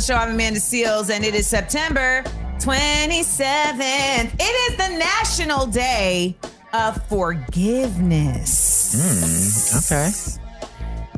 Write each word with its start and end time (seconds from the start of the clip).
Show. 0.00 0.14
I'm 0.14 0.30
Amanda 0.30 0.60
Seales, 0.60 1.10
and 1.10 1.24
it 1.24 1.34
is 1.34 1.46
September 1.46 2.22
27th. 2.58 4.32
It 4.38 4.72
is 4.72 4.76
the 4.78 4.88
National 4.96 5.66
Day 5.66 6.36
of 6.72 7.06
Forgiveness. 7.06 8.94
Okay. 9.90 10.10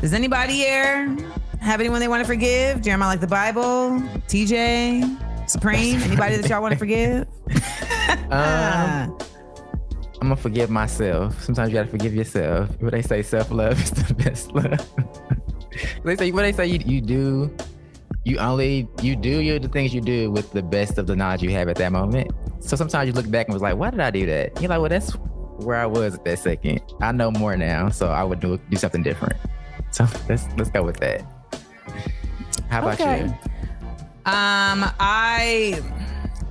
Does 0.01 0.13
anybody 0.13 0.55
here 0.55 1.17
have 1.61 1.79
anyone 1.79 2.01
they 2.01 2.09
want 2.09 2.23
to 2.23 2.27
forgive? 2.27 2.83
Jeremiah, 2.83 3.11
like 3.11 3.21
the 3.21 3.27
Bible, 3.29 4.01
TJ, 4.27 5.49
Supreme, 5.49 6.03
anybody 6.03 6.37
that 6.37 6.51
y'all 6.51 6.61
want 6.61 6.73
to 6.73 6.79
forgive? 6.79 7.29
Um, 8.33 9.17
I'm 10.21 10.29
gonna 10.29 10.37
forgive 10.37 10.71
myself. 10.71 11.41
Sometimes 11.43 11.71
you 11.71 11.75
gotta 11.75 11.91
forgive 11.91 12.15
yourself. 12.15 12.69
What 12.81 12.93
they 12.93 13.03
say, 13.03 13.23
self 13.23 13.51
love 13.51 13.81
is 13.81 13.91
the 13.91 14.15
best 14.15 14.53
love. 14.53 14.89
they 16.05 16.17
say 16.17 16.31
what 16.33 16.43
they 16.43 16.53
say 16.53 16.67
you, 16.67 16.81
you 16.85 17.01
do. 17.01 17.55
You 18.25 18.39
only 18.39 18.89
you 19.01 19.17
do 19.17 19.41
you 19.41 19.59
the 19.59 19.69
things 19.69 19.93
you 19.93 20.01
do 20.01 20.31
with 20.31 20.53
the 20.53 20.63
best 20.63 20.97
of 20.99 21.07
the 21.07 21.17
knowledge 21.17 21.43
you 21.43 21.51
have 21.51 21.69
at 21.69 21.77
that 21.77 21.91
moment. 21.93 22.31
So 22.61 22.77
sometimes 22.77 23.09
you 23.09 23.13
look 23.13 23.29
back 23.31 23.47
and 23.49 23.53
was 23.53 23.63
like, 23.63 23.77
why 23.77 23.91
did 23.91 24.01
I 24.01 24.11
do 24.11 24.27
that? 24.27 24.61
You're 24.61 24.69
like, 24.69 24.81
well, 24.81 24.89
that's 24.89 25.11
where 25.65 25.77
I 25.77 25.87
was 25.87 26.15
at 26.15 26.25
that 26.25 26.39
second. 26.39 26.81
I 27.01 27.11
know 27.13 27.31
more 27.33 27.57
now, 27.57 27.89
so 27.89 28.09
I 28.09 28.23
would 28.23 28.39
do 28.41 28.59
do 28.71 28.77
something 28.77 29.03
different. 29.03 29.35
So 29.91 30.07
let's 30.29 30.47
let's 30.57 30.71
go 30.71 30.83
with 30.83 30.99
that. 30.99 31.23
How 32.71 32.79
about 32.81 33.01
Okay. 33.01 33.23
you? 33.23 33.25
Um, 34.25 34.89
I 35.01 35.83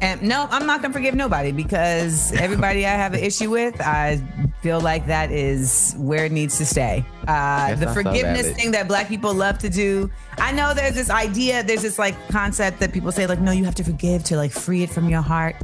am 0.01 0.27
no, 0.27 0.47
I'm 0.49 0.65
not 0.65 0.81
gonna 0.81 0.93
forgive 0.93 1.15
nobody 1.15 1.51
because 1.51 2.31
everybody 2.33 2.85
I 2.85 2.91
have 2.91 3.13
an 3.13 3.19
issue 3.19 3.49
with, 3.49 3.79
I 3.81 4.21
feel 4.61 4.79
like 4.81 5.07
that 5.07 5.31
is 5.31 5.95
where 5.97 6.25
it 6.25 6.31
needs 6.31 6.57
to 6.57 6.65
stay. 6.65 7.05
Uh, 7.27 7.75
the 7.75 7.87
forgiveness 7.93 8.47
that. 8.47 8.55
thing 8.55 8.71
that 8.71 8.87
black 8.87 9.07
people 9.07 9.33
love 9.33 9.57
to 9.59 9.69
do. 9.69 10.09
I 10.37 10.51
know 10.51 10.73
there's 10.73 10.95
this 10.95 11.09
idea, 11.09 11.63
there's 11.63 11.81
this 11.81 11.99
like 11.99 12.15
concept 12.29 12.79
that 12.79 12.93
people 12.93 13.11
say 13.11 13.25
like, 13.27 13.39
no, 13.39 13.51
you 13.51 13.65
have 13.65 13.75
to 13.75 13.83
forgive 13.83 14.23
to 14.25 14.37
like 14.37 14.51
free 14.51 14.83
it 14.83 14.89
from 14.89 15.09
your 15.09 15.21
heart. 15.21 15.55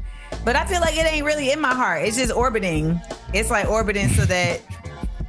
But 0.44 0.56
I 0.56 0.66
feel 0.66 0.82
like 0.82 0.98
it 0.98 1.06
ain't 1.06 1.26
really 1.26 1.52
in 1.52 1.60
my 1.60 1.74
heart. 1.74 2.04
It's 2.04 2.18
just 2.18 2.34
orbiting. 2.34 3.00
It's 3.34 3.50
like 3.50 3.68
orbiting 3.68 4.10
so 4.10 4.26
that 4.26 4.62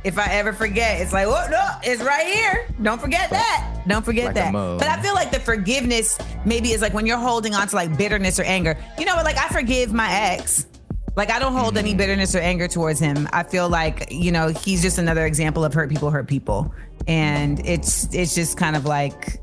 if 0.09 0.19
I 0.19 0.33
ever 0.33 0.55
forget, 0.55 1.01
it's 1.03 1.13
like, 1.13 1.27
oh 1.27 1.47
no, 1.51 1.69
it's 1.83 2.03
right 2.03 2.27
here. 2.27 2.67
Don't 2.83 2.99
forget 2.99 3.29
that. 3.29 3.83
Don't 3.87 4.03
forget 4.03 4.35
Like 4.35 4.35
that. 4.37 4.53
But 4.53 4.89
I 4.89 5.01
feel 5.03 5.15
like 5.15 5.31
the 5.31 5.39
forgiveness 5.39 6.19
maybe 6.47 6.73
is 6.73 6.81
like 6.81 6.95
when 6.95 7.07
you're 7.07 7.19
holding 7.19 7.55
on 7.55 7.69
to 7.69 7.77
like 7.77 7.97
bitterness 7.99 8.41
or 8.41 8.45
anger. 8.45 8.77
You 8.99 9.05
know 9.05 9.15
what? 9.15 9.27
Like 9.27 9.37
I 9.37 9.49
forgive 9.49 9.93
my 9.93 10.11
ex. 10.11 10.67
Like 11.15 11.31
I 11.31 11.39
don't 11.39 11.53
hold 11.53 11.77
any 11.77 11.93
mm. 11.93 11.99
bitterness 11.99 12.35
or 12.35 12.39
anger 12.39 12.69
towards 12.69 12.99
him. 12.99 13.29
I 13.35 13.43
feel 13.43 13.69
like 13.69 14.11
you 14.11 14.33
know 14.33 14.49
he's 14.49 14.81
just 14.81 14.97
another 14.97 15.27
example 15.27 15.63
of 15.63 15.75
hurt 15.75 15.91
people 15.91 16.11
hurt 16.11 16.27
people, 16.27 16.73
and 17.07 17.65
it's 17.67 18.13
it's 18.15 18.35
just 18.35 18.57
kind 18.57 18.77
of 18.77 18.87
like, 18.87 19.41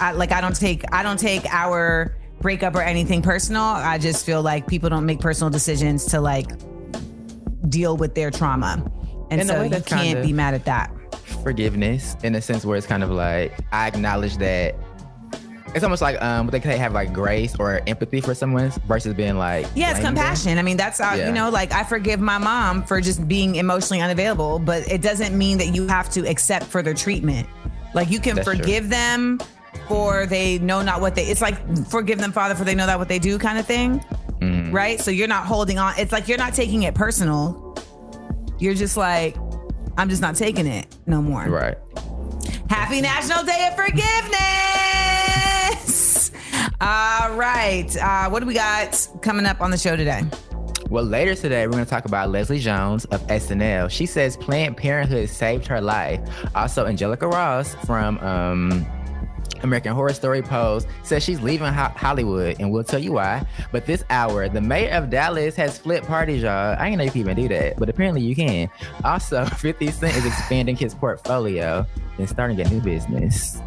I 0.00 0.12
like 0.12 0.30
I 0.30 0.40
don't 0.40 0.54
take 0.54 0.84
I 0.92 1.02
don't 1.02 1.18
take 1.18 1.46
our 1.46 2.16
breakup 2.40 2.76
or 2.76 2.82
anything 2.82 3.22
personal. 3.22 3.62
I 3.62 3.98
just 3.98 4.24
feel 4.24 4.40
like 4.42 4.68
people 4.68 4.88
don't 4.88 5.06
make 5.06 5.18
personal 5.18 5.50
decisions 5.50 6.04
to 6.06 6.20
like 6.20 6.46
deal 7.68 7.96
with 7.96 8.14
their 8.14 8.30
trauma, 8.30 8.84
and 9.30 9.46
so 9.46 9.62
you 9.62 9.80
can't 9.82 10.22
be 10.24 10.32
mad 10.32 10.54
at 10.54 10.64
that. 10.64 10.90
forgiveness 11.42 12.16
in 12.22 12.34
a 12.34 12.40
sense 12.42 12.64
where 12.64 12.76
it's 12.76 12.86
kind 12.86 13.02
of 13.02 13.10
like 13.10 13.52
I 13.72 13.86
acknowledge 13.88 14.36
that 14.38 14.74
it's 15.74 15.84
almost 15.84 16.02
like 16.02 16.20
um 16.20 16.48
they 16.48 16.58
can 16.58 16.76
have 16.76 16.92
like 16.92 17.12
grace 17.12 17.54
or 17.58 17.80
empathy 17.86 18.20
for 18.20 18.34
someone 18.34 18.70
versus 18.88 19.14
being 19.14 19.36
like 19.38 19.66
Yeah, 19.74 19.90
it's 19.90 20.00
blaming 20.00 20.02
them. 20.02 20.14
compassion. 20.16 20.58
I 20.58 20.62
mean, 20.62 20.76
that's 20.76 20.98
how, 20.98 21.14
Yeah. 21.14 21.28
you 21.28 21.32
know, 21.32 21.48
like 21.50 21.72
I 21.72 21.84
forgive 21.84 22.18
my 22.20 22.38
mom 22.38 22.82
for 22.82 23.00
just 23.00 23.26
being 23.28 23.54
emotionally 23.54 24.00
unavailable, 24.02 24.58
but 24.58 24.90
it 24.90 25.00
doesn't 25.00 25.36
mean 25.38 25.58
that 25.58 25.68
you 25.74 25.86
have 25.86 26.10
to 26.10 26.28
accept 26.28 26.66
further 26.66 26.92
treatment. 26.92 27.46
Like 27.94 28.10
you 28.10 28.18
can 28.20 28.34
That's 28.36 28.46
true. 28.48 28.56
forgive 28.56 28.88
them 28.88 29.38
for 29.86 30.26
they 30.26 30.58
know 30.58 30.82
not 30.82 31.00
what 31.00 31.14
they, 31.14 31.24
it's 31.26 31.40
like 31.40 31.56
forgive 31.86 32.18
them, 32.18 32.32
Father, 32.32 32.54
for 32.56 32.64
they 32.64 32.74
know 32.74 32.86
not 32.86 32.98
what 32.98 33.08
they 33.08 33.18
do 33.20 33.38
kind 33.38 33.56
of 33.58 33.64
thing. 33.66 34.00
Mm-hmm. 34.40 34.74
Right? 34.74 34.98
So 35.00 35.10
you're 35.12 35.28
not 35.28 35.46
holding 35.46 35.78
on. 35.78 35.94
It's 35.98 36.10
like 36.12 36.26
you're 36.26 36.38
not 36.38 36.54
taking 36.54 36.82
it 36.84 36.94
personal. 36.94 37.59
You're 38.60 38.74
just 38.74 38.96
like, 38.96 39.36
I'm 39.96 40.08
just 40.10 40.22
not 40.22 40.36
taking 40.36 40.66
it 40.66 40.86
no 41.06 41.20
more. 41.22 41.44
Right. 41.44 41.78
Happy 42.68 43.00
National 43.00 43.42
Day 43.42 43.68
of 43.68 43.74
Forgiveness. 43.74 44.10
All 46.80 47.34
right. 47.34 47.88
Uh, 47.96 48.28
what 48.28 48.40
do 48.40 48.46
we 48.46 48.54
got 48.54 49.08
coming 49.22 49.46
up 49.46 49.60
on 49.62 49.70
the 49.70 49.78
show 49.78 49.96
today? 49.96 50.22
Well, 50.90 51.04
later 51.04 51.34
today, 51.34 51.66
we're 51.66 51.72
going 51.72 51.84
to 51.84 51.90
talk 51.90 52.04
about 52.04 52.30
Leslie 52.30 52.58
Jones 52.58 53.04
of 53.06 53.26
SNL. 53.28 53.90
She 53.90 54.06
says 54.06 54.36
Planned 54.36 54.76
Parenthood 54.76 55.30
saved 55.30 55.66
her 55.68 55.80
life. 55.80 56.20
Also, 56.54 56.84
Angelica 56.86 57.28
Ross 57.28 57.74
from 57.86 58.18
um, 58.18 58.86
American 59.62 59.92
Horror 59.92 60.12
Story 60.12 60.42
Pose 60.42 60.86
says 61.02 61.22
she's 61.22 61.40
leaving 61.40 61.72
Ho- 61.72 61.92
Hollywood, 61.96 62.56
and 62.60 62.70
we'll 62.70 62.84
tell 62.84 62.98
you 63.00 63.12
why. 63.12 63.44
But 63.72 63.86
this 63.86 64.04
hour, 64.10 64.48
the 64.48 64.60
mayor 64.60 64.92
of 64.94 65.10
Dallas 65.10 65.56
has 65.56 65.78
flipped 65.78 66.06
parties, 66.06 66.42
y'all. 66.42 66.76
I 66.78 66.86
didn't 66.86 66.98
know 66.98 67.04
you 67.04 67.10
could 67.10 67.20
even 67.20 67.36
do 67.36 67.48
that, 67.48 67.76
but 67.78 67.88
apparently 67.88 68.22
you 68.22 68.34
can. 68.34 68.70
Also, 69.04 69.44
50 69.56 69.90
Cent 69.90 70.16
is 70.16 70.26
expanding 70.26 70.76
his 70.76 70.94
portfolio 70.94 71.86
and 72.18 72.28
starting 72.28 72.60
a 72.60 72.68
new 72.68 72.80
business. 72.80 73.60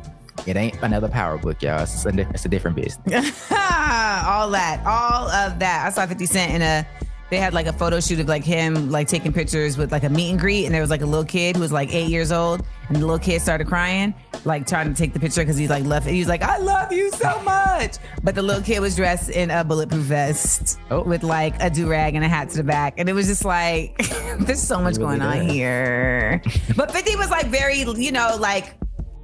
It 0.46 0.58
ain't 0.58 0.82
another 0.82 1.08
power 1.08 1.38
book, 1.38 1.62
y'all. 1.62 1.84
It's 1.84 2.06
a, 2.06 2.10
it's 2.32 2.46
a 2.46 2.50
different 2.50 2.76
business. 2.76 3.52
all 3.52 4.50
that, 4.52 4.82
all 4.86 5.30
of 5.30 5.60
that. 5.60 5.86
I 5.86 5.90
saw 5.90 6.06
50 6.06 6.26
Cent 6.26 6.54
in 6.54 6.62
a. 6.62 6.86
They 7.30 7.38
had 7.38 7.54
like 7.54 7.66
a 7.66 7.74
photo 7.74 8.00
shoot 8.00 8.20
of 8.20 8.28
like 8.28 8.44
him 8.44 8.92
like 8.92 9.08
taking 9.08 9.34
pictures 9.34 9.76
with 9.78 9.92
like 9.92 10.04
a 10.04 10.10
meet 10.10 10.30
and 10.30 10.40
greet, 10.40 10.66
and 10.66 10.74
there 10.74 10.82
was 10.82 10.90
like 10.92 11.02
a 11.02 11.06
little 11.06 11.26
kid 11.26 11.56
who 11.56 11.62
was 11.62 11.72
like 11.72 11.92
eight 11.94 12.10
years 12.10 12.32
old, 12.32 12.64
and 12.90 12.98
the 12.98 13.02
little 13.02 13.18
kid 13.18 13.42
started 13.42 13.66
crying, 13.68 14.14
like 14.46 14.68
trying 14.68 14.88
to 14.88 14.96
take 14.96 15.14
the 15.14 15.20
picture 15.20 15.42
because 15.42 15.58
he's 15.58 15.70
like 15.70 15.84
left. 15.86 16.08
He 16.08 16.20
was 16.20 16.28
like, 16.28 16.44
"I 16.44 16.58
love 16.60 16.92
you 16.92 17.10
so 17.12 17.42
much," 17.42 17.96
but 18.24 18.36
the 18.36 18.44
little 18.44 18.62
kid 18.62 18.82
was 18.82 18.96
dressed 18.96 19.30
in 19.32 19.50
a 19.50 19.64
bulletproof 19.64 20.04
vest 20.04 20.78
Oh. 20.92 21.02
with 21.02 21.24
like 21.24 21.56
a 21.60 21.70
do 21.72 21.88
rag 21.90 22.14
and 22.14 22.24
a 22.24 22.28
hat 22.30 22.50
to 22.50 22.58
the 22.58 22.64
back, 22.64 22.96
and 22.98 23.10
it 23.10 23.14
was 23.14 23.26
just 23.28 23.46
like, 23.46 23.98
there's 24.42 24.62
so 24.62 24.80
much 24.80 24.98
Really 24.98 25.18
going 25.18 25.22
on 25.24 25.48
here. 25.50 26.42
But 26.76 26.92
50 26.92 27.16
was 27.16 27.30
like 27.32 27.48
very, 27.48 27.80
you 27.80 28.12
know, 28.12 28.36
like 28.40 28.76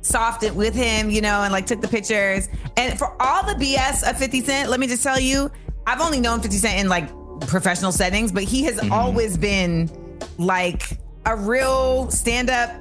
soft 0.02 0.50
with 0.54 0.74
him, 0.74 1.09
you 1.12 1.22
know, 1.22 1.42
and 1.44 1.52
like 1.52 1.66
took 1.68 1.82
the 1.82 1.88
pictures. 1.88 2.48
And 2.78 2.98
for 2.98 3.22
all 3.22 3.46
the 3.46 3.54
BS 3.54 4.09
of 4.09 4.18
50 4.18 4.42
Cent, 4.42 4.70
let 4.70 4.79
me 4.79 4.88
just 4.88 5.03
tell 5.03 5.20
you, 5.20 5.52
I've 5.85 6.02
only 6.02 6.20
known 6.22 6.41
50 6.41 6.58
Cent 6.58 6.79
in 6.79 6.88
like 6.90 7.08
professional 7.41 7.91
settings, 7.91 8.32
but 8.32 8.44
he 8.44 8.64
has 8.64 8.76
Mm-hmm. 8.78 8.91
always 8.94 9.38
been 9.38 9.90
like 10.38 10.97
a 11.26 11.36
real 11.36 12.09
stand 12.12 12.50
up, 12.50 12.72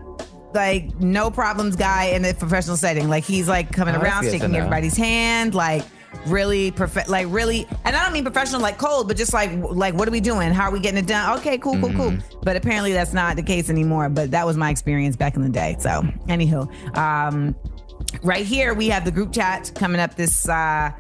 like 0.55 0.95
no 1.01 1.31
problems 1.31 1.77
guy 1.77 2.07
in 2.07 2.23
the 2.23 2.35
professional 2.35 2.77
setting. 2.77 3.09
Like 3.09 3.25
he's 3.25 3.49
like 3.49 3.73
coming 3.73 3.95
Oh, 3.97 4.01
around, 4.01 4.25
shaking 4.25 4.55
everybody's 4.55 4.97
hand, 4.97 5.55
like 5.55 5.85
really 6.27 6.71
prof- 6.71 7.07
like 7.09 7.27
really 7.29 7.67
and 7.85 7.95
i 7.95 8.03
don't 8.03 8.13
mean 8.15 8.25
professional 8.25 8.61
like 8.63 8.79
cold 8.79 9.07
but 9.07 9.17
just 9.17 9.35
like 9.35 9.51
like 9.71 9.93
what 9.95 10.09
are 10.09 10.11
we 10.11 10.21
doing 10.21 10.51
how 10.53 10.65
are 10.65 10.71
we 10.73 10.81
getting 10.81 10.99
it 10.99 11.07
done 11.07 11.39
okay 11.39 11.59
cool 11.59 11.75
cool 11.81 11.93
cool 11.93 12.11
Mm-hmm. 12.11 12.39
but 12.43 12.57
apparently 12.57 12.93
that's 12.95 13.13
not 13.13 13.37
the 13.37 13.43
case 13.43 13.69
anymore 13.69 14.09
but 14.09 14.31
that 14.31 14.47
was 14.47 14.57
my 14.57 14.71
experience 14.71 15.17
back 15.17 15.37
in 15.37 15.43
the 15.43 15.51
day 15.51 15.77
so 15.79 16.01
anywho 16.27 16.67
um 16.97 17.55
right 18.23 18.45
here 18.45 18.73
we 18.73 18.89
have 18.89 19.05
the 19.05 19.11
group 19.11 19.33
chat 19.35 19.71
coming 19.75 20.01
up 20.01 20.15
this 20.17 20.49
uh 20.49 20.91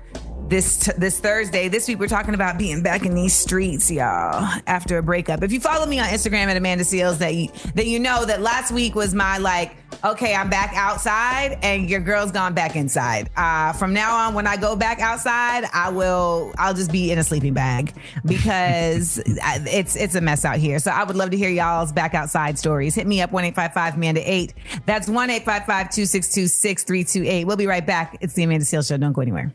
this 0.49 0.79
t- 0.79 0.93
this 0.97 1.21
Thursday. 1.21 1.69
This 1.69 1.89
week 1.89 1.99
we're 1.99 2.09
talking 2.09 2.35
about 2.35 2.59
being 2.59 2.83
back 2.83 3.05
in 3.05 3.15
these 3.15 3.35
streets, 3.35 3.91
y'all. 3.91 4.49
After 4.67 4.99
a 4.99 5.03
breakup, 5.03 5.43
if 5.43 5.53
you 5.53 5.61
follow 5.61 5.87
me 5.87 5.99
on 5.99 6.07
Instagram 6.07 6.47
at 6.47 6.57
Amanda 6.57 6.85
Seales, 6.85 7.19
that 7.19 7.35
you, 7.35 7.49
that 7.75 7.87
you 7.87 7.99
know 7.99 8.25
that 8.25 8.41
last 8.41 8.73
week 8.73 8.95
was 8.95 9.15
my 9.15 9.39
like 9.39 9.77
okay, 10.05 10.35
I'm 10.35 10.49
back 10.49 10.73
outside 10.75 11.59
and 11.63 11.89
your 11.89 12.01
girl's 12.01 12.31
gone 12.31 12.55
back 12.55 12.77
inside. 12.77 13.31
Uh, 13.37 13.73
from 13.73 13.93
now 13.93 14.15
on, 14.15 14.35
when 14.35 14.47
I 14.47 14.57
go 14.57 14.77
back 14.77 15.01
outside, 15.01 15.65
I 15.73 15.91
will, 15.91 16.53
I'll 16.59 16.75
just 16.75 16.93
be 16.93 17.11
in 17.11 17.19
a 17.19 17.25
sleeping 17.25 17.55
bag 17.55 17.95
because 18.25 19.21
it's, 19.27 19.97
it's 19.97 20.15
a 20.15 20.21
mess 20.21 20.45
out 20.45 20.59
here. 20.59 20.79
So 20.79 20.91
I 20.91 21.05
would 21.05 21.17
love 21.17 21.31
to 21.31 21.37
hear 21.37 21.51
y'all's 21.51 21.93
back 21.93 22.15
outside 22.15 22.59
stories. 22.59 22.95
Hit 22.95 23.07
me 23.07 23.21
up 23.21 23.33
one 23.33 23.45
eight 23.45 23.55
five 23.55 23.73
five 23.73 23.95
Amanda 23.95 24.21
8. 24.31 24.55
That's 24.87 25.09
1 25.09 25.29
262 25.29 26.47
6328. 26.47 27.45
We'll 27.45 27.57
be 27.57 27.67
right 27.67 27.85
back. 27.85 28.19
It's 28.21 28.35
the 28.35 28.45
Amanda 28.45 28.65
Seales 28.65 28.89
Show. 28.89 28.97
Don't 28.97 29.13
go 29.13 29.23
anywhere. 29.23 29.53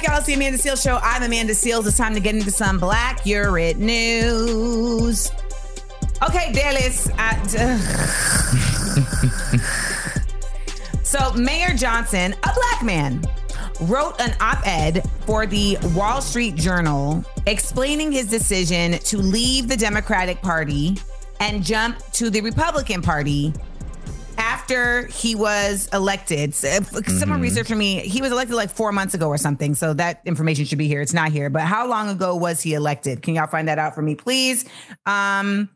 Back, 0.00 0.08
y'all. 0.08 0.16
It's 0.16 0.26
the 0.26 0.34
Amanda 0.34 0.56
Seales 0.56 0.82
Show. 0.82 0.98
I'm 1.02 1.22
Amanda 1.22 1.52
Seales. 1.52 1.86
It's 1.86 1.98
time 1.98 2.14
to 2.14 2.20
get 2.20 2.34
into 2.34 2.50
some 2.50 2.80
Blackurate 2.80 3.76
news. 3.76 5.30
Okay, 6.26 6.52
Dallas. 6.52 7.10
I, 7.18 7.36
so, 11.02 11.34
Mayor 11.34 11.76
Johnson, 11.76 12.32
a 12.32 12.54
black 12.54 12.82
man, 12.82 13.22
wrote 13.82 14.18
an 14.22 14.34
op 14.40 14.66
ed 14.66 15.06
for 15.26 15.44
the 15.44 15.76
Wall 15.94 16.22
Street 16.22 16.54
Journal 16.54 17.22
explaining 17.46 18.10
his 18.10 18.26
decision 18.26 18.92
to 19.00 19.18
leave 19.18 19.68
the 19.68 19.76
Democratic 19.76 20.40
Party 20.40 20.96
and 21.40 21.62
jump 21.62 21.98
to 22.12 22.30
the 22.30 22.40
Republican 22.40 23.02
Party 23.02 23.52
after 24.40 25.06
he 25.08 25.34
was 25.34 25.88
elected. 25.92 26.54
Someone 26.54 27.40
research 27.40 27.68
for 27.68 27.76
me. 27.76 28.00
He 28.00 28.22
was 28.22 28.32
elected 28.32 28.56
like 28.56 28.70
four 28.70 28.90
months 28.90 29.14
ago 29.14 29.28
or 29.28 29.36
something. 29.36 29.74
So 29.74 29.92
that 29.94 30.22
information 30.24 30.64
should 30.64 30.78
be 30.78 30.88
here. 30.88 31.02
It's 31.02 31.12
not 31.12 31.30
here. 31.30 31.50
But 31.50 31.62
how 31.62 31.86
long 31.86 32.08
ago 32.08 32.34
was 32.34 32.62
he 32.62 32.74
elected? 32.74 33.22
Can 33.22 33.34
y'all 33.34 33.46
find 33.46 33.68
that 33.68 33.78
out 33.78 33.94
for 33.94 34.02
me, 34.02 34.14
please? 34.14 34.64
Um, 35.04 35.68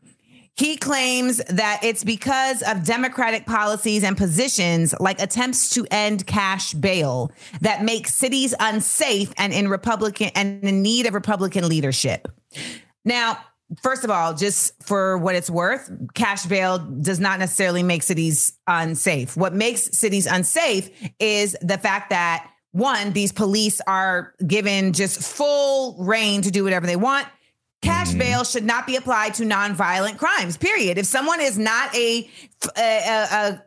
he 0.55 0.77
claims 0.77 1.37
that 1.49 1.81
it's 1.83 2.03
because 2.03 2.63
of 2.63 2.83
Democratic 2.83 3.45
policies 3.45 4.03
and 4.03 4.17
positions 4.17 4.95
like 4.99 5.21
attempts 5.21 5.69
to 5.71 5.85
end 5.91 6.25
cash 6.25 6.73
bail 6.73 7.31
that 7.61 7.83
make 7.83 8.07
cities 8.07 8.55
unsafe 8.59 9.33
and 9.37 9.53
in 9.53 9.67
Republican 9.67 10.31
and 10.33 10.63
in 10.63 10.81
need 10.81 11.05
of 11.05 11.13
Republican 11.13 11.67
leadership. 11.67 12.29
Now, 13.03 13.37
first 13.81 14.03
of 14.03 14.11
all, 14.11 14.33
just 14.33 14.81
for 14.83 15.17
what 15.17 15.35
it's 15.35 15.49
worth, 15.49 15.91
cash 16.13 16.45
bail 16.45 16.79
does 16.79 17.19
not 17.19 17.39
necessarily 17.39 17.83
make 17.83 18.03
cities 18.03 18.57
unsafe. 18.67 19.35
What 19.35 19.53
makes 19.53 19.97
cities 19.97 20.25
unsafe 20.25 20.89
is 21.19 21.55
the 21.61 21.77
fact 21.77 22.09
that 22.11 22.49
one, 22.71 23.13
these 23.13 23.31
police 23.31 23.79
are 23.87 24.33
given 24.45 24.91
just 24.93 25.21
full 25.21 25.95
reign 26.03 26.41
to 26.41 26.51
do 26.51 26.63
whatever 26.63 26.85
they 26.85 26.97
want. 26.97 27.25
Cash 27.81 28.13
bail 28.15 28.43
should 28.43 28.65
not 28.65 28.87
be 28.87 28.95
applied 28.95 29.35
to 29.35 29.43
nonviolent 29.43 30.17
crimes. 30.17 30.57
Period. 30.57 30.97
If 30.97 31.05
someone 31.05 31.39
is 31.39 31.57
not 31.57 31.95
a, 31.95 32.29
a, 32.77 32.81
a, 32.81 33.27
a 33.31 33.63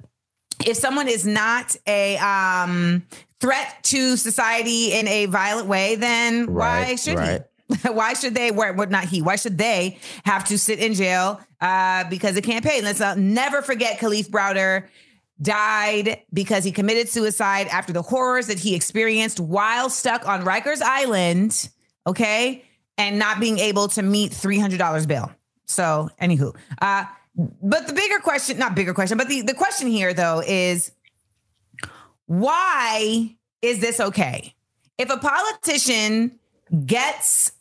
if 0.66 0.76
someone 0.76 1.08
is 1.08 1.26
not 1.26 1.76
a 1.86 2.16
um, 2.18 3.06
threat 3.40 3.82
to 3.84 4.16
society 4.16 4.92
in 4.92 5.06
a 5.06 5.26
violent 5.26 5.68
way, 5.68 5.94
then 5.94 6.52
why 6.52 6.96
should 6.96 7.16
right. 7.16 7.42
he? 7.42 7.57
why 7.86 8.14
should 8.14 8.34
they? 8.34 8.50
Where, 8.50 8.72
what 8.72 8.90
not 8.90 9.04
he? 9.04 9.22
Why 9.22 9.36
should 9.36 9.58
they 9.58 9.98
have 10.24 10.44
to 10.46 10.58
sit 10.58 10.78
in 10.78 10.94
jail 10.94 11.40
uh, 11.60 12.04
because 12.08 12.36
of 12.36 12.44
campaign? 12.44 12.82
Let's 12.82 13.00
uh, 13.00 13.14
never 13.16 13.62
forget 13.62 13.98
Kalief 13.98 14.28
Browder 14.30 14.88
died 15.40 16.22
because 16.32 16.64
he 16.64 16.72
committed 16.72 17.08
suicide 17.08 17.68
after 17.68 17.92
the 17.92 18.02
horrors 18.02 18.46
that 18.48 18.58
he 18.58 18.74
experienced 18.74 19.38
while 19.38 19.90
stuck 19.90 20.26
on 20.26 20.44
Rikers 20.44 20.80
Island. 20.82 21.68
Okay, 22.06 22.64
and 22.96 23.18
not 23.18 23.38
being 23.38 23.58
able 23.58 23.88
to 23.88 24.02
meet 24.02 24.32
three 24.32 24.58
hundred 24.58 24.78
dollars 24.78 25.06
bill. 25.06 25.30
So, 25.66 26.08
anywho, 26.20 26.56
uh, 26.80 27.04
but 27.62 27.86
the 27.86 27.92
bigger 27.92 28.18
question, 28.18 28.58
not 28.58 28.74
bigger 28.74 28.94
question, 28.94 29.18
but 29.18 29.28
the, 29.28 29.42
the 29.42 29.54
question 29.54 29.88
here 29.88 30.14
though 30.14 30.42
is 30.44 30.90
why 32.26 33.36
is 33.62 33.80
this 33.80 34.00
okay? 34.00 34.54
If 34.96 35.10
a 35.10 35.18
politician 35.18 36.38
gets 36.84 37.52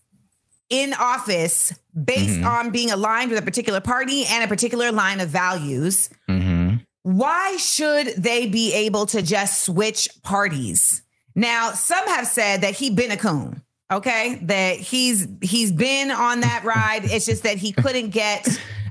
in 0.70 0.94
office 0.94 1.74
based 2.02 2.44
on 2.44 2.72
being 2.72 2.92
aligned 2.92 3.30
with 3.32 3.40
a 3.40 3.46
particular 3.46 3.80
party 3.82 4.26
and 4.26 4.44
a 4.44 4.48
particular 4.48 4.92
line 4.92 5.20
of 5.22 5.30
values, 5.30 6.10
Mm-hmm. 6.30 6.78
why 7.04 7.56
should 7.58 8.08
they 8.18 8.48
be 8.48 8.74
able 8.74 9.06
to 9.08 9.22
just 9.22 9.64
switch 9.64 10.10
parties? 10.24 11.02
Now, 11.36 11.72
some 11.72 12.06
have 12.08 12.28
said 12.28 12.62
that 12.62 12.74
he 12.76 12.90
been 12.90 13.12
a 13.12 13.18
coon. 13.18 13.62
Okay, 13.90 14.40
that 14.44 14.78
he's 14.80 15.26
he's 15.42 15.72
been 15.72 16.12
on 16.12 16.42
that 16.42 16.64
ride. 16.66 17.06
It's 17.06 17.26
just 17.26 17.44
that 17.44 17.56
he 17.58 17.72
couldn't 17.72 18.10
get, 18.10 18.46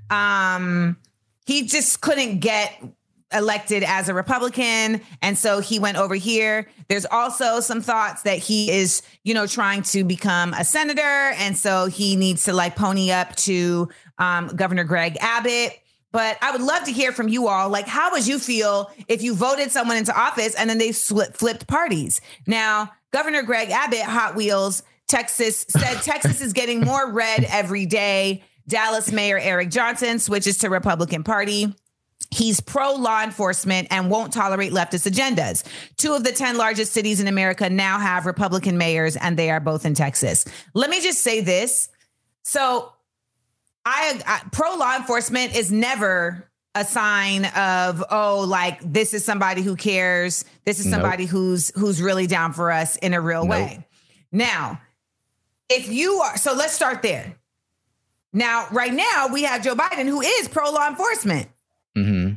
um, 0.09 0.97
he 1.45 1.67
just 1.67 2.01
couldn't 2.01 2.39
get 2.39 2.73
elected 3.37 3.83
as 3.83 4.09
a 4.09 4.15
Republican, 4.15 5.01
and 5.23 5.37
so 5.39 5.61
he 5.61 5.79
went 5.79 5.97
over 5.97 6.15
here. 6.15 6.69
There's 6.89 7.07
also 7.07 7.61
some 7.61 7.81
thoughts 7.81 8.23
that 8.23 8.39
he 8.39 8.71
is, 8.71 9.03
you 9.25 9.35
know, 9.35 9.47
trying 9.47 9.83
to 9.85 10.05
become 10.05 10.55
a 10.55 10.65
senator, 10.65 11.01
and 11.03 11.57
so 11.57 11.87
he 11.87 12.17
needs 12.17 12.45
to 12.45 12.53
like 12.53 12.77
pony 12.77 13.11
up 13.11 13.37
to 13.37 13.89
um, 14.19 14.49
Governor 14.49 14.85
Greg 14.85 15.17
Abbott. 15.21 15.79
But 16.13 16.39
I 16.41 16.51
would 16.53 16.63
love 16.63 16.85
to 16.85 16.93
hear 16.93 17.13
from 17.13 17.29
you 17.29 17.49
all. 17.49 17.69
Like, 17.69 17.87
how 17.87 18.13
would 18.13 18.27
you 18.27 18.39
feel 18.39 18.91
if 19.07 19.23
you 19.23 19.35
voted 19.35 19.71
someone 19.71 19.99
into 19.99 20.19
office 20.19 20.55
and 20.55 20.71
then 20.71 20.79
they 20.79 20.93
flipped 20.93 21.67
parties? 21.67 22.23
Now, 22.47 22.91
Governor 23.13 23.43
Greg 23.43 23.71
Abbott, 23.71 24.03
Hot 24.03 24.35
Wheels, 24.35 24.83
Texas, 25.09 25.67
said 25.69 26.01
Texas 26.03 26.41
is 26.41 26.53
getting 26.53 26.81
more 26.81 27.13
red 27.13 27.45
every 27.45 27.87
day. 27.87 28.43
Dallas 28.67 29.13
Mayor 29.13 29.39
Eric 29.39 29.71
Johnson 29.71 30.19
switches 30.19 30.59
to 30.59 30.71
Republican 30.71 31.23
Party. 31.23 31.75
He's 32.31 32.61
pro 32.61 32.95
law 32.95 33.23
enforcement 33.23 33.89
and 33.91 34.11
won't 34.11 34.33
tolerate 34.33 34.73
leftist 34.73 35.11
agendas. 35.11 35.65
Two 35.97 36.15
of 36.15 36.25
the 36.25 36.33
10 36.33 36.57
largest 36.57 36.93
cities 36.93 37.21
in 37.21 37.29
America 37.29 37.71
now 37.71 37.99
have 37.99 38.27
Republican 38.27 38.79
mayors, 38.79 39.17
and 39.17 39.37
they 39.39 39.51
are 39.51 39.61
both 39.61 39.87
in 39.87 39.95
Texas. 39.95 40.45
Let 40.75 40.91
me 40.91 41.01
just 41.01 41.21
say 41.21 41.41
this. 41.41 41.89
So, 42.43 42.93
I, 43.85 44.21
I 44.27 44.43
pro 44.51 44.75
law 44.77 44.97
enforcement 44.97 45.55
is 45.57 45.71
never 45.71 46.51
a 46.75 46.85
sign 46.85 47.47
of 47.57 48.05
oh 48.11 48.45
like 48.47 48.81
this 48.83 49.15
is 49.15 49.25
somebody 49.25 49.63
who 49.63 49.77
cares 49.77 50.45
this 50.67 50.79
is 50.79 50.85
Nope. 50.87 51.01
somebody 51.01 51.25
who's 51.25 51.73
who's 51.75 52.03
really 52.03 52.27
down 52.27 52.53
for 52.53 52.71
us 52.71 52.97
in 52.97 53.15
a 53.15 53.21
real 53.21 53.45
Nope. 53.45 53.51
way 53.51 53.87
now 54.31 54.79
if 55.71 55.89
you 55.89 56.17
are 56.17 56.37
so 56.37 56.53
let's 56.53 56.75
start 56.75 57.01
there 57.01 57.35
now 58.35 58.67
right 58.73 58.93
now 58.93 59.29
we 59.33 59.45
have 59.45 59.63
joe 59.65 59.75
biden 59.75 60.05
who 60.05 60.21
is 60.21 60.49
pro 60.49 60.71
law 60.71 60.87
enforcement. 60.87 61.49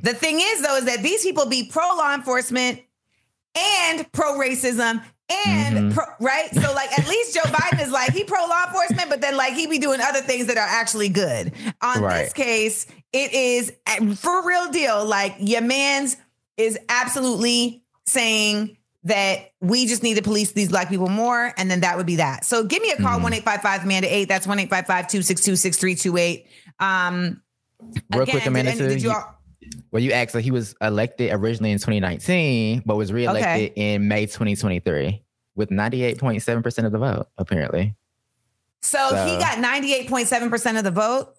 The 0.01 0.13
thing 0.13 0.39
is, 0.41 0.61
though, 0.61 0.75
is 0.77 0.85
that 0.85 1.01
these 1.03 1.23
people 1.23 1.45
be 1.47 1.65
pro 1.69 1.83
law 1.95 2.13
enforcement 2.13 2.81
and 3.57 4.11
pro 4.11 4.37
racism 4.37 5.03
and 5.45 5.91
Mhm. 5.91 5.93
pro, 5.93 6.05
right. 6.19 6.53
So, 6.55 6.73
like, 6.73 6.97
at 6.97 7.07
least 7.07 7.35
Joe 7.35 7.41
Biden 7.41 7.83
is 7.85 7.91
like 7.91 8.11
he 8.13 8.23
pro 8.23 8.45
law 8.47 8.65
enforcement, 8.67 9.09
but 9.09 9.21
then 9.21 9.35
like 9.37 9.53
he 9.53 9.67
be 9.67 9.77
doing 9.77 10.01
other 10.01 10.21
things 10.21 10.47
that 10.47 10.57
are 10.57 10.67
actually 10.67 11.09
good. 11.09 11.51
On 11.81 12.01
Right. 12.01 12.23
this 12.23 12.33
case, 12.33 12.85
it 13.13 13.33
is 13.33 13.71
for 14.19 14.45
real 14.47 14.71
deal. 14.71 15.05
Like 15.05 15.35
your 15.39 15.61
man's 15.61 16.17
is 16.57 16.77
absolutely 16.89 17.83
saying 18.07 18.77
that 19.03 19.51
we 19.61 19.85
just 19.85 20.03
need 20.03 20.15
to 20.15 20.21
police 20.21 20.51
these 20.51 20.69
black 20.69 20.89
people 20.89 21.07
more, 21.07 21.53
and 21.57 21.69
then 21.71 21.81
that 21.81 21.95
would 21.95 22.05
be 22.07 22.17
that. 22.17 22.43
So 22.43 22.63
give 22.63 22.81
me 22.81 22.91
a 22.91 22.97
call 22.97 23.19
Mhm. 23.19 23.43
five 23.43 23.61
five 23.61 23.83
Amanda 23.83 24.13
eight. 24.13 24.27
That's 24.27 24.45
one 24.47 24.59
eight 24.59 24.69
five 24.69 24.87
five 24.87 25.07
two 25.07 25.21
six 25.21 25.41
two 25.41 25.55
six 25.55 25.77
three 25.77 25.95
two 25.95 26.17
eight. 26.17 26.47
Um, 26.79 27.41
Real 28.11 28.23
again, 28.23 28.33
quick, 28.33 28.45
Amanda, 28.45 28.75
did, 28.75 28.89
did 28.89 29.01
you- 29.03 29.11
all, 29.11 29.38
Well, 29.91 30.01
you 30.01 30.11
asked, 30.11 30.31
so 30.31 30.39
he 30.39 30.51
was 30.51 30.75
elected 30.81 31.31
originally 31.33 31.71
in 31.71 31.77
2019, 31.77 32.83
but 32.85 32.95
was 32.95 33.11
reelected 33.11 33.73
in 33.75 34.07
May 34.07 34.25
2023 34.25 35.23
with 35.55 35.69
98.7% 35.69 36.85
of 36.85 36.91
the 36.91 36.97
vote, 36.97 37.27
apparently. 37.37 37.95
So, 38.81 39.09
So- 39.09 39.25
he 39.25 39.37
got 39.37 39.57
98.7% 39.57 40.77
of 40.77 40.83
the 40.83 40.91
vote. 40.91 41.35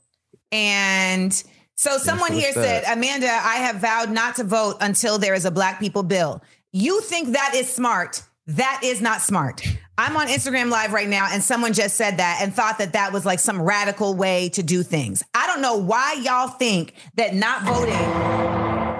And 0.52 1.32
so 1.76 1.96
someone 1.96 2.32
here 2.32 2.48
what's 2.48 2.56
up. 2.56 2.64
said, 2.64 2.84
Amanda, 2.92 3.28
I 3.28 3.56
have 3.56 3.76
vowed 3.76 4.10
not 4.10 4.36
to 4.36 4.44
vote 4.44 4.76
until 4.80 5.18
there 5.18 5.34
is 5.34 5.44
a 5.44 5.50
black 5.50 5.80
people 5.80 6.02
bill. 6.02 6.42
You 6.72 7.00
think 7.00 7.32
that 7.32 7.54
is 7.54 7.68
smart. 7.72 8.22
That 8.46 8.80
is 8.82 9.00
not 9.00 9.20
smart. 9.20 9.62
I'm 9.96 10.16
on 10.16 10.28
Instagram 10.28 10.70
live 10.70 10.92
right 10.92 11.08
now 11.08 11.28
and 11.30 11.42
someone 11.42 11.72
just 11.72 11.96
said 11.96 12.16
that 12.16 12.40
and 12.40 12.54
thought 12.54 12.78
that 12.78 12.94
that 12.94 13.12
was 13.12 13.26
like 13.26 13.38
some 13.38 13.60
radical 13.60 14.14
way 14.14 14.48
to 14.50 14.62
do 14.62 14.82
things. 14.82 15.22
I 15.34 15.46
don't 15.46 15.60
know 15.60 15.76
why 15.76 16.14
y'all 16.14 16.48
think 16.48 16.94
that 17.16 17.34
not 17.34 17.62
voting 17.62 18.40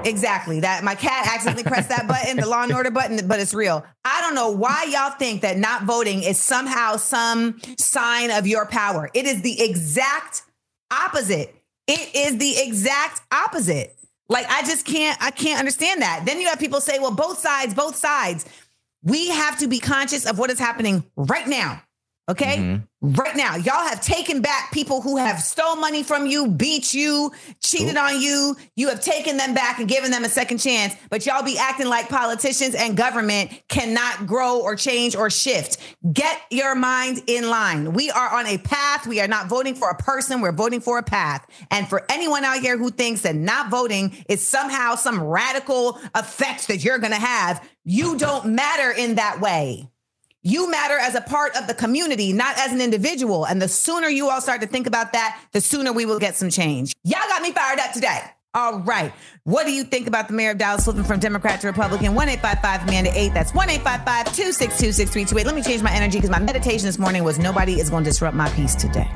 Exactly. 0.05 0.61
That 0.61 0.85
my 0.85 0.95
cat 0.95 1.27
accidentally 1.27 1.65
pressed 1.65 1.89
that 1.89 2.09
button, 2.09 2.37
the 2.37 2.47
law 2.47 2.63
and 2.63 2.73
order 2.73 2.91
button, 2.91 3.27
but 3.27 3.41
it's 3.41 3.55
real. 3.55 3.85
I 4.05 4.21
don't 4.21 4.35
know 4.35 4.51
why 4.51 4.85
y'all 4.91 5.11
think 5.11 5.43
that 5.43 5.59
not 5.59 5.85
voting 5.85 6.23
is 6.23 6.39
somehow 6.39 6.97
some 6.97 7.61
sign 7.79 8.31
of 8.31 8.47
your 8.47 8.67
power. 8.67 9.11
It 9.15 9.27
is 9.27 9.43
the 9.43 9.61
exact 9.61 10.43
opposite. 10.91 11.55
It 11.87 12.15
is 12.15 12.39
the 12.39 12.59
exact 12.59 13.21
opposite. 13.33 13.97
Like 14.29 14.47
I 14.49 14.63
just 14.63 14.87
can't 14.87 15.19
I 15.21 15.31
can't 15.31 15.59
understand 15.59 16.03
that. 16.03 16.23
Then 16.25 16.41
you 16.41 16.47
have 16.49 16.59
people 16.59 16.81
say, 16.81 16.99
well, 16.99 17.15
both 17.15 17.39
sides, 17.39 17.75
both 17.75 17.97
sides. 17.97 18.47
We 19.03 19.29
have 19.31 19.59
to 19.59 19.69
be 19.69 19.79
conscious 19.79 20.27
of 20.27 20.39
what 20.39 20.51
is 20.51 20.59
happening 20.59 21.05
right 21.17 21.47
now. 21.47 21.83
Okay? 22.29 22.57
Mm-hmm. 22.57 22.85
Right 23.03 23.35
now. 23.35 23.57
Y'all 23.57 23.89
have 23.89 24.03
taken 24.03 24.43
back 24.43 24.73
people 24.73 25.01
who 25.01 25.17
have 25.17 25.41
stole 25.41 25.77
money 25.77 26.03
from 26.03 26.27
you, 26.27 26.49
beat 26.49 26.93
you, 26.93 27.33
cheated 27.63 27.97
on 27.97 28.21
you. 28.21 28.55
You 28.77 28.91
have 28.91 29.01
taken 29.01 29.39
them 29.39 29.55
back 29.55 29.79
and 29.79 29.89
given 29.89 30.11
them 30.11 30.23
a 30.23 30.29
second 30.29 30.59
chance, 30.59 30.95
but 31.09 31.25
y'all 31.25 31.43
be 31.43 31.57
acting 31.57 31.87
like 31.87 32.11
politicians 32.11 32.75
and 32.75 32.99
government 32.99 33.53
cannot 33.69 34.27
grow 34.27 34.61
or 34.61 34.77
change 34.77 35.17
or 35.17 35.31
shift. 35.31 35.79
Get 36.13 36.43
your 36.51 36.75
mind 36.75 37.23
in 37.27 37.49
line. 37.49 37.95
We 37.95 38.11
are 38.11 38.35
on 38.35 38.47
a 38.47 38.59
path. 38.59 39.07
We 39.07 39.19
are 39.23 39.29
not 39.29 39.47
voting 39.49 39.75
for 39.75 39.89
a 39.89 39.97
person, 39.97 40.43
we're 40.43 40.53
voting 40.53 40.83
for 40.83 40.99
a 40.99 41.03
path. 41.03 41.47
And 41.71 41.89
for 41.89 42.05
anyone 42.11 42.45
out 42.45 42.59
here 42.59 42.77
who 42.77 42.91
thinks 42.91 43.23
that 43.23 43.35
not 43.35 43.71
voting 43.71 44.15
is 44.29 44.47
somehow 44.47 44.97
some 44.97 45.23
radical 45.23 45.99
effect 46.15 46.69
that 46.69 46.85
you're 46.85 46.99
going 46.99 47.15
to 47.15 47.19
have, 47.19 47.67
you 47.83 48.19
don't 48.19 48.45
matter 48.45 48.91
in 48.91 49.15
that 49.15 49.41
way. 49.41 49.89
You 50.43 50.71
matter 50.71 50.97
as 50.97 51.15
a 51.15 51.21
part 51.21 51.55
of 51.55 51.67
the 51.67 51.75
community, 51.75 52.33
not 52.33 52.57
as 52.57 52.73
an 52.73 52.81
individual. 52.81 53.45
And 53.45 53.61
the 53.61 53.69
sooner 53.69 54.09
you 54.09 54.31
all 54.31 54.41
start 54.41 54.63
to 54.63 54.67
think 54.67 54.87
about 54.87 55.13
that, 55.13 55.39
the 55.53 55.61
sooner 55.61 55.93
we 55.93 56.07
will 56.07 56.19
get 56.19 56.35
some 56.35 56.49
change. 56.49 56.95
Y'all 57.05 57.21
got 57.29 57.43
me 57.43 57.53
fired 57.53 57.79
up 57.79 57.93
today. 57.93 58.21
All 58.55 58.81
right. 58.81 59.13
What 59.45 59.67
do 59.67 59.73
you 59.73 59.85
think 59.85 60.09
about 60.09 60.29
the 60.29 60.35
mayor 60.35 60.53
of 60.53 60.59
Dallas 60.59 60.85
flipping 60.85 61.05
from 61.05 61.21
Democrat 61.21 61.61
to 61.61 61.67
Republican? 61.67 62.15
1 62.15 62.29
855 62.31 62.89
Amanda 62.89 63.11
8. 63.15 63.35
That's 63.35 63.53
1 63.53 63.69
855 63.69 64.35
262 64.35 64.93
6328. 64.93 65.47
Let 65.47 65.55
me 65.55 65.63
change 65.63 65.83
my 65.83 65.93
energy 65.93 66.19
because 66.19 66.31
my 66.31 66.41
meditation 66.41 66.87
this 66.87 66.99
morning 66.99 67.23
was 67.23 67.39
nobody 67.39 67.79
is 67.79 67.91
going 67.91 68.05
to 68.05 68.11
disrupt 68.11 68.35
my 68.35 68.49
peace 68.51 68.75
today. 68.75 69.11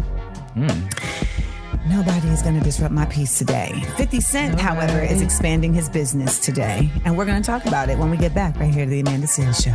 Hmm. 0.55 1.34
Nobody 1.87 2.29
is 2.29 2.41
going 2.41 2.59
to 2.59 2.65
disrupt 2.65 2.95
my 2.95 3.05
peace 3.05 3.37
today. 3.37 3.83
50 3.99 4.21
Cent, 4.23 4.59
however, 4.59 5.01
is 5.03 5.21
expanding 5.21 5.75
his 5.75 5.91
business 5.91 6.39
today. 6.39 6.91
And 7.05 7.15
we're 7.15 7.27
going 7.27 7.43
to 7.43 7.47
talk 7.47 7.67
about 7.67 7.91
it 7.91 7.99
when 7.99 8.09
we 8.11 8.17
get 8.17 8.33
back 8.33 8.59
right 8.59 8.73
here 8.73 8.87
to 8.87 8.91
the 8.91 9.01
Amanda 9.01 9.27
Seales 9.27 9.63
Show. 9.63 9.75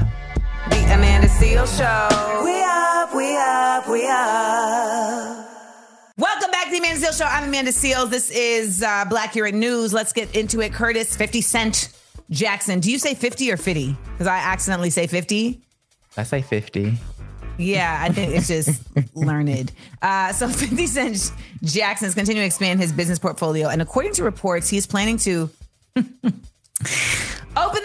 The 0.72 0.84
Amanda 0.92 1.28
Seales 1.28 1.78
Show. 1.78 2.44
We 2.44 2.64
up, 2.64 3.14
we 3.14 3.38
up, 3.38 3.88
we 3.88 4.08
up. 4.08 5.50
Welcome 6.18 6.50
back 6.50 6.66
to 6.66 6.72
the 6.72 6.80
Amanda 6.80 7.00
Seales 7.06 7.18
Show. 7.20 7.26
I'm 7.26 7.44
Amanda 7.44 7.70
Seales. 7.72 8.10
This 8.10 8.32
is 8.32 8.82
uh, 8.82 9.06
Blackurate 9.06 9.54
News. 9.54 9.94
Let's 9.94 10.12
get 10.12 10.36
into 10.36 10.62
it. 10.62 10.74
Curtis, 10.74 11.16
50 11.16 11.42
Cent 11.42 11.90
Jackson. 12.32 12.80
Do 12.80 12.92
you 12.92 12.98
say 12.98 13.14
50 13.14 13.52
or 13.52 13.58
50? 13.58 13.96
Because 14.14 14.26
I 14.26 14.38
accidentally 14.38 14.90
say 14.90 15.06
50. 15.06 15.62
I 16.18 16.24
say 16.24 16.42
50. 16.42 16.98
Yeah, 17.60 17.98
I 18.02 18.10
think 18.10 18.34
it's 18.34 18.48
just 18.48 18.82
learned. 19.16 19.72
Uh, 20.02 20.32
so 20.32 20.48
50 20.50 20.88
Cent 20.88 21.32
Jackson 21.62 22.08
is 22.08 22.16
continuing 22.16 22.44
to 22.44 22.48
expand 22.48 22.80
his 22.80 22.94
business 22.94 23.20
portfolio. 23.20 23.68
And 23.68 23.82
according 23.82 24.14
to 24.14 24.24
reports, 24.24 24.70
he's 24.70 24.88
planning 24.88 25.18
to 25.20 25.50
open 25.96 26.32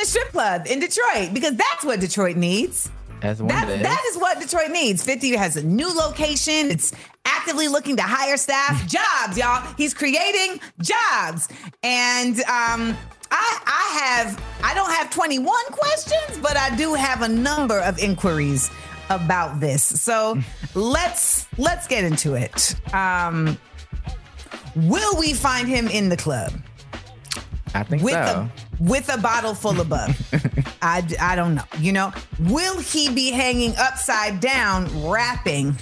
a 0.00 0.04
strip 0.04 0.28
club 0.28 0.66
in 0.66 0.78
Detroit 0.78 1.34
because 1.34 1.56
that's 1.56 1.84
what 1.84 2.00
Detroit 2.00 2.36
needs. 2.36 2.88
As 3.22 3.40
one 3.40 3.48
That, 3.48 3.66
that 3.82 4.04
is 4.10 4.18
what 4.18 4.40
Detroit 4.40 4.70
needs. 4.70 5.02
50 5.02 5.34
has 5.36 5.56
a 5.56 5.62
new 5.62 5.92
location. 5.92 6.70
It's 6.70 6.92
actively 7.24 7.68
looking 7.68 7.96
to 7.96 8.02
hire 8.02 8.36
staff, 8.36 8.86
jobs, 8.86 9.36
y'all. 9.36 9.66
He's 9.76 9.94
creating 9.94 10.60
jobs. 10.82 11.48
And 11.82 12.36
um, 12.40 12.96
I, 13.30 13.58
I 13.66 13.98
have, 13.98 14.44
I 14.62 14.74
don't 14.74 14.92
have 14.92 15.10
21 15.10 15.64
questions, 15.70 16.38
but 16.42 16.56
I 16.56 16.76
do 16.76 16.94
have 16.94 17.22
a 17.22 17.28
number 17.28 17.80
of 17.80 17.98
inquiries 17.98 18.70
about 19.10 19.60
this. 19.60 19.82
So 19.82 20.38
let's 20.74 21.46
let's 21.58 21.86
get 21.86 22.04
into 22.04 22.34
it. 22.34 22.74
Um, 22.94 23.58
will 24.76 25.18
we 25.18 25.32
find 25.32 25.68
him 25.68 25.88
in 25.88 26.08
the 26.08 26.16
club? 26.16 26.52
I 27.74 27.82
think 27.82 28.02
with 28.02 28.12
so. 28.14 28.18
a 28.20 28.50
with 28.80 29.12
a 29.12 29.18
bottle 29.18 29.54
full 29.54 29.80
of 29.80 29.88
bub. 29.88 30.12
I, 30.82 31.02
I 31.20 31.34
don't 31.36 31.54
know. 31.54 31.64
You 31.78 31.92
know, 31.92 32.12
will 32.40 32.78
he 32.80 33.08
be 33.10 33.30
hanging 33.30 33.74
upside 33.76 34.40
down 34.40 34.86
rapping? 35.06 35.76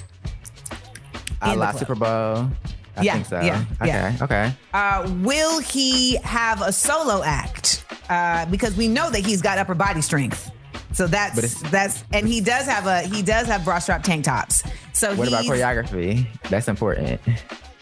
I 1.40 1.52
in 1.52 1.58
la? 1.58 1.72
Super 1.72 1.94
Bowl. 1.94 2.48
I 2.96 3.02
Yeah, 3.02 3.14
think 3.14 3.26
so. 3.26 3.40
yeah, 3.40 3.64
okay. 3.80 3.86
yeah. 3.88 4.16
Okay. 4.20 4.52
Uh, 4.72 5.10
will 5.22 5.58
he 5.60 6.16
have 6.18 6.60
a 6.62 6.72
solo 6.72 7.22
act? 7.22 7.84
Uh, 8.08 8.44
because 8.46 8.76
we 8.76 8.88
know 8.88 9.10
that 9.10 9.20
he's 9.24 9.40
got 9.42 9.58
upper 9.58 9.74
body 9.74 10.02
strength. 10.02 10.50
So 10.92 11.06
that's 11.06 11.60
that's 11.70 12.04
and 12.12 12.26
he 12.28 12.40
does 12.40 12.66
have 12.66 12.86
a 12.86 13.02
he 13.02 13.22
does 13.22 13.46
have 13.46 13.64
bra 13.64 13.78
strap 13.78 14.02
tank 14.02 14.24
tops. 14.24 14.62
So 14.92 15.14
What 15.14 15.28
about 15.28 15.44
choreography? 15.44 16.26
That's 16.50 16.68
important. 16.68 17.20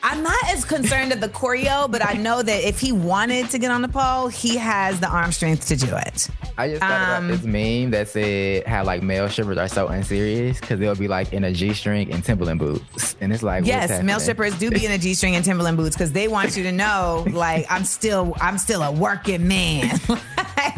I'm 0.02 0.22
not 0.22 0.36
as 0.48 0.64
concerned 0.64 1.12
of 1.12 1.20
the 1.20 1.28
choreo, 1.28 1.90
but 1.90 2.02
I 2.02 2.14
know 2.14 2.40
that 2.42 2.64
if 2.66 2.80
he 2.80 2.90
wanted 2.90 3.50
to 3.50 3.58
get 3.58 3.70
on 3.70 3.82
the 3.82 3.88
pole, 3.88 4.28
he 4.28 4.56
has 4.56 4.98
the 4.98 5.08
arm 5.08 5.30
strength 5.30 5.68
to 5.68 5.76
do 5.76 5.94
it. 5.94 6.28
I 6.56 6.68
just 6.70 6.80
thought 6.80 7.18
Um, 7.18 7.26
about 7.26 7.36
this 7.36 7.42
meme 7.44 7.90
that 7.90 8.08
said 8.08 8.66
how 8.66 8.82
like 8.82 9.02
male 9.02 9.28
strippers 9.28 9.58
are 9.58 9.68
so 9.68 9.88
unserious 9.88 10.58
because 10.58 10.80
they'll 10.80 10.94
be 10.94 11.06
like 11.06 11.34
in 11.34 11.44
a 11.44 11.52
G 11.52 11.74
string 11.74 12.10
and 12.12 12.24
Timberland 12.24 12.60
boots, 12.60 13.14
and 13.20 13.30
it's 13.30 13.42
like 13.42 13.66
Yes, 13.66 14.02
male 14.02 14.20
strippers 14.20 14.58
do 14.58 14.70
be 14.70 14.86
in 14.86 14.92
a 14.92 14.98
G 14.98 15.12
string 15.12 15.36
and 15.36 15.44
Timberland 15.44 15.76
boots 15.76 15.96
because 15.96 16.12
they 16.12 16.28
want 16.28 16.56
you 16.56 16.62
to 16.62 16.72
know, 16.72 17.26
like, 17.32 17.66
I'm 17.68 17.84
still, 17.84 18.34
I'm 18.40 18.56
still 18.56 18.82
a 18.82 18.90
working 18.90 19.46
man. 19.48 20.00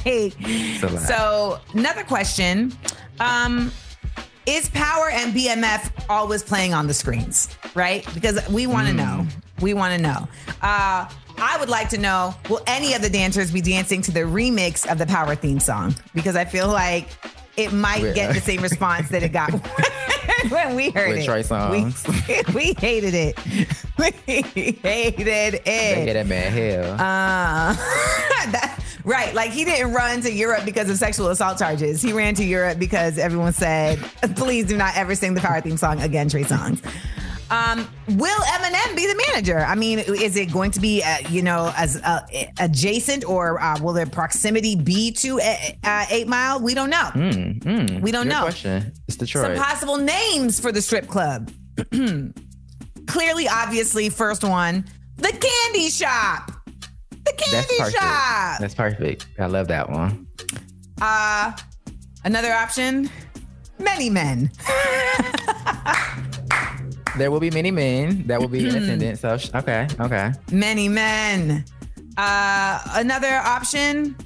Like, 0.05 0.33
so 1.07 1.61
another 1.75 2.05
question: 2.05 2.73
um, 3.21 3.73
Is 4.47 4.69
Power 4.71 5.11
and 5.11 5.35
BMF 5.35 5.91
always 6.09 6.43
playing 6.43 6.75
on 6.75 6.87
the 6.87 6.95
screens? 6.95 7.49
Right? 7.75 8.07
Because 8.15 8.47
we 8.49 8.67
want 8.67 8.89
to 8.89 8.93
know. 8.95 9.27
We 9.61 9.75
want 9.75 9.97
to 9.97 10.03
know. 10.03 10.29
Uh, 10.61 11.09
I 11.39 11.57
would 11.59 11.69
like 11.69 11.89
to 11.91 11.99
know: 11.99 12.35
Will 12.49 12.61
any 12.67 12.95
of 12.95 13.03
the 13.03 13.11
dancers 13.11 13.51
be 13.51 13.61
dancing 13.61 14.03
to 14.03 14.13
the 14.13 14.21
remix 14.21 14.91
of 14.91 14.99
the 14.99 15.07
Power 15.07 15.35
theme 15.35 15.59
song? 15.61 15.95
Because 16.15 16.37
I 16.37 16.45
feel 16.45 16.69
like 16.69 17.09
it 17.57 17.73
might 17.73 18.03
Yeah. 18.03 18.13
get 18.13 18.35
the 18.35 18.41
same 18.41 18.63
response 18.63 19.09
that 19.11 19.23
it 19.23 19.29
got 19.33 19.51
when 20.51 20.75
we 20.75 20.91
heard 20.91 21.11
With 21.11 21.19
it. 21.19 21.25
Trey 21.27 21.71
We- 21.71 22.55
we 22.55 22.75
hated 22.79 23.15
it. 23.15 23.39
We 23.99 24.11
hated 24.27 24.83
They 24.83 25.11
get 25.13 25.55
it. 26.09 26.13
that 26.15 26.27
man 26.27 26.51
hell. 26.51 26.93
Uh, 26.95 27.75
that, 28.51 28.82
right. 29.05 29.35
Like 29.35 29.51
he 29.51 29.65
didn't 29.65 29.93
run 29.93 30.21
to 30.23 30.33
Europe 30.33 30.65
because 30.65 30.89
of 30.91 30.97
sexual 30.97 31.29
assault 31.29 31.59
charges. 31.59 32.03
He 32.03 32.13
ran 32.13 32.35
to 32.37 32.45
Europe 32.45 32.79
because 32.79 33.19
everyone 33.19 33.53
said, 33.53 33.99
please 34.37 34.67
do 34.67 34.77
not 34.77 34.97
ever 34.97 35.15
sing 35.15 35.35
the 35.35 35.41
power 35.41 35.61
theme 35.61 35.77
song 35.77 36.01
again, 36.01 36.29
Trey 36.29 36.45
Songz. 36.45 36.83
Um, 37.51 37.87
will 38.17 38.41
Eminem 38.45 38.97
be 38.97 39.07
the 39.07 39.23
manager? 39.29 39.59
I 39.59 39.75
mean, 39.75 39.99
is 39.99 40.37
it 40.37 40.51
going 40.51 40.71
to 40.71 40.81
be, 40.81 41.03
uh, 41.03 41.19
you 41.29 41.43
know, 41.43 41.71
as 41.77 42.01
uh, 42.03 42.27
adjacent 42.59 43.27
or 43.27 43.61
uh, 43.61 43.79
will 43.83 43.93
their 43.93 44.07
proximity 44.07 44.75
be 44.75 45.13
to 45.13 45.39
uh, 45.39 45.57
uh, 45.85 46.07
Eight 46.09 46.27
Mile? 46.29 46.61
We 46.61 46.73
don't 46.73 46.89
know. 46.89 47.11
we 47.15 48.11
don't 48.11 48.25
Good 48.25 48.29
know. 48.31 48.41
question. 48.41 48.95
It's 49.07 49.19
Detroit. 49.19 49.57
Some 49.59 49.65
possible 49.65 49.99
names 49.99 50.61
for 50.61 50.73
the 50.73 50.81
strip 50.81 51.09
club. 51.09 51.51
Clearly, 53.07 53.49
obviously, 53.49 54.09
first 54.09 54.45
one, 54.45 54.87
the 55.17 55.29
candy 55.33 55.91
shop. 55.91 56.53
The 57.39 57.51
That's 57.53 57.67
candy 57.67 57.79
perfect. 57.79 57.99
shop. 58.03 58.59
That's 58.61 58.75
perfect. 58.75 59.27
I 59.39 59.47
love 59.47 59.69
that 59.69 59.91
one. 59.91 60.27
Uh, 61.01 61.53
another 62.25 62.53
option, 62.53 63.11
many 63.79 64.11
men. 64.11 64.51
There 67.19 67.31
will 67.31 67.41
be 67.41 67.51
many 67.51 67.71
men 67.71 68.27
that 68.27 68.41
will 68.41 68.49
be 68.49 68.67
in 68.67 68.75
attendance. 68.75 69.21
So 69.21 69.37
sh- 69.37 69.51
okay, 69.55 69.87
okay. 70.01 70.33
Many 70.51 70.89
men. 70.89 71.63
Uh, 72.17 72.81
another 72.95 73.35
option, 73.35 74.17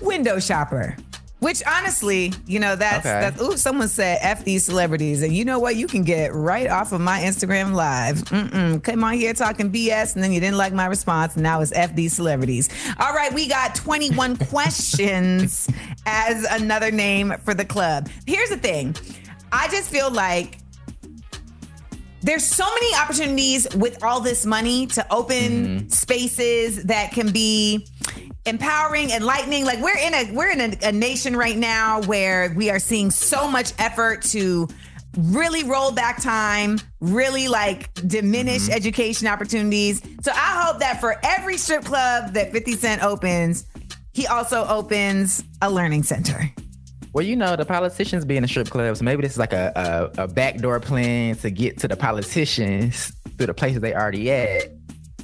window 0.00 0.40
shopper. 0.40 0.96
Which 1.42 1.60
honestly, 1.66 2.32
you 2.46 2.60
know, 2.60 2.76
that's 2.76 3.04
Okay. 3.04 3.20
that's 3.20 3.42
ooh, 3.42 3.56
someone 3.56 3.88
said 3.88 4.20
F 4.22 4.44
these 4.44 4.64
celebrities. 4.64 5.22
And 5.22 5.34
you 5.34 5.44
know 5.44 5.58
what? 5.58 5.74
You 5.74 5.88
can 5.88 6.04
get 6.04 6.32
right 6.32 6.70
off 6.70 6.92
of 6.92 7.00
my 7.00 7.18
Instagram 7.18 7.74
live. 7.74 8.18
Mm-mm. 8.26 8.80
Come 8.80 9.02
on 9.02 9.14
here 9.14 9.34
talking 9.34 9.72
BS, 9.72 10.14
and 10.14 10.22
then 10.22 10.30
you 10.30 10.38
didn't 10.38 10.56
like 10.56 10.72
my 10.72 10.86
response. 10.86 11.36
Now 11.36 11.60
it's 11.60 11.72
F 11.72 11.96
these 11.96 12.12
celebrities. 12.12 12.68
All 13.00 13.12
right, 13.12 13.32
we 13.34 13.48
got 13.48 13.74
21 13.74 14.36
questions 14.50 15.68
as 16.06 16.46
another 16.48 16.92
name 16.92 17.34
for 17.44 17.54
the 17.54 17.64
club. 17.64 18.08
Here's 18.24 18.50
the 18.50 18.56
thing. 18.56 18.94
I 19.50 19.66
just 19.66 19.90
feel 19.90 20.12
like 20.12 20.58
there's 22.22 22.46
so 22.46 22.64
many 22.72 22.94
opportunities 22.94 23.66
with 23.74 24.04
all 24.04 24.20
this 24.20 24.46
money 24.46 24.86
to 24.86 25.04
open 25.12 25.36
mm-hmm. 25.36 25.88
spaces 25.88 26.84
that 26.84 27.10
can 27.10 27.32
be 27.32 27.84
empowering 28.44 29.10
enlightening 29.10 29.64
like 29.64 29.80
we're 29.80 29.96
in 29.98 30.14
a 30.14 30.32
we're 30.32 30.50
in 30.50 30.60
a, 30.60 30.88
a 30.88 30.92
nation 30.92 31.36
right 31.36 31.56
now 31.56 32.00
where 32.02 32.52
we 32.56 32.70
are 32.70 32.80
seeing 32.80 33.10
so 33.10 33.48
much 33.48 33.72
effort 33.78 34.20
to 34.22 34.68
really 35.16 35.62
roll 35.62 35.92
back 35.92 36.20
time 36.20 36.78
really 37.00 37.46
like 37.46 37.92
diminish 38.08 38.62
mm-hmm. 38.62 38.72
education 38.72 39.28
opportunities 39.28 40.02
so 40.22 40.32
i 40.32 40.64
hope 40.64 40.80
that 40.80 41.00
for 41.00 41.20
every 41.22 41.56
strip 41.56 41.84
club 41.84 42.32
that 42.32 42.50
50 42.50 42.72
cent 42.72 43.02
opens 43.02 43.64
he 44.12 44.26
also 44.26 44.66
opens 44.66 45.44
a 45.60 45.70
learning 45.70 46.02
center 46.02 46.52
Well, 47.14 47.26
you 47.26 47.36
know, 47.36 47.56
the 47.56 47.66
politicians 47.66 48.24
be 48.24 48.38
in 48.38 48.42
the 48.42 48.48
strip 48.48 48.70
clubs. 48.70 49.02
Maybe 49.02 49.20
this 49.20 49.32
is 49.32 49.38
like 49.38 49.52
a, 49.52 50.10
a, 50.16 50.22
a 50.22 50.28
backdoor 50.28 50.80
plan 50.80 51.36
to 51.36 51.50
get 51.50 51.78
to 51.80 51.88
the 51.88 51.96
politicians 51.96 53.12
through 53.36 53.48
the 53.48 53.54
places 53.54 53.82
they 53.82 53.94
already 53.94 54.30
at. 54.30 54.70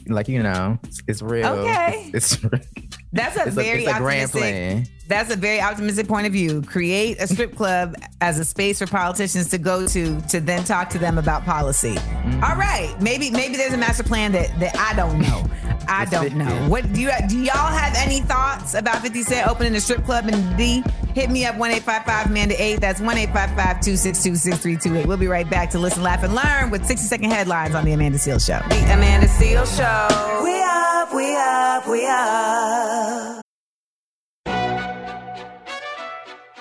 Like, 0.06 0.28
you 0.28 0.42
know, 0.42 0.78
it's, 0.84 1.02
it's 1.08 1.22
real. 1.22 1.46
Okay. 1.46 2.10
It's, 2.12 2.38
it's 2.44 2.87
That's 3.12 3.36
a 3.36 3.46
It's 3.46 3.54
very 3.54 3.84
it's 3.84 3.96
a 3.96 3.98
grand 3.98 4.30
plan. 4.30 4.86
That's 5.08 5.32
a 5.32 5.36
very 5.36 5.60
optimistic 5.60 6.06
point 6.06 6.26
of 6.26 6.32
view. 6.34 6.60
Create 6.62 7.18
a 7.20 7.26
strip 7.26 7.56
club 7.56 7.94
as 8.20 8.38
a 8.38 8.44
space 8.44 8.78
for 8.78 8.86
politicians 8.86 9.48
to 9.48 9.58
go 9.58 9.86
to 9.88 10.20
to 10.22 10.38
then 10.40 10.64
talk 10.64 10.90
to 10.90 10.98
them 10.98 11.16
about 11.18 11.44
policy. 11.44 11.94
Mm-hmm. 11.94 12.44
All 12.44 12.56
right, 12.56 12.94
maybe 13.00 13.30
maybe 13.30 13.56
there's 13.56 13.72
a 13.72 13.78
master 13.78 14.02
plan 14.04 14.32
that 14.32 14.58
that 14.60 14.76
I 14.76 14.94
don't 14.94 15.20
know. 15.20 15.44
I 15.88 16.02
It's 16.02 16.10
don't 16.10 16.24
fit- 16.24 16.34
know. 16.36 16.68
What 16.68 16.92
do 16.92 17.00
you 17.00 17.10
do? 17.28 17.38
Y'all 17.38 17.54
have 17.54 17.94
any 17.96 18.20
thoughts 18.20 18.74
about 18.74 19.00
50 19.00 19.22
Cent 19.22 19.48
opening 19.48 19.74
a 19.74 19.80
strip 19.80 20.04
club 20.04 20.28
in 20.28 20.56
D? 20.58 20.84
Hit 21.14 21.30
me 21.30 21.46
up 21.46 21.56
one 21.56 21.70
eight 21.70 21.82
five 21.82 22.04
five 22.04 22.26
Amanda 22.26 22.62
eight. 22.62 22.80
That's 22.82 23.00
one 23.00 23.16
eight 23.16 23.32
five 23.32 23.50
five 23.56 23.80
two 23.80 23.96
six 23.96 24.22
two 24.22 24.36
six 24.36 24.58
three 24.58 24.76
two 24.76 24.94
eight. 24.94 25.06
We'll 25.06 25.16
be 25.16 25.26
right 25.28 25.48
back 25.48 25.70
to 25.70 25.78
listen, 25.78 26.02
laugh, 26.02 26.22
and 26.22 26.34
learn 26.34 26.70
with 26.70 26.84
60 26.84 27.06
second 27.06 27.30
headlines 27.30 27.74
on 27.74 27.86
the 27.86 27.92
Amanda 27.92 28.18
Seales 28.18 28.46
Show. 28.46 28.60
The 28.68 28.92
Amanda 28.92 29.26
Seales 29.26 29.74
Show. 29.74 30.44
We 30.44 30.60
up, 30.62 31.14
we 31.14 31.34
up, 31.34 31.88
we 31.88 32.06
up. 32.06 33.42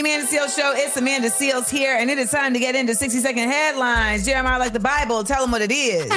The 0.00 0.06
Amanda 0.08 0.26
Seales 0.26 0.56
Show. 0.56 0.72
It's 0.74 0.96
Amanda 0.96 1.28
Seales 1.28 1.68
here, 1.68 1.94
and 1.94 2.08
it 2.08 2.16
is 2.16 2.30
time 2.30 2.54
to 2.54 2.58
get 2.58 2.74
into 2.74 2.94
60 2.94 3.18
second 3.18 3.50
headlines. 3.50 4.24
Jeremiah, 4.24 4.58
like 4.58 4.72
the 4.72 4.80
Bible, 4.80 5.24
tell 5.24 5.42
them 5.42 5.50
what 5.50 5.60
it 5.60 5.70
is. 5.70 6.10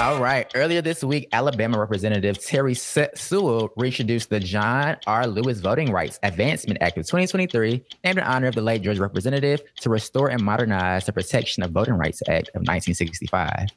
All 0.00 0.20
right. 0.20 0.48
Earlier 0.54 0.80
this 0.80 1.02
week, 1.02 1.26
Alabama 1.32 1.80
Representative 1.80 2.38
Terri 2.38 2.76
Sewell 3.16 3.70
reintroduced 3.76 4.30
the 4.30 4.38
John 4.38 4.96
R. 5.08 5.26
Lewis 5.26 5.58
Voting 5.58 5.90
Rights 5.90 6.20
Advancement 6.22 6.80
Act 6.80 6.98
of 6.98 7.06
2023, 7.06 7.84
named 8.04 8.18
in 8.18 8.24
honor 8.24 8.46
of 8.46 8.54
the 8.54 8.62
late 8.62 8.82
Georgia 8.82 9.02
representative 9.02 9.60
to 9.80 9.90
restore 9.90 10.28
and 10.28 10.40
modernize 10.40 11.06
the 11.06 11.12
Protection 11.12 11.64
of 11.64 11.72
Voting 11.72 11.94
Rights 11.94 12.22
Act 12.28 12.50
of 12.50 12.60
1965. 12.60 13.70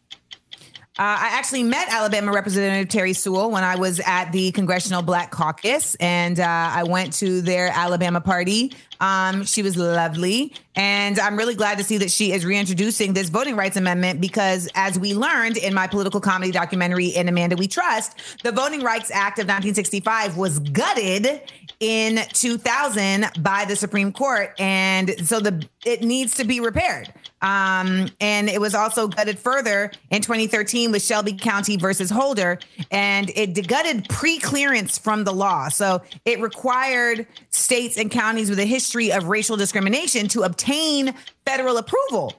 Uh, 0.98 1.04
I 1.20 1.32
actually 1.34 1.64
met 1.64 1.92
Alabama 1.92 2.32
Representative 2.32 2.88
Terri 2.88 3.14
Sewell 3.14 3.52
when 3.52 3.66
I 3.66 3.76
was 3.76 4.00
at 4.06 4.32
the 4.32 4.54
Congressional 4.54 5.02
Black 5.02 5.30
Caucus, 5.30 5.96
and 5.96 6.40
uh, 6.40 6.46
I 6.48 6.84
went 6.84 7.12
to 7.16 7.42
their 7.42 7.68
Alabama 7.68 8.22
party. 8.22 8.72
Um, 9.02 9.44
she 9.44 9.62
was 9.62 9.76
lovely, 9.76 10.54
and 10.74 11.20
I'm 11.20 11.36
really 11.36 11.56
glad 11.56 11.80
to 11.80 11.84
see 11.84 11.98
that 11.98 12.12
she 12.12 12.32
is 12.32 12.46
reintroducing 12.46 13.12
this 13.12 13.28
voting 13.28 13.58
rights 13.58 13.76
amendment 13.76 14.22
because, 14.22 14.70
as 14.74 14.98
we 14.98 15.14
learned 15.14 15.58
in 15.58 15.74
my 15.74 15.86
political 15.86 16.22
comedy 16.22 16.54
documentary 16.54 17.08
in 17.08 17.28
Amanda 17.28 17.58
We 17.58 17.68
Trust, 17.68 18.18
the 18.44 18.54
Voting 18.54 18.82
Rights 18.82 19.12
Act 19.12 19.38
of 19.40 19.48
1965 19.48 20.38
was 20.38 20.60
gutted 20.60 21.42
in 21.80 22.20
2000 22.34 23.28
by 23.40 23.66
the 23.66 23.76
Supreme 23.76 24.12
Court, 24.12 24.54
and 24.60 25.16
so 25.26 25.40
the 25.40 25.68
it 25.86 26.02
needs 26.02 26.36
to 26.36 26.44
be 26.44 26.60
repaired. 26.60 27.14
Um, 27.42 28.10
and 28.20 28.50
it 28.50 28.60
was 28.60 28.74
also 28.74 29.08
gutted 29.08 29.38
further 29.38 29.92
in 30.10 30.22
2013 30.22 30.92
with 30.92 31.04
Shelby 31.04 31.34
County 31.34 31.78
versus 31.78 32.10
Holder, 32.10 32.60
and 32.90 33.30
it 33.36 33.68
gutted 33.68 34.10
pre-clearance 34.10 34.98
from 34.98 35.24
the 35.24 35.34
law. 35.34 35.70
So 35.70 36.02
it 36.26 36.40
required 36.40 37.28
states 37.50 37.98
and 37.98 38.10
counties 38.10 38.50
with 38.50 38.60
a 38.60 38.66
history 38.66 39.12
of 39.12 39.28
racial 39.28 39.58
discrimination 39.58 40.28
to 40.30 40.42
obtain 40.42 41.14
federal 41.46 41.78
approval 41.78 42.34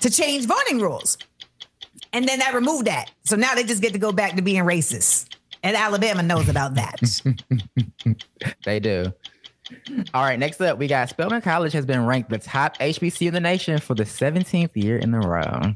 to 0.00 0.10
change 0.10 0.46
voting 0.46 0.80
rules. 0.80 1.18
And 2.12 2.26
then 2.26 2.40
that 2.40 2.54
removed 2.54 2.86
that. 2.86 3.10
So 3.24 3.36
now 3.36 3.54
they 3.54 3.64
just 3.64 3.82
get 3.82 3.92
to 3.92 3.98
go 3.98 4.12
back 4.12 4.34
to 4.36 4.42
being 4.42 4.64
racist. 4.64 5.36
And 5.62 5.76
Alabama 5.76 6.22
knows 6.22 6.48
about 6.48 6.74
that. 6.74 7.00
They 8.64 8.80
do. 8.80 9.12
All 10.14 10.22
right, 10.22 10.38
next 10.38 10.60
up, 10.60 10.78
we 10.78 10.86
got 10.86 11.08
Spelman 11.08 11.42
College 11.42 11.72
has 11.74 11.86
been 11.86 12.04
ranked 12.04 12.30
the 12.30 12.38
top 12.38 12.76
HBCU 12.78 13.28
in 13.28 13.34
the 13.34 13.40
nation 13.40 13.78
for 13.78 13.94
the 13.94 14.04
17th 14.04 14.70
year 14.74 14.96
in 14.96 15.14
a 15.14 15.20
row. 15.20 15.74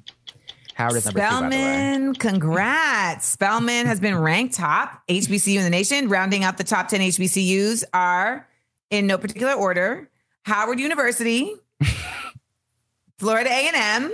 Howard 0.74 0.96
is 0.96 1.04
number 1.04 1.20
two, 1.20 1.26
by 1.26 1.40
the 1.40 1.42
way. 1.42 1.50
Spelman, 1.50 2.14
congrats. 2.14 3.26
Spelman 3.26 3.86
has 3.86 4.00
been 4.00 4.18
ranked 4.18 4.54
top 4.54 5.02
HBCU 5.08 5.58
in 5.58 5.62
the 5.62 5.70
nation. 5.70 6.08
Rounding 6.08 6.42
out 6.42 6.58
the 6.58 6.64
top 6.64 6.88
10 6.88 7.00
HBCUs 7.00 7.84
are, 7.92 8.48
in 8.90 9.06
no 9.06 9.16
particular 9.16 9.52
order, 9.52 10.10
Howard 10.42 10.80
University, 10.80 11.54
Florida 13.18 13.50
A&M, 13.50 14.12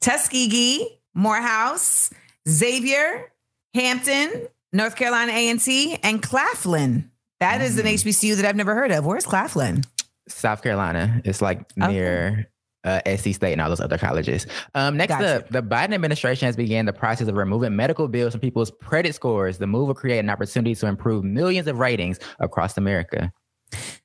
Tuskegee, 0.00 0.98
Morehouse, 1.14 2.10
Xavier, 2.48 3.30
Hampton, 3.74 4.48
North 4.72 4.96
Carolina 4.96 5.32
A&T, 5.32 5.98
and 6.02 6.22
Claflin. 6.22 7.10
That 7.40 7.60
is 7.60 7.78
an 7.78 7.86
HBCU 7.86 8.36
that 8.36 8.44
I've 8.44 8.56
never 8.56 8.74
heard 8.74 8.90
of. 8.90 9.06
Where's 9.06 9.24
Claflin? 9.24 9.82
South 10.28 10.62
Carolina. 10.62 11.20
It's 11.24 11.40
like 11.40 11.60
Okay. 11.80 11.92
near 11.92 12.50
uh, 12.84 13.00
SC 13.06 13.32
State 13.34 13.52
and 13.52 13.60
all 13.60 13.68
those 13.68 13.80
other 13.80 13.98
colleges. 13.98 14.46
Um, 14.74 14.96
next 14.96 15.10
Gotcha. 15.14 15.36
up, 15.38 15.48
the 15.48 15.62
Biden 15.62 15.94
administration 15.94 16.46
has 16.46 16.56
began 16.56 16.84
the 16.86 16.92
process 16.92 17.28
of 17.28 17.36
removing 17.36 17.74
medical 17.76 18.08
bills 18.08 18.32
from 18.32 18.40
people's 18.40 18.70
credit 18.82 19.14
scores. 19.14 19.58
The 19.58 19.66
move 19.66 19.88
will 19.88 19.94
create 19.94 20.18
an 20.20 20.30
opportunity 20.30 20.74
to 20.74 20.86
improve 20.86 21.24
millions 21.24 21.66
of 21.66 21.78
ratings 21.78 22.18
across 22.40 22.76
America. 22.76 23.32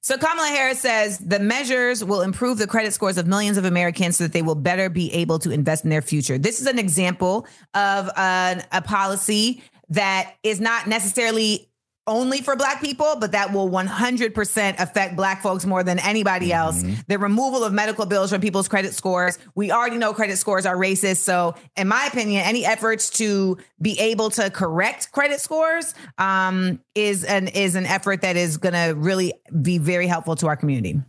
So 0.01 0.17
Kamala 0.17 0.49
Harris 0.49 0.81
says 0.81 1.19
the 1.19 1.39
measures 1.39 2.03
will 2.03 2.21
improve 2.21 2.57
the 2.57 2.67
credit 2.67 2.93
scores 2.93 3.17
of 3.17 3.25
millions 3.27 3.57
of 3.57 3.63
Americans 3.63 4.17
so 4.17 4.25
that 4.25 4.33
they 4.33 4.41
will 4.41 4.55
better 4.55 4.89
be 4.89 5.13
able 5.13 5.39
to 5.39 5.51
invest 5.51 5.85
in 5.85 5.89
their 5.89 6.01
future. 6.01 6.37
This 6.37 6.59
is 6.59 6.67
an 6.67 6.77
example 6.77 7.47
of 7.73 8.09
an, 8.17 8.63
a 8.73 8.81
policy 8.81 9.63
that 9.93 10.35
is 10.43 10.59
not 10.59 10.87
necessarily 10.87 11.69
only 12.05 12.41
for 12.41 12.55
black 12.55 12.81
people, 12.81 13.15
but 13.19 13.31
that 13.31 13.53
will 13.53 13.69
100% 13.69 14.79
affect 14.79 15.15
black 15.15 15.41
folks 15.41 15.65
more 15.65 15.83
than 15.83 15.99
anybody 15.99 16.51
else. 16.51 16.83
The 17.07 17.17
removal 17.17 17.63
of 17.63 17.71
medical 17.71 18.05
bills 18.05 18.29
from 18.29 18.41
people's 18.41 18.67
credit 18.67 18.93
scores. 18.93 19.39
We 19.55 19.71
already 19.71 19.97
know 19.97 20.13
credit 20.13 20.37
scores 20.37 20.65
are 20.65 20.75
racist. 20.75 21.17
So 21.17 21.55
in 21.77 21.87
my 21.87 22.05
opinion, 22.07 22.41
any 22.41 22.65
efforts 22.65 23.09
to 23.11 23.57
be 23.81 23.97
able 23.99 24.29
to 24.31 24.49
correct 24.49 25.13
credit 25.13 25.39
scores 25.39 25.95
um, 26.17 26.81
is 26.93 27.23
an 27.23 27.47
is 27.47 27.75
an 27.75 27.85
effort 27.85 28.21
that 28.21 28.35
is 28.35 28.57
going 28.57 28.73
to 28.73 28.95
really 28.97 29.33
be 29.61 29.77
very 29.77 30.07
helpful 30.07 30.35
to 30.37 30.47
our 30.47 30.57
community. 30.57 30.99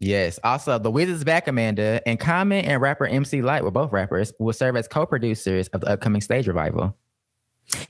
Yes. 0.00 0.40
Also, 0.42 0.78
The 0.78 0.90
Wiz 0.90 1.08
is 1.08 1.22
back, 1.22 1.46
Amanda, 1.46 2.02
and 2.06 2.18
Common 2.18 2.64
and 2.64 2.82
rapper 2.82 3.06
MC 3.06 3.40
Lyte, 3.40 3.62
were 3.62 3.70
both 3.70 3.92
rappers, 3.92 4.32
will 4.40 4.52
serve 4.52 4.74
as 4.74 4.88
co-producers 4.88 5.68
of 5.68 5.80
the 5.80 5.90
upcoming 5.90 6.20
stage 6.20 6.48
revival. 6.48 6.96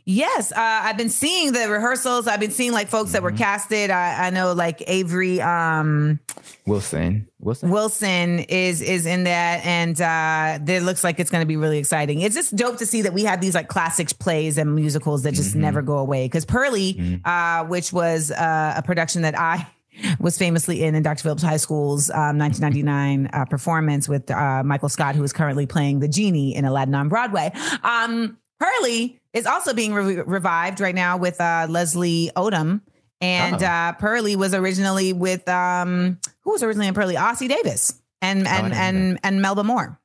Yes, 0.05 0.53
uh, 0.53 0.57
I've 0.59 0.97
been 0.97 1.09
seeing 1.09 1.53
the 1.53 1.69
rehearsals. 1.69 2.27
I've 2.27 2.41
been 2.41 2.51
seeing 2.51 2.73
like 2.73 2.89
folks 2.89 3.13
that 3.13 3.23
were 3.23 3.33
casted. 3.33 3.91
I, 3.91 4.27
I 4.27 4.31
know 4.31 4.53
like 4.53 4.83
Avery 4.87 5.41
um, 5.41 6.21
Wilson. 6.67 7.29
Wilson. 7.41 7.71
Wilson 7.71 8.39
is 8.41 8.81
is 8.81 9.07
in 9.07 9.25
that, 9.25 9.65
and 9.65 10.01
uh, 10.01 10.73
it 10.73 10.83
looks 10.83 11.05
like 11.05 11.21
it's 11.21 11.31
going 11.31 11.43
to 11.43 11.47
be 11.47 11.57
really 11.57 11.79
exciting. 11.79 12.21
It's 12.21 12.35
just 12.35 12.55
dope 12.55 12.79
to 12.79 12.87
see 12.87 13.03
that 13.03 13.13
we 13.13 13.25
have 13.25 13.41
these 13.41 13.55
like 13.55 13.69
classics 13.69 14.13
plays 14.13 14.59
and 14.59 14.75
musicals 14.75 15.23
that 15.23 15.35
just 15.35 15.55
never 15.55 15.83
go 15.83 15.99
away. 15.99 16.27
Because 16.27 16.45
Purlie, 16.45 17.21
uh, 17.25 17.65
which 17.65 17.93
was 17.93 18.31
uh, 18.31 18.75
a 18.77 18.83
production 18.83 19.23
that 19.23 19.39
I 19.39 19.67
was 20.21 20.39
famously 20.39 20.83
in 20.83 20.95
in 20.95 21.03
Dr. 21.03 21.23
Phillips 21.23 21.43
High 21.43 21.57
School's 21.57 22.11
um, 22.11 22.39
1999 22.39 23.31
uh, 23.33 23.45
performance 23.47 24.09
with 24.09 24.31
uh, 24.31 24.63
Michael 24.65 24.89
Scott, 24.89 25.15
who 25.15 25.23
is 25.23 25.33
currently 25.33 25.67
playing 25.67 26.01
the 26.01 26.09
genie 26.09 26.55
in 26.55 26.65
Aladdin 26.65 26.95
on 26.95 27.09
Broadway. 27.09 27.53
Um, 27.83 28.39
Purlie 28.59 29.21
is 29.33 29.47
also 29.47 29.73
being 29.75 29.95
re- 29.95 30.17
revived 30.23 30.81
right 30.81 30.95
now 30.95 31.17
with 31.17 31.41
uh, 31.41 31.67
Leslie 31.69 32.31
Odom. 32.37 32.81
And 33.21 33.63
Oh. 33.63 33.67
uh, 33.67 33.93
Purlie 33.93 34.37
was 34.37 34.53
originally 34.55 35.13
with 35.13 35.49
um, 35.49 36.19
who 36.41 36.51
was 36.53 36.63
originally 36.63 36.89
in 36.89 36.95
Purlie? 36.95 37.15
Ossie 37.15 37.49
Davis 37.49 38.01
and 38.21 38.47
and 38.47 38.47
didn't 38.47 38.71
know 38.73 38.77
and 38.79 39.21
and 39.23 39.43
Melba 39.43 39.63
Moore. 39.65 39.99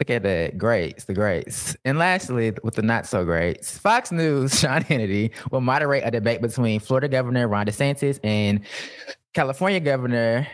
Look 0.00 0.10
at 0.10 0.22
that. 0.22 0.58
Greats, 0.58 1.04
the 1.04 1.14
greats. 1.14 1.76
And 1.84 1.98
lastly, 1.98 2.52
with 2.62 2.74
the 2.74 2.82
not 2.82 3.06
so 3.06 3.24
greats, 3.24 3.78
Fox 3.78 4.10
News, 4.10 4.58
Sean 4.60 4.82
Hannity 4.82 5.30
will 5.50 5.60
moderate 5.60 6.02
a 6.04 6.10
debate 6.10 6.40
between 6.42 6.80
Florida 6.80 7.08
Governor 7.08 7.46
Ron 7.48 7.66
DeSantis 7.66 8.18
and 8.24 8.60
California 9.34 9.80
Governor 9.80 10.46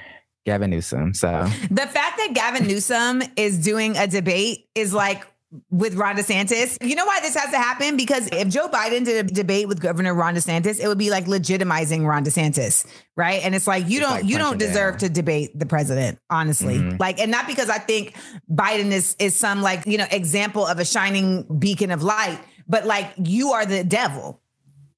Gavin 0.46 0.70
Newsom. 0.70 1.14
So 1.14 1.48
The 1.70 1.86
fact 1.86 2.16
that 2.18 2.30
Gavin 2.34 2.66
Newsom 2.66 3.22
is 3.36 3.58
doing 3.58 3.96
a 3.96 4.06
debate 4.06 4.68
is 4.74 4.92
like 4.92 5.24
with 5.70 5.94
Ron 5.94 6.16
DeSantis. 6.16 6.78
You 6.86 6.94
know 6.94 7.04
why 7.06 7.20
this 7.20 7.34
has 7.34 7.50
to 7.50 7.56
happen? 7.58 7.96
Because 7.96 8.28
if 8.32 8.48
Joe 8.48 8.68
Biden 8.68 9.04
did 9.04 9.24
a 9.24 9.28
debate 9.32 9.66
with 9.68 9.80
Governor 9.80 10.14
Ron 10.14 10.34
DeSantis, 10.34 10.80
it 10.80 10.86
would 10.86 10.98
be 10.98 11.10
like 11.10 11.26
legitimizing 11.26 12.06
Ron 12.06 12.24
DeSantis, 12.24 12.86
right? 13.16 13.44
And 13.44 13.54
it's 13.54 13.66
like 13.66 13.88
you 13.88 13.98
It's 13.98 14.08
don't 14.08 14.10
like 14.22 14.24
you 14.26 14.38
don't 14.38 14.58
deserve 14.58 14.98
to 14.98 15.08
debate 15.08 15.58
the 15.58 15.66
president, 15.66 16.18
honestly. 16.30 16.78
Mhm. 16.78 17.00
Like, 17.00 17.18
and 17.18 17.30
not 17.30 17.46
because 17.46 17.68
I 17.68 17.78
think 17.78 18.14
Biden 18.50 18.92
is 18.92 19.16
is 19.18 19.34
some 19.34 19.62
like 19.62 19.86
you 19.86 19.98
know 19.98 20.06
example 20.10 20.66
of 20.66 20.78
a 20.78 20.84
shining 20.84 21.44
beacon 21.58 21.90
of 21.90 22.02
light, 22.02 22.38
but 22.68 22.86
like 22.86 23.12
you 23.18 23.50
are 23.52 23.66
the 23.66 23.82
devil. 23.84 24.40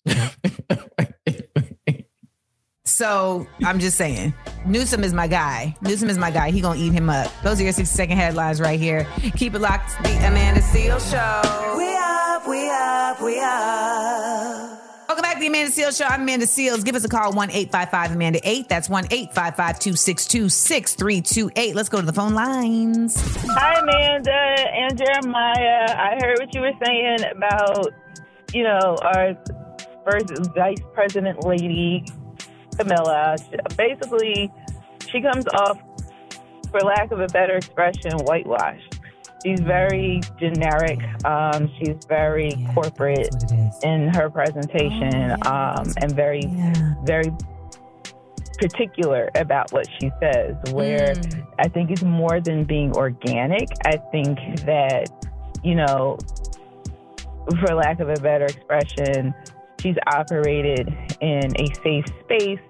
So 2.92 3.46
I'm 3.64 3.78
just 3.78 3.96
saying, 3.96 4.34
Newsom 4.66 5.02
is 5.02 5.14
my 5.14 5.26
guy. 5.26 5.74
Newsom 5.80 6.10
is 6.10 6.18
my 6.18 6.30
guy. 6.30 6.50
He 6.50 6.60
gonna 6.60 6.78
eat 6.78 6.92
him 6.92 7.08
up. 7.08 7.32
Those 7.42 7.58
are 7.58 7.62
your 7.64 7.72
60 7.72 7.86
second 7.86 8.18
headlines 8.18 8.60
right 8.60 8.78
here. 8.78 9.06
Keep 9.34 9.54
it 9.54 9.60
locked. 9.60 9.96
The 10.02 10.10
Amanda 10.18 10.60
Seales 10.60 11.10
Show. 11.10 11.76
We 11.78 11.88
up, 11.96 12.46
we 12.46 12.68
up, 12.68 13.22
we 13.22 13.40
up. 13.40 15.08
Welcome 15.08 15.22
back 15.22 15.34
to 15.36 15.40
the 15.40 15.46
Amanda 15.46 15.72
Seales 15.72 15.96
Show. 15.96 16.04
I'm 16.04 16.20
Amanda 16.20 16.44
Seales. 16.44 16.84
Give 16.84 16.94
us 16.94 17.02
a 17.02 17.08
call, 17.08 17.32
1 17.32 17.50
855 17.50 18.12
Amanda 18.12 18.40
8. 18.44 18.68
That's 18.68 18.90
1 18.90 19.06
855 19.06 19.78
262 19.78 20.48
6328. 20.50 21.74
Let's 21.74 21.88
go 21.88 21.98
to 21.98 22.06
the 22.06 22.12
phone 22.12 22.34
lines. 22.34 23.16
Hi, 23.56 23.80
Amanda 23.80 24.32
and 24.32 24.98
Jeremiah. 24.98 25.96
I 25.96 26.18
heard 26.20 26.38
what 26.40 26.54
you 26.54 26.60
were 26.60 26.72
saying 26.84 27.20
about, 27.34 27.88
you 28.52 28.64
know, 28.64 28.98
our 29.02 29.34
first 30.04 30.54
vice 30.54 30.82
president 30.92 31.42
lady, 31.44 32.04
Camilla. 32.78 33.36
Basically, 33.76 34.50
she 35.10 35.20
comes 35.20 35.46
off, 35.54 35.78
for 36.70 36.80
lack 36.80 37.12
of 37.12 37.20
a 37.20 37.26
better 37.28 37.56
expression, 37.56 38.12
whitewashed. 38.24 39.00
She's 39.44 39.60
very 39.60 40.20
generic. 40.38 41.00
Um, 41.24 41.68
she's 41.78 41.96
very 42.08 42.52
corporate 42.74 43.18
it 43.34 43.52
is. 43.52 43.78
in 43.82 44.08
her 44.14 44.30
presentation 44.30 45.32
um, 45.46 45.84
and 46.00 46.12
very, 46.14 46.42
Yeah. 46.46 46.94
very 47.04 47.32
particular 48.58 49.28
about 49.34 49.72
what 49.72 49.86
she 50.00 50.10
says, 50.22 50.54
where 50.72 51.14
Mm. 51.14 51.46
I 51.58 51.68
think 51.68 51.90
it's 51.90 52.04
more 52.04 52.40
than 52.40 52.64
being 52.64 52.92
organic. 52.96 53.68
I 53.84 53.96
think 54.12 54.38
that, 54.64 55.10
you 55.64 55.74
know, 55.74 56.18
for 57.58 57.74
lack 57.74 57.98
of 57.98 58.08
a 58.08 58.14
better 58.20 58.44
expression, 58.44 59.34
she's 59.82 59.96
operated 60.06 60.88
in 61.20 61.60
a 61.60 61.74
safe 61.82 62.06
space 62.24 62.60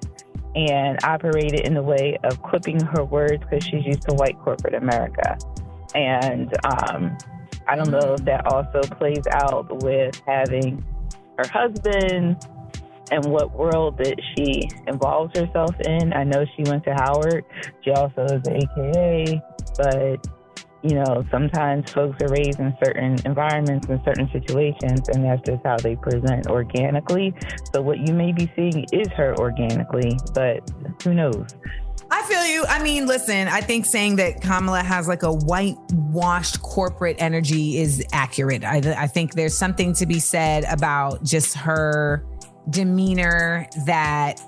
and 0.55 0.99
operated 1.05 1.61
in 1.61 1.75
the 1.75 1.83
way 1.83 2.19
of 2.25 2.43
clipping 2.43 2.81
her 2.81 3.05
words 3.05 3.43
because 3.43 3.65
she's 3.65 3.85
used 3.85 4.03
to 4.03 4.15
white 4.15 4.39
corporate 4.41 4.75
America. 4.75 5.39
And 5.95 6.53
um, 6.65 7.17
I 7.69 7.77
don't 7.77 7.91
know 7.91 8.15
if 8.15 8.25
that 8.25 8.47
also 8.47 8.81
plays 8.97 9.25
out 9.31 9.83
with 9.83 10.21
having 10.27 10.85
her 11.39 11.49
husband 11.49 12.37
and 13.11 13.25
what 13.27 13.53
world 13.53 13.99
that 13.99 14.17
she 14.35 14.69
involves 14.87 15.39
herself 15.39 15.75
in. 15.81 16.13
I 16.13 16.25
know 16.25 16.45
she 16.57 16.63
went 16.65 16.85
to 16.85 16.95
Howard. 16.95 17.45
She 17.83 17.91
also 17.91 18.25
is 18.25 18.47
an 18.47 18.57
AKA, 18.57 19.43
but 19.77 20.27
you 20.83 20.95
know, 20.95 21.25
sometimes 21.31 21.93
folks 21.93 22.21
are 22.23 22.29
raised 22.29 22.59
in 22.59 22.77
certain 22.85 23.19
environments 23.25 23.89
and 23.89 24.01
certain 24.05 24.29
situations, 24.33 25.09
and 25.09 25.25
that's 25.25 25.43
just 25.43 25.65
how 25.65 25.77
they 25.79 25.97
present 25.97 26.49
organically. 26.49 27.35
So 27.73 27.83
what 27.83 28.07
you 28.07 28.13
may 28.15 28.33
be 28.33 28.51
seeing 28.57 28.85
is 28.93 29.09
her 29.13 29.37
organically, 29.39 30.19
but 30.35 30.69
who 31.03 31.15
knows? 31.15 31.47
I 32.11 32.23
feel 32.25 32.45
you. 32.45 32.65
I 32.69 32.83
mean, 32.83 33.07
listen, 33.07 33.49
I 33.49 33.63
think 33.63 33.87
saying 33.87 34.17
that 34.17 34.43
Kamala 34.43 34.83
has 34.83 35.09
like 35.09 35.23
a 35.23 35.33
whitewashed 35.33 36.61
corporate 36.61 37.17
energy 37.19 37.79
is 37.79 38.05
accurate. 38.13 38.65
I, 38.65 38.83
I 38.99 39.07
think 39.07 39.33
there's 39.33 39.57
something 39.57 39.95
to 39.95 40.05
be 40.05 40.21
said 40.21 40.65
about 40.65 41.25
just 41.25 41.55
her 41.55 42.23
demeanor 42.69 43.67
that 43.87 44.41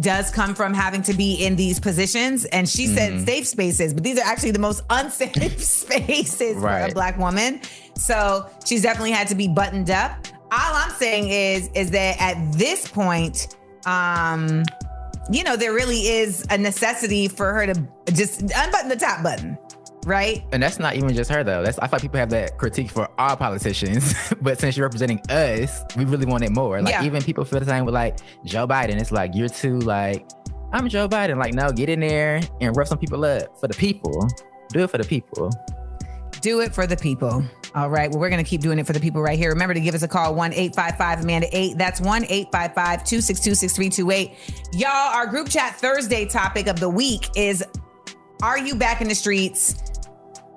does 0.00 0.30
come 0.30 0.54
from 0.54 0.74
having 0.74 1.02
to 1.02 1.14
be 1.14 1.34
in 1.44 1.56
these 1.56 1.80
positions. 1.80 2.44
And 2.46 2.68
she 2.68 2.86
said 2.86 3.24
safe 3.26 3.46
spaces, 3.46 3.94
but 3.94 4.02
these 4.02 4.18
are 4.18 4.24
actually 4.24 4.52
the 4.52 4.58
most 4.58 4.82
unsafe 4.90 5.62
spaces 5.62 6.60
for 6.60 6.68
a 6.68 6.92
black 6.92 7.18
woman. 7.18 7.60
So 7.96 8.48
she's 8.64 8.82
definitely 8.82 9.12
had 9.12 9.28
to 9.28 9.34
be 9.34 9.48
buttoned 9.48 9.90
up. 9.90 10.26
All 10.50 10.74
I'm 10.74 10.90
saying 10.90 11.28
is, 11.28 11.68
is 11.74 11.90
that 11.90 12.20
at 12.20 12.52
this 12.52 12.88
point, 12.88 13.56
um, 13.86 14.64
you 15.30 15.44
know, 15.44 15.56
there 15.56 15.72
really 15.72 16.00
is 16.00 16.46
a 16.50 16.56
necessity 16.56 17.28
for 17.28 17.52
her 17.52 17.66
to 17.66 17.88
just 18.12 18.42
unbutton 18.42 18.88
the 18.88 18.96
top 18.96 19.22
button, 19.22 19.58
right? 20.08 20.44
And 20.52 20.62
that's 20.62 20.78
not 20.78 20.96
even 20.96 21.14
just 21.14 21.30
her 21.30 21.44
though. 21.44 21.62
That's 21.62 21.78
I 21.78 21.86
thought 21.86 22.00
people 22.00 22.18
have 22.18 22.30
that 22.30 22.58
critique 22.58 22.90
for 22.90 23.08
all 23.18 23.36
politicians, 23.36 24.14
but 24.40 24.58
since 24.58 24.76
you're 24.76 24.86
representing 24.86 25.20
us, 25.30 25.82
we 25.96 26.04
really 26.04 26.26
want 26.26 26.42
it 26.44 26.50
more. 26.50 26.80
Like 26.82 26.92
Yeah. 26.94 27.04
even 27.04 27.22
people 27.22 27.44
feel 27.44 27.60
the 27.60 27.66
same 27.66 27.84
with 27.84 27.94
like 27.94 28.18
Joe 28.44 28.66
Biden. 28.66 29.00
It's 29.00 29.12
like 29.12 29.32
you're 29.34 29.48
too 29.48 29.78
like 29.80 30.28
I'm 30.72 30.88
Joe 30.88 31.08
Biden. 31.08 31.36
Like 31.38 31.54
no, 31.54 31.70
get 31.70 31.88
in 31.88 32.00
there 32.00 32.40
and 32.60 32.76
rough 32.76 32.88
some 32.88 32.98
people 32.98 33.24
up 33.24 33.58
for 33.60 33.68
the 33.68 33.74
people. 33.74 34.26
Do 34.70 34.80
it 34.82 34.90
for 34.90 34.98
the 34.98 35.04
people. 35.04 35.50
Do 36.40 36.60
it 36.60 36.72
for 36.74 36.86
the 36.86 36.96
people. 36.96 37.42
All 37.74 37.90
right. 37.90 38.10
Well, 38.10 38.20
we're 38.20 38.28
going 38.30 38.42
to 38.42 38.48
keep 38.48 38.60
doing 38.60 38.78
it 38.78 38.86
for 38.86 38.92
the 38.92 39.00
people 39.00 39.20
right 39.20 39.36
here. 39.38 39.50
Remember 39.50 39.74
to 39.74 39.80
give 39.80 39.94
us 39.94 40.02
a 40.02 40.08
call 40.08 40.34
1 40.36 40.52
855 40.52 41.24
Amanda 41.24 41.48
8. 41.50 41.76
That's 41.78 42.00
1 42.00 42.24
855 42.26 43.04
262 43.04 43.54
6328. 43.56 44.32
Y'all, 44.74 44.90
our 44.90 45.26
group 45.26 45.48
chat 45.48 45.74
Thursday 45.76 46.26
topic 46.26 46.66
of 46.68 46.78
the 46.78 46.88
week 46.88 47.28
is 47.34 47.64
Are 48.42 48.58
you 48.58 48.76
back 48.76 49.00
in 49.00 49.08
the 49.08 49.14
streets? 49.16 49.82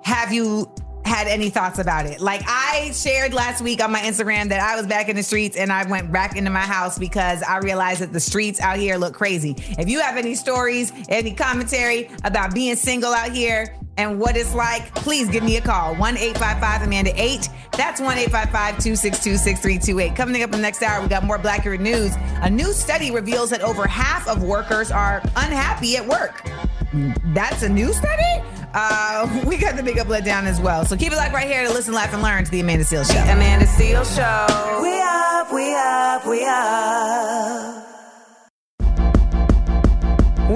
Have 0.02 0.32
you 0.32 0.70
had 1.04 1.26
any 1.26 1.50
thoughts 1.50 1.78
about 1.78 2.06
it? 2.06 2.20
Like 2.20 2.42
I 2.46 2.90
shared 2.92 3.34
last 3.34 3.62
week 3.62 3.82
on 3.82 3.92
my 3.92 4.00
Instagram 4.00 4.48
that 4.48 4.60
I 4.60 4.76
was 4.76 4.86
back 4.86 5.08
in 5.08 5.16
the 5.16 5.22
streets 5.22 5.56
and 5.56 5.72
I 5.72 5.88
went 5.88 6.10
back 6.12 6.36
into 6.36 6.50
my 6.50 6.60
house 6.60 6.98
because 6.98 7.42
I 7.42 7.58
realized 7.58 8.00
that 8.00 8.12
the 8.12 8.20
streets 8.20 8.60
out 8.60 8.78
here 8.78 8.96
look 8.96 9.14
crazy. 9.14 9.54
If 9.78 9.88
you 9.88 10.00
have 10.00 10.16
any 10.16 10.34
stories, 10.34 10.92
any 11.08 11.34
commentary 11.34 12.08
about 12.24 12.54
being 12.54 12.76
single 12.76 13.12
out 13.12 13.32
here 13.32 13.76
and 13.96 14.18
what 14.18 14.36
it's 14.36 14.54
like, 14.54 14.94
please 14.94 15.28
give 15.28 15.44
me 15.44 15.56
a 15.56 15.60
call. 15.60 15.94
1 15.96 16.16
855 16.16 16.82
Amanda 16.82 17.12
8. 17.14 17.48
That's 17.72 18.00
1 18.00 18.18
855 18.18 18.82
262 18.82 19.36
6328. 19.36 20.16
Coming 20.16 20.42
up 20.42 20.50
in 20.50 20.52
the 20.52 20.58
next 20.58 20.82
hour, 20.82 21.02
we 21.02 21.08
got 21.08 21.24
more 21.24 21.38
Black 21.38 21.64
Girl 21.64 21.78
News. 21.78 22.14
A 22.42 22.50
new 22.50 22.72
study 22.72 23.10
reveals 23.10 23.50
that 23.50 23.60
over 23.62 23.86
half 23.86 24.26
of 24.28 24.42
workers 24.42 24.90
are 24.90 25.20
unhappy 25.36 25.96
at 25.96 26.06
work. 26.06 26.42
That's 26.92 27.62
a 27.62 27.68
new 27.68 27.92
study? 27.92 28.42
Uh, 28.74 29.42
we 29.46 29.56
got 29.56 29.76
the 29.76 29.82
big 29.82 29.98
up 29.98 30.08
let 30.08 30.24
down 30.24 30.46
as 30.46 30.60
well. 30.60 30.84
So 30.84 30.96
keep 30.96 31.12
it 31.12 31.16
locked 31.16 31.32
right 31.32 31.46
here 31.46 31.66
to 31.66 31.72
listen, 31.72 31.94
laugh, 31.94 32.12
and 32.12 32.22
learn 32.22 32.44
to 32.44 32.50
the 32.50 32.60
Amanda 32.60 32.84
Seales 32.84 33.12
Show. 33.12 33.20
Amanda 33.20 33.66
Seales 33.66 34.14
Show. 34.14 34.82
We 34.82 35.00
up, 35.00 35.52
we 35.52 35.74
up, 35.74 36.26
we 36.26 36.44
up. 36.44 37.88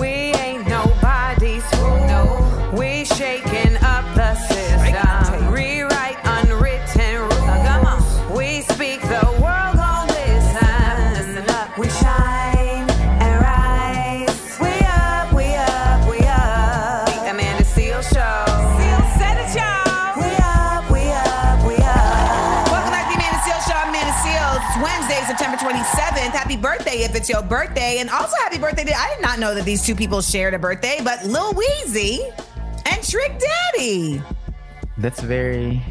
We 0.01 0.36
birthday 26.97 27.05
if 27.05 27.15
it's 27.15 27.29
your 27.29 27.43
birthday. 27.43 27.99
And 27.99 28.11
also 28.11 28.37
happy 28.37 28.59
birthday 28.59 28.85
to, 28.85 28.95
I 28.97 29.15
did 29.15 29.23
not 29.23 29.39
know 29.39 29.55
that 29.55 29.65
these 29.65 29.85
two 29.85 29.95
people 29.95 30.21
shared 30.21 30.55
a 30.55 30.59
birthday, 30.59 31.01
but 31.03 31.25
Lil 31.25 31.53
Weezy 31.53 32.21
and 32.87 33.09
Trick 33.09 33.39
Daddy. 33.39 34.23
That's 34.99 35.21
very 35.21 35.83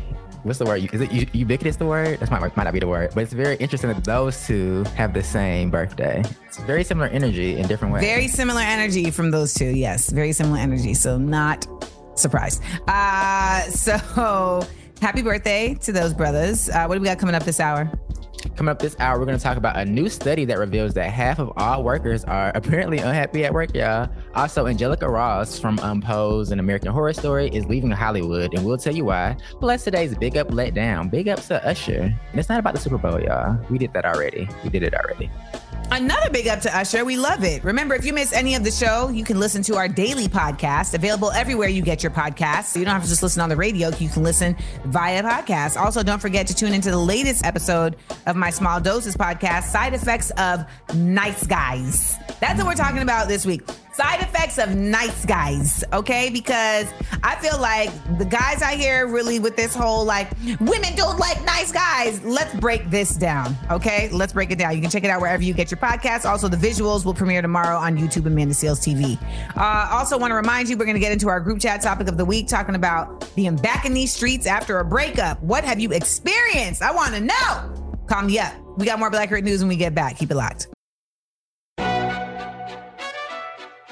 what's 0.44 0.60
the 0.60 0.66
word? 0.66 0.94
Is 0.94 1.02
it 1.02 1.36
ubiquitous? 1.36 1.76
The 1.76 1.86
word? 1.86 2.20
That 2.20 2.32
might 2.32 2.56
might 2.56 2.64
not 2.64 2.74
be 2.74 2.80
the 2.80 2.88
word, 2.88 3.12
but 3.14 3.24
it's 3.24 3.34
very 3.34 3.56
interesting 3.58 3.92
that 3.92 4.04
those 4.04 4.46
two 4.46 4.84
have 4.96 5.14
the 5.14 5.24
same 5.24 5.70
birthday. 5.70 6.24
It's 6.46 6.58
very 6.60 6.84
similar 6.84 7.08
energy 7.08 7.58
in 7.58 7.68
different 7.68 7.94
ways. 7.94 8.04
Very 8.04 8.28
similar 8.28 8.62
energy 8.62 9.12
from 9.12 9.32
those 9.32 9.54
two. 9.54 9.66
Yes, 9.66 10.10
very 10.10 10.32
similar 10.32 10.58
energy. 10.58 10.94
So 10.94 11.18
not 11.18 11.68
surprised. 12.16 12.64
Uh, 12.88 13.62
so 13.70 14.68
happy 15.02 15.22
birthday 15.22 15.76
to 15.82 15.92
those 15.92 16.14
brothers. 16.14 16.70
Uh, 16.70 16.86
what 16.86 16.96
do 16.96 17.02
we 17.02 17.08
got 17.08 17.20
coming 17.20 17.36
up 17.36 17.44
this 17.44 17.60
hour? 17.60 17.92
Coming 18.56 18.72
up 18.72 18.80
this 18.80 18.96
hour, 19.00 19.20
we're 19.20 19.26
going 19.26 19.38
to 19.38 19.44
talk 19.44 19.58
about 19.58 19.78
a 19.78 19.86
new 19.86 20.10
study 20.10 20.46
that 20.46 20.58
reveals 20.58 20.94
that 20.94 21.12
half 21.12 21.40
of 21.40 21.52
all 21.58 21.84
workers 21.84 22.24
are 22.24 22.52
apparently 22.56 23.00
unhappy 23.00 23.44
at 23.46 23.54
work, 23.54 23.76
y'all. 23.76 24.10
Also, 24.34 24.68
Angelica 24.68 25.10
Ross 25.10 25.60
from 25.60 25.80
um, 25.80 26.02
and 26.06 26.60
American 26.60 26.92
Horror 26.92 27.14
Story 27.14 27.50
is 27.50 27.66
leaving 27.66 27.92
Hollywood, 27.92 28.54
and 28.54 28.66
we'll 28.66 28.78
tell 28.78 28.96
you 28.96 29.06
why. 29.06 29.36
Plus, 29.60 29.84
today's 29.84 30.16
Big 30.16 30.38
Up 30.38 30.52
Let 30.52 30.74
Down. 30.74 31.10
Big 31.10 31.28
ups 31.28 31.48
to 31.48 31.66
Usher. 31.66 32.02
And 32.32 32.40
it's 32.40 32.50
not 32.50 32.60
about 32.60 32.74
the 32.74 32.80
Super 32.80 32.98
Bowl, 32.98 33.20
y'all. 33.20 33.58
We 33.70 33.78
did 33.78 33.94
that 33.94 34.06
already. 34.06 34.48
We 34.64 34.70
did 34.70 34.84
it 34.84 34.94
already. 34.94 35.30
Another 35.92 36.30
big 36.30 36.48
up 36.48 36.60
to 36.62 36.78
Usher. 36.78 37.06
We 37.06 37.16
love 37.16 37.44
it. 37.44 37.64
Remember, 37.64 37.96
if 37.96 38.06
you 38.06 38.14
miss 38.14 38.34
any 38.34 38.56
of 38.56 38.64
the 38.64 38.72
show, 38.72 39.10
you 39.10 39.24
can 39.24 39.40
listen 39.40 39.62
to 39.64 39.76
our 39.76 39.88
daily 39.88 40.28
podcast, 40.28 40.94
available 40.94 41.32
everywhere 41.32 41.70
you 41.70 41.82
get 41.82 42.02
your 42.04 42.12
podcasts. 42.12 42.66
So 42.66 42.80
you 42.80 42.86
don't 42.86 42.94
have 42.94 43.04
to 43.04 43.10
just 43.10 43.24
listen 43.24 43.42
on 43.42 43.50
the 43.50 43.56
radio. 43.56 43.90
You 43.98 44.10
can 44.10 44.24
listen 44.24 44.58
via 44.86 45.24
podcast. 45.24 45.78
Also, 45.78 46.04
don't 46.04 46.20
forget 46.20 46.48
to 46.48 46.56
tune 46.56 46.74
into 46.74 46.90
the 46.90 46.98
latest 46.98 47.46
episode 47.46 47.96
of 48.26 48.36
my 48.36 48.50
Small 48.50 48.82
Doses 48.82 49.16
podcast, 49.16 49.64
Side 49.66 49.94
Effects 49.94 50.32
of 50.32 50.66
Nice 50.96 51.46
Guys. 51.46 52.16
That's 52.40 52.58
what 52.58 52.68
we're 52.68 52.76
talking 52.76 53.02
about 53.02 53.28
this 53.28 53.46
week. 53.46 53.62
Side 53.96 54.20
effects 54.20 54.58
of 54.58 54.76
nice 54.76 55.26
guys, 55.26 55.82
okay? 55.94 56.30
Because 56.30 56.86
I 57.24 57.38
feel 57.38 57.58
like 57.58 57.90
the 58.18 58.26
guys 58.26 58.62
out 58.62 58.74
here 58.74 59.08
really 59.08 59.40
with 59.40 59.56
this 59.56 59.74
whole 59.74 60.04
like 60.04 60.30
women 60.60 60.94
don't 60.98 61.18
like 61.18 61.42
nice 61.46 61.72
guys. 61.72 62.22
Let's 62.26 62.54
break 62.56 62.90
this 62.90 63.16
down, 63.16 63.56
okay? 63.72 64.10
Let's 64.10 64.34
break 64.34 64.52
it 64.52 64.58
down. 64.58 64.76
You 64.76 64.82
can 64.82 64.90
check 64.90 65.06
it 65.06 65.10
out 65.10 65.22
wherever 65.22 65.42
you 65.42 65.54
get 65.54 65.72
your 65.72 65.78
podcasts. 65.78 66.26
Also, 66.26 66.50
the 66.50 66.58
visuals 66.58 67.06
will 67.06 67.14
premiere 67.14 67.42
tomorrow 67.42 67.78
on 67.78 67.98
YouTube 67.98 68.26
Amanda 68.26 68.54
Seales 68.54 68.82
TV. 68.82 69.18
Uh, 69.56 69.88
also, 69.90 70.18
want 70.18 70.32
to 70.32 70.36
remind 70.36 70.68
you 70.68 70.76
we're 70.76 70.84
going 70.84 70.96
to 70.96 71.00
get 71.00 71.14
into 71.14 71.30
our 71.30 71.40
group 71.40 71.62
chat 71.62 71.82
topic 71.82 72.10
of 72.10 72.18
the 72.18 72.26
week, 72.26 72.50
talking 72.50 72.76
about 72.76 73.34
being 73.34 73.56
back 73.56 73.86
in 73.86 73.94
these 73.94 74.14
streets 74.14 74.46
after 74.46 74.80
a 74.80 74.84
breakup. 74.84 75.42
What 75.42 75.64
have 75.64 75.80
you 75.80 75.94
experienced? 75.94 76.82
I 76.82 76.92
want 76.92 77.14
to 77.14 77.22
know. 77.22 77.96
Call 78.08 78.24
me 78.24 78.40
up. 78.40 78.54
We 78.76 78.86
got 78.86 79.00
more 79.00 79.10
Black 79.10 79.30
Girl 79.30 79.42
News 79.42 79.62
when 79.62 79.70
we 79.70 79.78
get 79.78 79.96
back. 79.96 80.18
Keep 80.18 80.32
it 80.32 80.36
locked. 80.36 80.68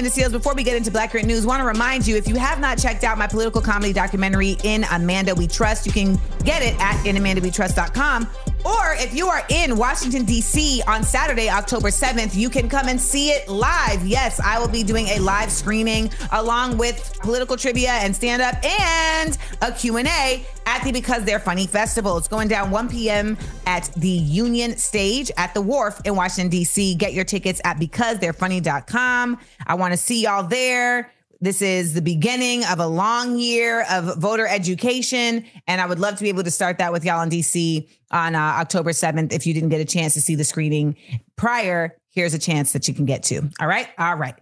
Amanda 0.00 0.18
Seales. 0.18 0.32
Before 0.32 0.54
we 0.54 0.62
get 0.62 0.76
into 0.76 0.90
Blackurate 0.90 1.26
News, 1.26 1.44
want 1.44 1.60
to 1.60 1.66
remind 1.66 2.06
you 2.06 2.16
if 2.16 2.26
you 2.26 2.36
have 2.36 2.58
not 2.58 2.78
checked 2.78 3.04
out 3.04 3.18
my 3.18 3.26
political 3.26 3.60
comedy 3.60 3.92
documentary 3.92 4.56
in 4.64 4.84
Amanda 4.90 5.34
We 5.34 5.46
Trust, 5.46 5.84
you 5.84 5.92
can 5.92 6.18
get 6.42 6.62
it 6.62 6.74
at 6.80 6.96
inamandawetrust.com. 7.04 8.26
Or 8.64 8.94
if 8.94 9.14
you 9.14 9.28
are 9.28 9.42
in 9.48 9.76
Washington, 9.76 10.24
D.C. 10.24 10.82
on 10.86 11.02
Saturday, 11.02 11.48
October 11.48 11.88
7th, 11.88 12.34
you 12.34 12.50
can 12.50 12.68
come 12.68 12.88
and 12.88 13.00
see 13.00 13.30
it 13.30 13.48
live. 13.48 14.06
Yes, 14.06 14.38
I 14.40 14.58
will 14.58 14.68
be 14.68 14.82
doing 14.82 15.06
a 15.08 15.18
live 15.18 15.50
screening 15.50 16.10
along 16.32 16.76
with 16.76 17.18
political 17.20 17.56
trivia 17.56 17.92
and 17.92 18.14
stand 18.14 18.42
up 18.42 18.62
and 18.64 19.38
a 19.62 19.72
Q&A 19.72 20.44
at 20.66 20.84
the 20.84 20.92
Because 20.92 21.24
They're 21.24 21.40
Funny 21.40 21.66
Festival. 21.66 22.18
It's 22.18 22.28
going 22.28 22.48
down 22.48 22.70
1 22.70 22.88
p.m. 22.90 23.38
at 23.66 23.90
the 23.96 24.08
Union 24.08 24.76
Stage 24.76 25.30
at 25.36 25.54
the 25.54 25.62
Wharf 25.62 26.00
in 26.04 26.14
Washington, 26.14 26.50
D.C. 26.50 26.94
Get 26.96 27.14
your 27.14 27.24
tickets 27.24 27.60
at 27.64 27.78
becausethey'refunny.com. 27.78 29.38
I 29.66 29.74
want 29.74 29.92
to 29.92 29.96
see 29.96 30.22
y'all 30.22 30.42
there. 30.42 31.10
This 31.42 31.62
is 31.62 31.94
the 31.94 32.02
beginning 32.02 32.64
of 32.66 32.80
a 32.80 32.86
long 32.86 33.38
year 33.38 33.86
of 33.90 34.18
voter 34.18 34.46
education. 34.46 35.46
And 35.66 35.80
I 35.80 35.86
would 35.86 35.98
love 35.98 36.16
to 36.16 36.22
be 36.22 36.28
able 36.28 36.44
to 36.44 36.50
start 36.50 36.78
that 36.78 36.92
with 36.92 37.02
y'all 37.04 37.22
in 37.22 37.30
DC 37.30 37.88
on 38.10 38.34
uh, 38.34 38.38
October 38.38 38.90
7th. 38.90 39.32
If 39.32 39.46
you 39.46 39.54
didn't 39.54 39.70
get 39.70 39.80
a 39.80 39.86
chance 39.86 40.12
to 40.14 40.20
see 40.20 40.34
the 40.34 40.44
screening 40.44 40.96
prior, 41.36 41.96
here's 42.10 42.34
a 42.34 42.38
chance 42.38 42.72
that 42.74 42.88
you 42.88 42.94
can 42.94 43.06
get 43.06 43.22
to. 43.24 43.48
All 43.58 43.66
right. 43.66 43.88
All 43.98 44.16
right. 44.16 44.34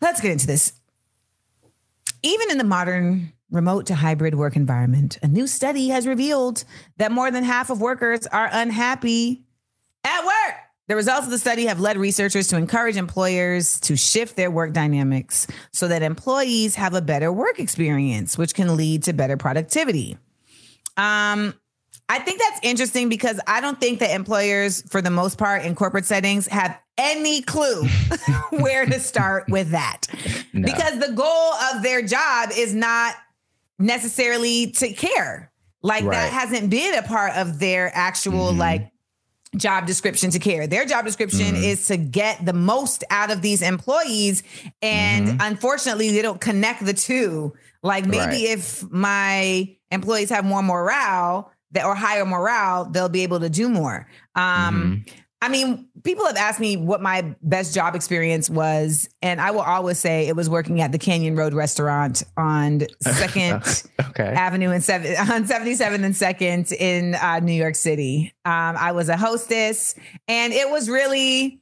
Let's 0.00 0.22
get 0.22 0.30
into 0.30 0.46
this. 0.46 0.72
Even 2.22 2.50
in 2.50 2.58
the 2.58 2.64
modern 2.64 3.32
remote 3.50 3.86
to 3.86 3.94
hybrid 3.94 4.36
work 4.36 4.56
environment, 4.56 5.18
a 5.22 5.28
new 5.28 5.46
study 5.46 5.88
has 5.88 6.06
revealed 6.06 6.64
that 6.96 7.12
more 7.12 7.30
than 7.30 7.44
half 7.44 7.68
of 7.68 7.80
workers 7.80 8.26
are 8.26 8.48
unhappy 8.50 9.44
at 10.04 10.24
work. 10.24 10.54
The 10.88 10.96
results 10.96 11.26
of 11.26 11.30
the 11.30 11.38
study 11.38 11.66
have 11.66 11.80
led 11.80 11.98
researchers 11.98 12.48
to 12.48 12.56
encourage 12.56 12.96
employers 12.96 13.78
to 13.80 13.94
shift 13.94 14.36
their 14.36 14.50
work 14.50 14.72
dynamics 14.72 15.46
so 15.70 15.86
that 15.86 16.02
employees 16.02 16.74
have 16.76 16.94
a 16.94 17.02
better 17.02 17.30
work 17.30 17.60
experience, 17.60 18.38
which 18.38 18.54
can 18.54 18.74
lead 18.74 19.02
to 19.04 19.12
better 19.12 19.36
productivity. 19.36 20.16
Um, 20.96 21.54
I 22.08 22.18
think 22.20 22.40
that's 22.40 22.60
interesting 22.62 23.10
because 23.10 23.38
I 23.46 23.60
don't 23.60 23.78
think 23.78 24.00
that 24.00 24.14
employers, 24.14 24.80
for 24.90 25.02
the 25.02 25.10
most 25.10 25.36
part, 25.36 25.62
in 25.62 25.74
corporate 25.74 26.06
settings, 26.06 26.46
have 26.46 26.78
any 26.96 27.42
clue 27.42 27.86
where 28.50 28.86
to 28.86 28.98
start 28.98 29.44
with 29.50 29.70
that. 29.70 30.06
No. 30.54 30.64
Because 30.64 30.98
the 31.06 31.12
goal 31.12 31.52
of 31.74 31.82
their 31.82 32.00
job 32.00 32.48
is 32.56 32.74
not 32.74 33.14
necessarily 33.78 34.70
to 34.72 34.90
care. 34.94 35.52
Like 35.82 36.04
that 36.04 36.32
hasn't 36.32 36.70
been 36.70 36.94
a 36.94 37.02
part 37.02 37.36
of 37.36 37.58
their 37.58 37.90
actual 37.94 38.52
like 38.54 38.90
job 39.56 39.86
description 39.86 40.30
to 40.30 40.38
care. 40.38 40.66
Their 40.66 40.84
job 40.84 41.04
description 41.04 41.54
mm-hmm. 41.54 41.64
is 41.64 41.86
to 41.86 41.96
get 41.96 42.44
the 42.44 42.52
most 42.52 43.04
out 43.10 43.30
of 43.30 43.42
these 43.42 43.62
employees. 43.62 44.42
And 44.82 45.28
mm-hmm. 45.28 45.36
unfortunately, 45.40 46.10
they 46.10 46.22
don't 46.22 46.40
connect 46.40 46.84
the 46.84 46.94
two. 46.94 47.54
Like 47.82 48.04
maybe 48.04 48.18
Right. 48.18 48.42
if 48.42 48.88
my 48.90 49.76
employees 49.90 50.30
have 50.30 50.44
more 50.44 50.62
morale 50.62 51.52
that 51.72 51.84
or 51.84 51.94
higher 51.94 52.24
morale, 52.24 52.86
they'll 52.86 53.08
be 53.08 53.22
able 53.22 53.40
to 53.40 53.50
do 53.50 53.68
more. 53.68 54.08
Um, 54.34 55.04
mm-hmm. 55.06 55.18
I 55.40 55.48
mean, 55.48 55.88
people 56.02 56.26
have 56.26 56.36
asked 56.36 56.58
me 56.58 56.76
what 56.76 57.00
my 57.00 57.36
best 57.42 57.72
job 57.72 57.94
experience 57.94 58.50
was, 58.50 59.08
and 59.22 59.40
I 59.40 59.52
will 59.52 59.60
always 59.60 59.96
say 59.98 60.26
it 60.26 60.34
was 60.34 60.50
working 60.50 60.80
at 60.80 60.90
the 60.90 60.98
Canyon 60.98 61.36
Road 61.36 61.54
restaurant 61.54 62.24
on 62.36 62.82
Second 63.00 63.62
Okay. 64.08 64.24
Avenue 64.24 64.70
and 64.70 64.82
seven 64.82 65.14
on 65.18 65.44
77th 65.44 66.02
and 66.04 66.16
Second 66.16 66.72
in 66.72 67.14
uh, 67.14 67.38
New 67.38 67.52
York 67.52 67.76
City. 67.76 68.32
Um, 68.44 68.76
I 68.76 68.90
was 68.92 69.08
a 69.08 69.16
hostess, 69.16 69.94
and 70.26 70.52
it 70.52 70.68
was 70.70 70.90
really 70.90 71.60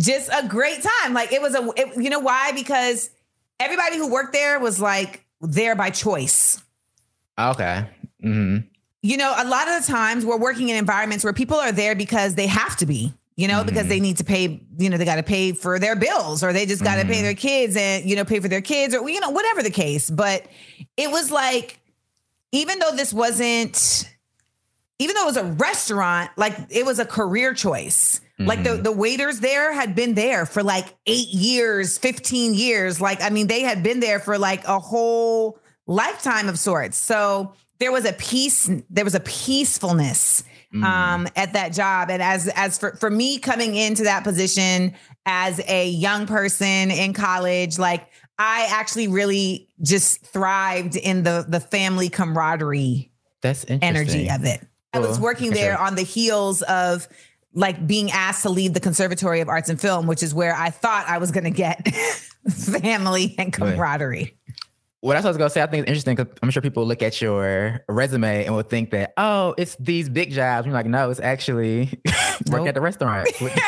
just 0.00 0.30
a 0.32 0.48
great 0.48 0.82
time. 1.02 1.12
Like 1.12 1.32
it 1.32 1.42
was 1.42 1.54
a, 1.54 1.68
it- 1.76 2.02
you 2.02 2.08
know 2.08 2.20
why? 2.20 2.52
Because 2.52 3.10
everybody 3.60 3.98
who 3.98 4.10
worked 4.10 4.32
there 4.32 4.58
was 4.58 4.80
like 4.80 5.26
there 5.42 5.76
by 5.76 5.90
choice. 5.90 6.62
Okay. 7.38 7.86
hmm 8.22 8.58
You 9.02 9.16
know, 9.16 9.34
a 9.36 9.44
lot 9.44 9.68
of 9.68 9.84
the 9.84 9.92
times 9.92 10.24
we're 10.24 10.38
working 10.38 10.68
in 10.68 10.76
environments 10.76 11.24
where 11.24 11.32
people 11.32 11.58
are 11.58 11.72
there 11.72 11.94
because 11.94 12.34
they 12.36 12.46
have 12.46 12.76
to 12.76 12.86
be. 12.86 13.12
You 13.34 13.48
know, 13.48 13.64
because 13.64 13.88
they 13.88 13.98
mm. 13.98 14.02
need 14.02 14.16
to 14.18 14.24
pay, 14.24 14.62
you 14.76 14.90
know, 14.90 14.98
they 14.98 15.06
got 15.06 15.16
to 15.16 15.22
pay 15.22 15.52
for 15.52 15.78
their 15.78 15.96
bills 15.96 16.44
or 16.44 16.52
they 16.52 16.66
just 16.66 16.84
got 16.84 16.96
to 16.96 17.06
pay 17.06 17.20
mm. 17.20 17.22
their 17.22 17.34
kids 17.34 17.76
and, 17.76 18.08
you 18.08 18.14
know, 18.14 18.26
pay 18.26 18.40
for 18.40 18.48
their 18.48 18.60
kids 18.60 18.94
or, 18.94 19.08
you 19.08 19.20
know, 19.20 19.30
whatever 19.30 19.62
the 19.62 19.70
case. 19.70 20.10
But 20.10 20.46
it 20.98 21.10
was 21.10 21.30
like, 21.30 21.80
even 22.52 22.78
though 22.78 22.94
this 22.94 23.12
wasn't, 23.12 24.06
even 24.98 25.14
though 25.14 25.22
it 25.22 25.26
was 25.26 25.36
a 25.38 25.44
restaurant, 25.44 26.30
like 26.36 26.54
it 26.68 26.84
was 26.84 26.98
a 26.98 27.06
career 27.06 27.54
choice. 27.54 28.20
Like 28.38 28.64
the, 28.64 28.70
mm. 28.70 28.82
the 28.82 28.92
waiters 28.92 29.40
there 29.40 29.72
had 29.72 29.94
been 29.94 30.14
there 30.14 30.46
for 30.46 30.62
like 30.62 30.94
eight 31.06 31.28
years, 31.28 31.96
15 31.98 32.54
years. 32.54 33.00
Like, 33.00 33.22
I 33.22 33.30
mean, 33.30 33.46
they 33.46 33.62
had 33.62 33.82
been 33.82 34.00
there 34.00 34.18
for 34.18 34.38
like 34.38 34.66
a 34.66 34.78
whole 34.78 35.58
lifetime 35.86 36.48
of 36.48 36.58
sorts. 36.58 36.98
So 36.98 37.54
there 37.82 37.90
was 37.90 38.04
a 38.04 38.12
peace, 38.12 38.70
there 38.90 39.04
was 39.04 39.16
a 39.16 39.20
peacefulness 39.20 40.44
um, 40.84 41.26
at 41.34 41.52
that 41.54 41.72
job. 41.72 42.10
And 42.10 42.22
as 42.22 42.46
as 42.48 42.78
for, 42.78 42.94
for 42.96 43.10
me 43.10 43.38
coming 43.38 43.74
into 43.74 44.04
that 44.04 44.22
position 44.22 44.94
as 45.26 45.60
a 45.66 45.88
young 45.88 46.26
person 46.26 46.90
in 46.92 47.12
college, 47.12 47.78
like 47.78 48.08
I 48.38 48.68
actually 48.70 49.08
really 49.08 49.68
just 49.82 50.24
thrived 50.24 50.94
in 50.96 51.24
the 51.24 51.44
the 51.46 51.58
family 51.58 52.08
camaraderie 52.08 53.10
That's 53.40 53.66
energy 53.68 54.30
of 54.30 54.44
it. 54.44 54.64
I 54.94 55.00
was 55.00 55.16
Cool. 55.16 55.24
working 55.24 55.50
there 55.50 55.76
on 55.78 55.96
the 55.96 56.02
heels 56.02 56.62
of 56.62 57.08
like 57.52 57.84
being 57.86 58.12
asked 58.12 58.42
to 58.42 58.48
lead 58.48 58.74
the 58.74 58.80
Conservatory 58.80 59.40
of 59.40 59.48
Arts 59.48 59.68
and 59.68 59.80
Film, 59.80 60.06
which 60.06 60.22
is 60.22 60.32
where 60.32 60.54
I 60.54 60.70
thought 60.70 61.04
I 61.08 61.18
was 61.18 61.32
going 61.32 61.44
to 61.44 61.50
get 61.50 61.86
family 62.48 63.34
and 63.38 63.52
Right. 63.58 64.34
What 65.02 65.16
else 65.16 65.24
I 65.24 65.28
was 65.28 65.36
gonna 65.36 65.50
say, 65.50 65.60
I 65.60 65.66
think 65.66 65.82
it's 65.82 65.88
interesting 65.88 66.14
because 66.14 66.32
I'm 66.44 66.50
sure 66.50 66.62
people 66.62 66.86
look 66.86 67.02
at 67.02 67.20
your 67.20 67.84
resume 67.88 68.44
and 68.44 68.54
will 68.54 68.62
think 68.62 68.92
that, 68.92 69.12
oh, 69.16 69.52
it's 69.58 69.74
these 69.80 70.08
big 70.08 70.30
jobs. 70.30 70.64
You're 70.64 70.74
like, 70.74 70.86
no, 70.86 71.10
it's 71.10 71.18
actually 71.18 72.00
work 72.50 72.68
at 72.68 72.74
the 72.74 72.80
restaurant 72.80 73.28
with, 73.40 73.60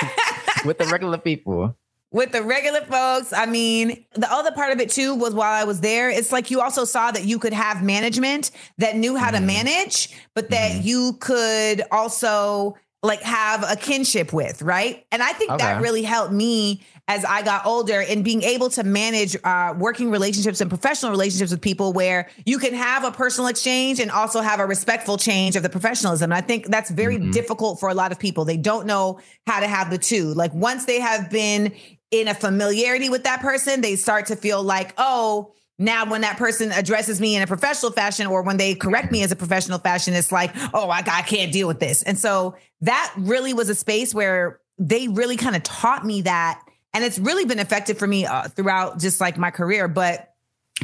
with 0.64 0.78
the 0.78 0.86
regular 0.86 1.18
people. 1.18 1.76
with 2.12 2.30
the 2.30 2.40
regular 2.40 2.82
folks. 2.82 3.32
I 3.32 3.46
mean, 3.46 4.04
the 4.14 4.32
other 4.32 4.52
part 4.52 4.70
of 4.72 4.78
it 4.78 4.90
too 4.90 5.16
was 5.16 5.34
while 5.34 5.52
I 5.52 5.64
was 5.64 5.80
there, 5.80 6.08
it's 6.08 6.30
like 6.30 6.52
you 6.52 6.60
also 6.60 6.84
saw 6.84 7.10
that 7.10 7.24
you 7.24 7.40
could 7.40 7.52
have 7.52 7.82
management 7.82 8.52
that 8.78 8.94
knew 8.94 9.16
how 9.16 9.32
to 9.32 9.38
mm-hmm. 9.38 9.46
manage, 9.46 10.16
but 10.36 10.50
that 10.50 10.70
mm-hmm. 10.70 10.86
you 10.86 11.16
could 11.20 11.82
also 11.90 12.76
like 13.02 13.22
have 13.22 13.64
a 13.68 13.74
kinship 13.74 14.32
with, 14.32 14.62
right? 14.62 15.04
And 15.10 15.20
I 15.20 15.32
think 15.32 15.58
that 15.58 15.82
really 15.82 16.04
helped 16.04 16.32
me 16.32 16.82
as 17.06 17.24
I 17.24 17.42
got 17.42 17.66
older 17.66 18.00
and 18.00 18.24
being 18.24 18.42
able 18.42 18.70
to 18.70 18.82
manage 18.82 19.36
uh, 19.44 19.74
working 19.76 20.10
relationships 20.10 20.60
and 20.62 20.70
professional 20.70 21.10
relationships 21.10 21.50
with 21.50 21.60
people 21.60 21.92
where 21.92 22.30
you 22.46 22.58
can 22.58 22.72
have 22.72 23.04
a 23.04 23.10
personal 23.10 23.48
exchange 23.48 24.00
and 24.00 24.10
also 24.10 24.40
have 24.40 24.58
a 24.58 24.66
respectful 24.66 25.18
change 25.18 25.54
of 25.54 25.62
the 25.62 25.68
professionalism. 25.68 26.32
And 26.32 26.34
I 26.34 26.40
think 26.40 26.66
that's 26.68 26.90
very 26.90 27.18
difficult 27.30 27.78
for 27.78 27.90
a 27.90 27.94
lot 27.94 28.10
of 28.10 28.18
people. 28.18 28.46
They 28.46 28.56
don't 28.56 28.86
know 28.86 29.20
how 29.46 29.60
to 29.60 29.66
have 29.66 29.90
the 29.90 29.98
two. 29.98 30.32
Like 30.32 30.54
once 30.54 30.86
they 30.86 30.98
have 30.98 31.30
been 31.30 31.74
in 32.10 32.28
a 32.28 32.34
familiarity 32.34 33.10
with 33.10 33.24
that 33.24 33.40
person, 33.40 33.82
they 33.82 33.96
start 33.96 34.26
to 34.26 34.36
feel 34.36 34.62
like, 34.62 34.94
oh, 34.96 35.52
now 35.78 36.08
when 36.08 36.22
that 36.22 36.38
person 36.38 36.72
addresses 36.72 37.20
me 37.20 37.36
in 37.36 37.42
a 37.42 37.46
professional 37.46 37.92
fashion 37.92 38.26
or 38.26 38.42
when 38.42 38.56
they 38.56 38.74
correct 38.74 39.10
me 39.12 39.22
as 39.22 39.32
a 39.32 39.36
professional 39.36 39.78
fashion, 39.78 40.14
it's 40.14 40.32
like, 40.32 40.52
oh, 40.72 40.88
I, 40.88 40.98
I 40.98 41.22
can't 41.22 41.52
deal 41.52 41.66
with 41.66 41.80
this. 41.80 42.02
And 42.04 42.18
so 42.18 42.56
that 42.80 43.12
really 43.18 43.52
was 43.52 43.68
a 43.68 43.74
space 43.74 44.14
where 44.14 44.60
they 44.78 45.08
really 45.08 45.36
kind 45.36 45.56
of 45.56 45.62
taught 45.64 46.06
me 46.06 46.22
that. 46.22 46.60
And 46.94 47.04
it's 47.04 47.18
really 47.18 47.44
been 47.44 47.58
effective 47.58 47.98
for 47.98 48.06
me 48.06 48.24
uh, 48.24 48.48
throughout 48.48 49.00
just 49.00 49.20
like 49.20 49.36
my 49.36 49.50
career. 49.50 49.88
But 49.88 50.32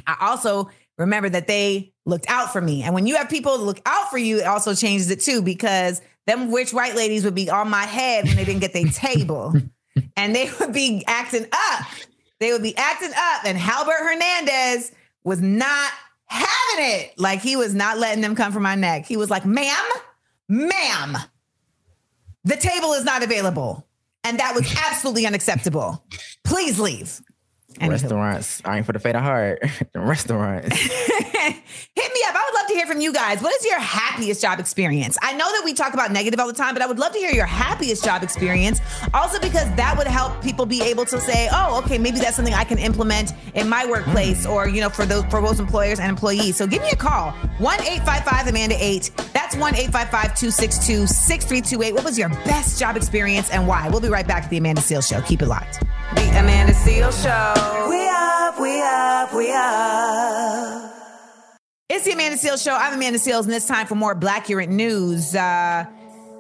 I 0.07 0.17
also 0.21 0.71
remember 0.99 1.29
that 1.31 1.47
they 1.47 1.93
looked 2.05 2.29
out 2.29 2.53
for 2.53 2.61
me. 2.61 2.83
And 2.83 2.93
when 2.95 3.07
you 3.07 3.17
have 3.17 3.29
people 3.29 3.59
look 3.59 3.81
out 3.87 4.11
for 4.11 4.19
you, 4.19 4.39
it 4.39 4.47
also 4.47 4.75
changes 4.75 5.11
it 5.11 5.21
too, 5.21 5.41
because 5.41 6.03
them 6.27 6.53
rich 6.53 6.75
white 6.75 6.97
ladies 6.97 7.25
would 7.25 7.35
be 7.35 7.49
on 7.49 7.71
my 7.71 7.85
head 7.85 8.27
when 8.27 8.37
they 8.37 8.45
didn't 8.45 8.61
get 8.61 8.73
their 8.73 8.85
table. 8.93 9.55
And 10.17 10.35
they 10.35 10.51
would 10.61 10.73
be 10.73 11.05
acting 11.07 11.47
up. 11.53 11.87
They 12.41 12.53
would 12.53 12.63
be 12.63 12.77
acting 12.77 13.13
up. 13.17 13.45
And 13.45 13.57
Halbert 13.57 13.99
Hernandez 13.99 14.93
was 15.25 15.41
not 15.41 15.93
having 16.27 16.85
it. 16.85 17.19
Like 17.19 17.41
he 17.41 17.57
was 17.57 17.75
not 17.75 17.99
letting 17.99 18.23
them 18.23 18.35
come 18.35 18.53
for 18.53 18.61
my 18.61 18.75
neck. 18.75 19.07
He 19.07 19.17
was 19.17 19.31
like, 19.31 19.45
ma'am, 19.45 19.85
ma'am, 20.49 21.17
the 22.45 22.57
table 22.57 22.93
is 22.95 23.05
not 23.05 23.23
available. 23.23 23.87
And 24.25 24.39
that 24.39 24.55
was 24.55 24.73
absolutely 24.87 25.27
unacceptable. 25.27 26.05
Please 26.45 26.79
leave. 26.79 27.21
Anywho. 27.81 27.91
Restaurants 27.93 28.61
aren't 28.65 28.85
for 28.85 28.93
the 28.93 28.99
faint 28.99 29.17
of 29.17 29.23
heart. 29.23 29.63
Restaurants. 29.95 30.77
Hit 30.77 32.15
me 32.15 32.21
up. 32.29 32.35
I 32.35 32.45
would 32.47 32.55
love 32.55 32.67
to 32.69 32.75
hear 32.75 32.87
from 32.87 33.01
you 33.01 33.13
guys. 33.13 33.41
What 33.41 33.55
is 33.55 33.65
your 33.65 33.81
happiest 33.81 34.43
job 34.43 34.61
experience? 34.61 35.17
I 35.23 35.33
know 35.33 35.51
that 35.51 35.63
we 35.65 35.73
talk 35.73 35.95
about 35.95 36.13
negative 36.13 36.39
all 36.39 36.47
the 36.47 36.53
time, 36.53 36.75
but 36.75 36.83
I 36.83 36.87
would 36.87 36.99
love 36.99 37.13
to 37.13 37.19
hear 37.19 37.31
your 37.31 37.47
happiest 37.47 38.05
job 38.05 38.23
experience. 38.23 38.81
Also, 39.15 39.41
because 39.41 39.75
that 39.77 39.97
would 39.97 40.07
help 40.07 40.43
people 40.43 40.67
be 40.67 40.83
able 40.83 41.07
to 41.07 41.19
say, 41.21 41.49
"Oh, 41.53 41.81
okay, 41.83 41.97
maybe 41.97 42.19
that's 42.19 42.37
something 42.37 42.53
I 42.53 42.65
can 42.65 42.79
implement 42.79 43.33
in 43.55 43.69
my 43.69 43.87
workplace," 43.87 44.47
mm. 44.47 44.51
or 44.51 44.69
you 44.69 44.83
know, 44.83 44.91
for 44.91 45.07
those 45.07 45.25
for 45.25 45.41
both 45.41 45.59
employers 45.59 45.99
and 45.99 46.11
employees. 46.11 46.57
So 46.57 46.67
give 46.67 46.83
me 46.83 46.91
a 46.91 46.97
call 46.97 47.33
one 47.59 47.81
eight 47.83 48.05
five 48.05 48.25
five 48.25 48.47
Amanda 48.47 48.77
eight. 48.79 49.11
That's 49.33 49.57
one 49.57 49.75
eight 49.75 49.91
five 49.91 50.11
five 50.11 50.37
two 50.37 50.51
six 50.51 50.87
two 50.87 51.07
six 51.07 51.47
three 51.47 51.63
two 51.63 51.83
eight. 51.83 51.95
What 51.95 52.05
was 52.05 52.19
your 52.19 52.29
best 52.29 52.79
job 52.79 52.97
experience 52.97 53.51
and 53.51 53.67
why? 53.67 53.89
We'll 53.89 54.01
be 54.01 54.09
right 54.09 54.27
back 54.27 54.45
to 54.45 54.51
the 54.51 54.59
Amanda 54.59 54.83
Seales 54.83 55.09
Show. 55.09 55.23
Keep 55.23 55.43
it 55.43 55.47
locked. 55.47 55.81
The 56.15 56.29
Amanda 56.39 56.75
Seal 56.75 57.11
Show. 57.11 57.70
We 57.71 58.09
up, 58.09 58.61
we 58.61 58.83
up, 58.83 59.33
we 59.33 59.53
up. 59.53 60.93
It's 61.89 62.05
the 62.05 62.13
Amanda 62.13 62.37
Seales 62.37 62.65
Show. 62.65 62.75
I'm 62.75 62.95
Amanda 62.95 63.19
Seales, 63.21 63.45
and 63.45 63.53
it's 63.53 63.67
time 63.67 63.87
for 63.87 63.95
more 63.95 64.17
Blackurate 64.17 64.71
news. 64.71 65.37
Uh, 65.37 65.85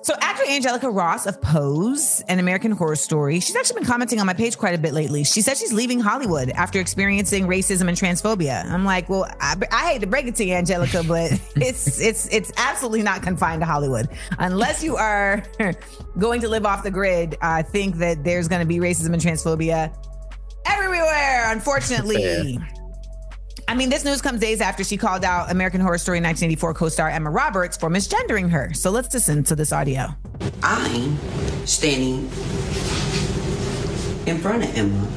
so, 0.03 0.14
actor 0.21 0.43
Angelica 0.49 0.90
Ross 0.90 1.27
of 1.27 1.40
Pose 1.40 2.21
and 2.27 2.40
American 2.40 2.73
Horror 2.73 2.97
Story, 2.97 3.38
she's 3.38 3.55
actually 3.55 3.81
been 3.81 3.87
commenting 3.87 4.19
on 4.19 4.27
my 4.27 4.35
page 4.35 4.59
quite 4.59 4.75
a 4.75 4.79
bit 4.79 4.93
lately. 4.93 5.23
She 5.23 5.40
said 5.40 5.57
she's 5.57 5.73
leaving 5.73 6.01
Hollywood 6.01 6.51
after 6.51 6.81
experiencing 6.81 7.47
racism 7.47 7.87
and 7.87 7.97
transphobia. 7.97 8.64
I'm 8.69 8.85
like, 8.85 9.09
well, 9.09 9.29
I, 9.40 9.55
I 9.71 9.93
hate 9.93 10.01
to 10.01 10.09
break 10.09 10.27
it 10.27 10.35
to 10.37 10.45
you, 10.45 10.55
Angelica, 10.55 11.05
but 11.07 11.33
it's 11.57 12.01
it's 12.01 12.27
it's 12.35 12.51
absolutely 12.57 13.03
not 13.03 13.23
confined 13.23 13.61
to 13.61 13.66
Hollywood. 13.66 14.09
Unless 14.40 14.83
you 14.83 14.97
are 14.97 15.45
going 16.19 16.40
to 16.40 16.49
live 16.49 16.66
off 16.66 16.83
the 16.83 16.90
grid, 16.90 17.37
I 17.40 17.62
think 17.62 17.97
that 17.99 18.25
there's 18.25 18.49
going 18.49 18.62
to 18.62 18.66
be 18.66 18.79
racism 18.79 19.12
and 19.12 19.23
transphobia 19.23 19.95
everywhere. 20.66 21.51
Unfortunately. 21.53 22.59
I 23.68 23.75
mean, 23.75 23.88
this 23.88 24.05
news 24.05 24.20
comes 24.20 24.40
days 24.40 24.61
after 24.61 24.83
she 24.83 24.96
called 24.96 25.25
out 25.25 25.51
American 25.51 25.81
Horror 25.81 25.99
Story 25.99 26.16
1984 26.16 26.75
co-star 26.75 27.09
Emma 27.09 27.31
Roberts 27.31 27.77
for 27.77 27.88
misgendering 27.88 28.51
her. 28.51 28.75
So 28.75 28.90
let's 28.90 29.14
listen 29.14 29.44
to 29.44 29.55
this 29.55 29.73
audio. 29.73 30.09
I'm 30.62 31.16
standing 31.66 32.29
in 34.27 34.38
front 34.38 34.64
of 34.64 34.77
Emma, 34.77 35.09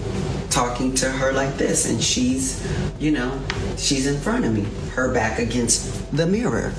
talking 0.52 0.94
to 0.96 1.10
her 1.10 1.32
like 1.32 1.58
this, 1.58 1.90
and 1.90 2.02
she's, 2.02 2.64
you 3.00 3.12
know, 3.12 3.42
she's 3.76 4.06
in 4.06 4.20
front 4.20 4.46
of 4.46 4.54
me, 4.54 4.68
her 4.92 5.12
back 5.12 5.40
against 5.40 6.16
the 6.16 6.28
mirror. 6.28 6.74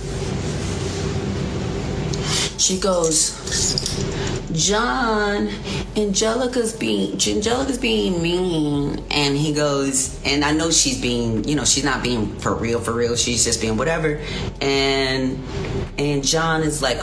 She 2.59 2.79
goes, 2.79 3.35
John, 4.53 5.49
Angelica's 5.97 6.73
being 6.73 7.13
Angelica's 7.13 7.79
being 7.79 8.23
mean, 8.23 9.05
and 9.11 9.37
he 9.37 9.53
goes, 9.53 10.21
and 10.25 10.45
I 10.45 10.53
know 10.53 10.71
she's 10.71 11.01
being, 11.01 11.43
you 11.45 11.57
know, 11.57 11.65
she's 11.65 11.85
not 11.85 12.03
being 12.03 12.37
for 12.39 12.55
real, 12.55 12.81
for 12.81 12.93
real. 12.93 13.17
She's 13.17 13.45
just 13.45 13.61
being 13.61 13.77
whatever, 13.77 14.21
and 14.61 15.43
and 15.99 16.25
John 16.25 16.63
is 16.63 16.83
like, 16.83 17.01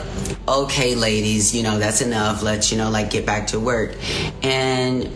okay, 0.47 0.95
ladies, 0.95 1.53
you 1.53 1.63
know, 1.63 1.77
that's 1.77 2.01
enough. 2.01 2.41
Let's, 2.41 2.71
you 2.71 2.77
know, 2.77 2.89
like 2.89 3.09
get 3.09 3.25
back 3.25 3.47
to 3.47 3.59
work, 3.59 3.95
and 4.43 5.09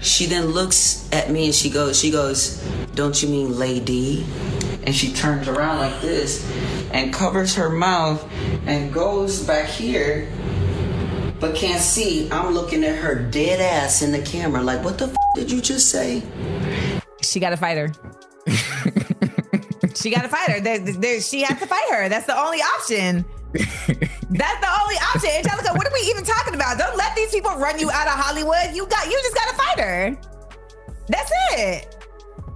she 0.00 0.26
then 0.26 0.46
looks 0.46 1.08
at 1.12 1.30
me 1.30 1.46
and 1.46 1.54
she 1.54 1.70
goes, 1.70 1.98
she 1.98 2.10
goes, 2.10 2.62
don't 2.94 3.20
you 3.20 3.28
mean 3.28 3.58
lady? 3.58 4.24
And 4.84 4.94
she 4.94 5.12
turns 5.12 5.48
around 5.48 5.78
like 5.78 6.00
this 6.00 6.46
and 6.92 7.12
covers 7.12 7.54
her 7.54 7.68
mouth 7.70 8.26
and 8.66 8.92
goes 8.92 9.42
back 9.42 9.68
here 9.68 10.28
but 11.38 11.54
can't 11.54 11.82
see. 11.82 12.30
I'm 12.30 12.54
looking 12.54 12.82
at 12.82 12.96
her 12.96 13.14
dead 13.14 13.60
ass 13.60 14.00
in 14.02 14.10
the 14.10 14.22
camera, 14.22 14.62
like, 14.62 14.82
what 14.82 14.96
the 14.96 15.04
f- 15.08 15.16
did 15.34 15.50
you 15.50 15.60
just 15.60 15.90
say? 15.90 16.22
She 17.22 17.40
got 17.40 17.50
to 17.50 17.58
fight 17.58 17.76
her. 17.76 17.88
she 19.94 20.10
got 20.10 20.22
to 20.22 20.28
fight 20.28 20.48
her. 20.50 20.60
There, 20.60 20.78
there, 20.78 21.20
she 21.20 21.42
has 21.42 21.58
to 21.60 21.66
fight 21.66 21.90
her. 21.92 22.08
That's 22.08 22.26
the 22.26 22.38
only 22.38 22.60
option. 22.60 23.24
That's 23.52 24.60
the 24.60 24.80
only 24.82 24.96
option. 25.14 25.30
Angelica, 25.30 25.74
what 25.74 25.86
are 25.86 25.92
we 25.92 26.00
even 26.08 26.24
talking 26.24 26.54
about? 26.54 26.78
Don't 26.78 26.96
let 26.96 27.14
these 27.14 27.30
people 27.30 27.54
run 27.56 27.78
you 27.78 27.90
out 27.90 28.06
of 28.06 28.14
Hollywood. 28.14 28.74
You 28.74 28.86
got, 28.86 29.06
you 29.06 29.12
just 29.22 29.34
got 29.34 29.50
to 29.50 29.56
fight 29.56 29.78
her. 29.80 30.16
That's 31.08 31.30
it. 31.52 31.96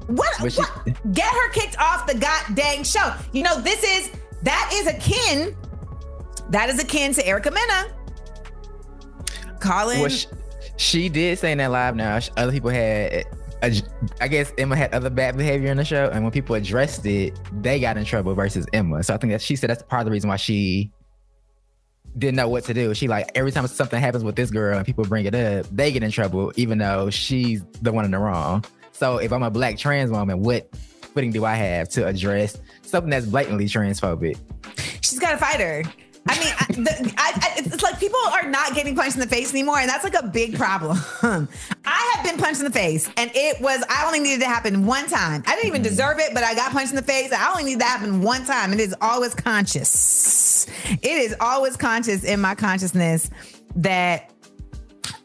What, 0.07 0.51
she- 0.53 0.59
what? 0.59 1.13
Get 1.13 1.27
her 1.33 1.51
kicked 1.51 1.79
off 1.79 2.07
the 2.07 2.19
god 2.19 2.55
dang 2.55 2.83
show. 2.85 3.15
You 3.33 3.43
know, 3.43 3.61
this 3.61 3.83
is, 3.85 4.11
that 4.43 4.71
is 4.73 4.87
akin, 4.87 5.57
that 6.51 6.69
is 6.71 6.83
akin 6.83 7.13
to 7.15 7.27
Erica 7.27 7.51
Mena. 7.51 7.95
Colin. 9.61 10.01
well, 10.01 10.09
she, 10.09 10.27
she 10.77 11.09
did 11.09 11.39
say 11.39 11.53
in 11.53 11.59
that 11.59 11.71
live 11.71 11.95
now, 11.95 12.19
other 12.37 12.53
people 12.53 12.71
had, 12.71 13.27
uh, 13.63 13.71
I 14.21 14.29
guess 14.29 14.53
Emma 14.57 14.75
had 14.75 14.95
other 14.95 15.11
bad 15.11 15.37
behavior 15.37 15.71
in 15.71 15.77
the 15.77 15.85
show. 15.85 16.11
And 16.13 16.23
when 16.25 16.33
people 16.33 16.55
addressed 16.55 17.05
it, 17.05 17.39
they 17.61 17.79
got 17.79 17.97
in 17.97 18.05
trouble 18.05 18.35
versus 18.35 18.67
Emma. 18.73 19.03
So 19.03 19.15
I 19.15 19.19
think 19.19 19.33
that 19.33 19.43
she 19.43 19.57
said 19.57 19.71
that's 19.71 19.83
part 19.83 20.01
of 20.01 20.07
the 20.07 20.13
reason 20.13 20.29
why 20.29 20.37
she 20.37 20.91
didn't 22.19 22.37
know 22.37 22.49
what 22.49 22.65
to 22.65 22.75
do. 22.75 22.95
She 22.95 23.09
like 23.09 23.31
every 23.35 23.53
time 23.53 23.67
something 23.67 24.01
happens 24.01 24.25
with 24.25 24.37
this 24.37 24.51
girl 24.51 24.77
and 24.77 24.87
people 24.87 25.05
bring 25.05 25.27
it 25.27 25.35
up, 25.35 25.67
they 25.71 25.93
get 25.93 26.03
in 26.03 26.11
trouble, 26.11 26.53
even 26.57 26.79
though 26.79 27.11
she's 27.11 27.63
the 27.83 27.93
one 27.93 28.05
in 28.05 28.11
the 28.11 28.19
wrong. 28.19 28.65
So 28.93 29.19
if 29.19 29.33
I'm 29.33 29.43
a 29.43 29.51
black 29.51 29.79
trans 29.79 30.11
woman, 30.11 30.41
what 30.41 30.75
footing 30.75 31.31
do 31.31 31.45
I 31.45 31.55
have 31.55 31.89
to 31.91 32.07
address 32.07 32.59
something 32.91 33.11
that's 33.11 33.27
blatantly 33.27 33.67
transphobic? 33.67 34.39
she's 35.01 35.19
got 35.19 35.33
to 35.33 35.39
fight 35.39 35.61
her. 35.61 35.83
I 36.29 36.39
mean, 36.39 36.55
I, 36.59 36.67
the, 36.69 37.15
I, 37.17 37.33
I, 37.35 37.53
it's 37.57 37.83
like 37.83 37.99
people 37.99 38.21
are 38.27 38.47
not 38.47 38.75
getting 38.75 38.95
punched 38.95 39.15
in 39.15 39.21
the 39.21 39.27
face 39.27 39.53
anymore, 39.53 39.79
and 39.79 39.89
that's 39.89 40.05
like 40.05 40.15
a 40.15 40.27
big 40.27 40.55
problem. 40.57 40.99
I 41.23 42.13
have 42.15 42.25
been 42.25 42.37
punched 42.37 42.61
in 42.61 42.67
the 42.67 42.73
face, 42.73 43.09
and 43.17 43.31
it 43.35 43.61
was 43.61 43.83
I 43.89 44.05
only 44.07 44.21
needed 44.21 44.41
to 44.41 44.47
happen 44.47 44.85
one 44.85 45.07
time. 45.07 45.43
I 45.47 45.55
didn't 45.55 45.69
even 45.69 45.83
deserve 45.83 46.19
it, 46.19 46.35
but 46.35 46.45
I 46.45 46.55
got 46.55 46.73
punched 46.73 46.91
in 46.91 46.97
the 46.97 47.03
face. 47.03 47.33
I 47.33 47.51
only 47.51 47.65
need 47.65 47.81
that 47.81 47.99
happen 47.99 48.21
one 48.21 48.45
time. 48.45 48.73
It 48.75 48.81
is 48.81 48.95
always 49.01 49.35
conscious. 49.35 50.67
It 50.91 51.05
is 51.05 51.35
always 51.41 51.77
conscious 51.77 52.23
in 52.23 52.41
my 52.41 52.55
consciousness 52.55 53.31
that 53.77 54.31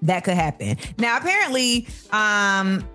that 0.02 0.24
could 0.24 0.36
happen. 0.36 0.78
Now, 0.98 1.18
apparently, 1.18 1.88
um, 2.12 2.88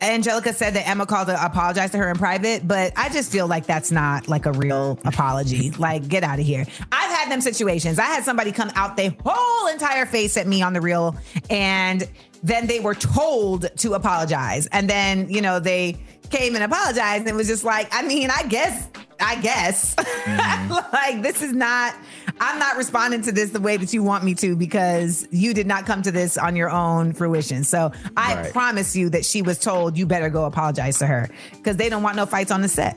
Angelica 0.00 0.52
said 0.52 0.74
that 0.74 0.88
Emma 0.88 1.06
called 1.06 1.28
to 1.28 1.44
apologize 1.44 1.90
to 1.90 1.98
her 1.98 2.10
in 2.10 2.16
private, 2.16 2.66
but 2.66 2.92
I 2.96 3.08
just 3.08 3.30
feel 3.30 3.46
like 3.46 3.66
that's 3.66 3.90
not 3.90 4.28
like 4.28 4.46
a 4.46 4.52
real 4.52 4.98
apology. 5.04 5.70
Like, 5.72 6.08
get 6.08 6.22
out 6.22 6.38
of 6.38 6.44
here. 6.44 6.66
I've 6.92 7.10
had 7.10 7.30
them 7.30 7.40
situations. 7.40 7.98
I 7.98 8.04
had 8.04 8.24
somebody 8.24 8.52
come 8.52 8.70
out 8.74 8.96
their 8.96 9.14
whole 9.24 9.68
entire 9.68 10.06
face 10.06 10.36
at 10.36 10.46
me 10.46 10.62
on 10.62 10.72
the 10.72 10.80
real, 10.80 11.16
and 11.48 12.08
then 12.42 12.66
they 12.66 12.80
were 12.80 12.94
told 12.94 13.74
to 13.78 13.94
apologize. 13.94 14.66
And 14.68 14.88
then, 14.88 15.28
you 15.28 15.42
know, 15.42 15.58
they 15.58 15.96
came 16.30 16.54
and 16.54 16.64
apologized 16.64 17.26
and 17.26 17.36
was 17.36 17.48
just 17.48 17.64
like, 17.64 17.88
I 17.92 18.02
mean, 18.02 18.30
I 18.30 18.44
guess, 18.44 18.88
I 19.20 19.36
guess. 19.40 19.94
Mm-hmm. 20.20 20.72
like, 20.92 21.22
this 21.22 21.42
is 21.42 21.52
not, 21.52 21.94
I'm 22.40 22.58
not 22.58 22.76
responding 22.76 23.22
to 23.22 23.32
this 23.32 23.50
the 23.50 23.60
way 23.60 23.76
that 23.76 23.92
you 23.92 24.02
want 24.02 24.24
me 24.24 24.34
to 24.36 24.54
because 24.56 25.26
you 25.30 25.54
did 25.54 25.66
not 25.66 25.86
come 25.86 26.02
to 26.02 26.10
this 26.12 26.36
on 26.36 26.56
your 26.56 26.70
own 26.70 27.12
fruition. 27.12 27.64
So 27.64 27.92
I 28.16 28.34
Right. 28.34 28.52
promise 28.52 28.94
you 28.94 29.08
that 29.10 29.24
she 29.24 29.42
was 29.42 29.58
told 29.58 29.96
you 29.98 30.06
better 30.06 30.28
go 30.30 30.44
apologize 30.44 30.98
to 30.98 31.06
her 31.06 31.28
because 31.52 31.76
they 31.76 31.88
don't 31.88 32.02
want 32.02 32.16
no 32.16 32.26
fights 32.26 32.50
on 32.50 32.60
the 32.62 32.68
set. 32.68 32.96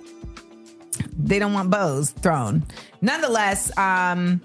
They 1.18 1.40
don't 1.40 1.54
want 1.54 1.70
bows 1.70 2.12
thrown. 2.12 2.64
Nonetheless, 3.02 3.76
um, 3.78 4.42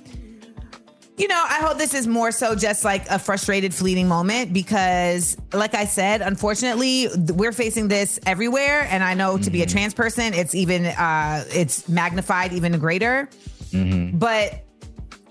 you 1.16 1.26
know, 1.26 1.44
I 1.48 1.56
hope 1.60 1.78
this 1.78 1.94
is 1.94 2.06
more 2.06 2.30
so 2.30 2.54
just 2.54 2.84
like 2.84 3.08
a 3.10 3.18
frustrated, 3.18 3.74
fleeting 3.74 4.06
moment 4.06 4.52
because, 4.52 5.36
like 5.52 5.74
I 5.74 5.84
said, 5.84 6.22
unfortunately, 6.22 7.08
we're 7.34 7.50
facing 7.52 7.88
this 7.88 8.20
everywhere. 8.24 8.86
And 8.88 9.02
I 9.02 9.14
know 9.14 9.36
to 9.36 9.50
be 9.50 9.62
a 9.62 9.66
trans 9.66 9.94
person, 9.94 10.32
it's 10.32 10.54
even 10.54 10.86
uh, 10.86 11.44
it's 11.52 11.88
magnified 11.88 12.52
even 12.52 12.78
greater. 12.78 13.28
But 13.72 14.64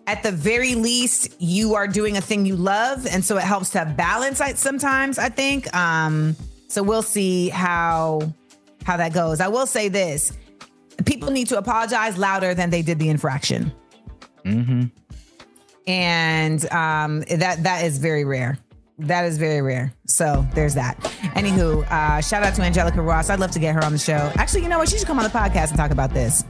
at 0.08 0.24
the 0.24 0.32
very 0.32 0.74
least, 0.74 1.40
you 1.40 1.76
are 1.76 1.88
doing 1.88 2.18
a 2.18 2.22
thing 2.22 2.46
you 2.46 2.56
love, 2.56 3.06
and 3.06 3.24
so 3.24 3.38
it 3.38 3.44
helps 3.44 3.70
to 3.72 3.80
have 3.80 3.96
balance 3.96 4.42
sometimes. 4.56 5.20
I 5.20 5.30
think. 5.30 5.72
Um, 5.76 6.36
so 6.70 6.82
we'll 6.82 7.02
see 7.04 7.50
how 7.50 8.22
how 8.84 8.98
that 8.98 9.14
goes. 9.14 9.42
I 9.42 9.50
will 9.50 9.68
say 9.68 9.90
this: 9.90 10.32
people 11.06 11.30
need 11.30 11.48
to 11.48 11.58
apologize 11.58 12.18
louder 12.18 12.54
than 12.54 12.70
they 12.70 12.82
did 12.82 12.98
the 13.00 13.10
infraction 13.10 13.72
Mm-hmm. 14.46 14.84
and 15.88 16.72
um, 16.72 17.20
that 17.30 17.64
that 17.64 17.84
is 17.84 17.98
very 17.98 18.24
rare. 18.24 18.58
That 19.00 19.26
is 19.26 19.38
very 19.38 19.62
rare. 19.62 19.94
So 20.08 20.48
there's 20.56 20.74
that. 20.76 20.98
Anywho, 21.36 21.86
uh, 21.92 22.22
shout 22.22 22.44
out 22.44 22.56
to 22.56 22.62
Angelica 22.62 23.02
Ross. 23.02 23.30
I'd 23.30 23.40
love 23.40 23.52
to 23.52 23.60
get 23.60 23.76
her 23.76 23.84
on 23.84 23.92
the 23.92 24.00
show. 24.00 24.32
Actually, 24.38 24.64
you 24.64 24.70
know 24.70 24.80
what? 24.80 24.90
She 24.90 24.98
should 24.98 25.06
come 25.06 25.20
on 25.20 25.24
the 25.24 25.30
podcast 25.30 25.70
and 25.70 25.78
talk 25.78 25.92
about 25.92 26.14
this. 26.14 26.46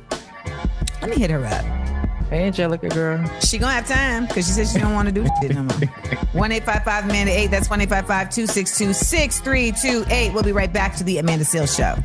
Let 1.01 1.09
me 1.09 1.17
hit 1.17 1.29
her 1.31 1.43
up. 1.43 1.86
Hey, 2.29 2.45
Angelica, 2.47 2.89
girl. 2.89 3.25
She 3.39 3.57
gonna 3.57 3.71
have 3.71 3.87
time 3.87 4.25
because 4.25 4.47
she 4.47 4.51
said 4.51 4.67
she 4.67 4.79
don't 4.79 4.93
want 4.93 5.07
to 5.07 5.13
do 5.13 5.25
shit 5.41 5.55
no 5.55 5.63
more. 5.63 5.77
One 6.33 6.51
eight 6.51 6.65
five 6.65 6.83
five 6.83 7.05
Amanda 7.05 7.31
eight. 7.31 7.51
That's 7.51 7.69
one 7.69 7.79
eight 7.79 7.89
five 7.89 8.05
five 8.05 8.29
two 8.29 8.47
six 8.47 8.77
two 8.77 8.91
six 8.93 9.39
three 9.39 9.71
two 9.71 10.03
eight. 10.09 10.33
We'll 10.33 10.43
be 10.43 10.51
right 10.51 10.71
back 10.71 10.95
to 10.97 11.05
the 11.05 11.19
Amanda 11.19 11.45
Seales 11.45 11.75
Show. 11.75 11.95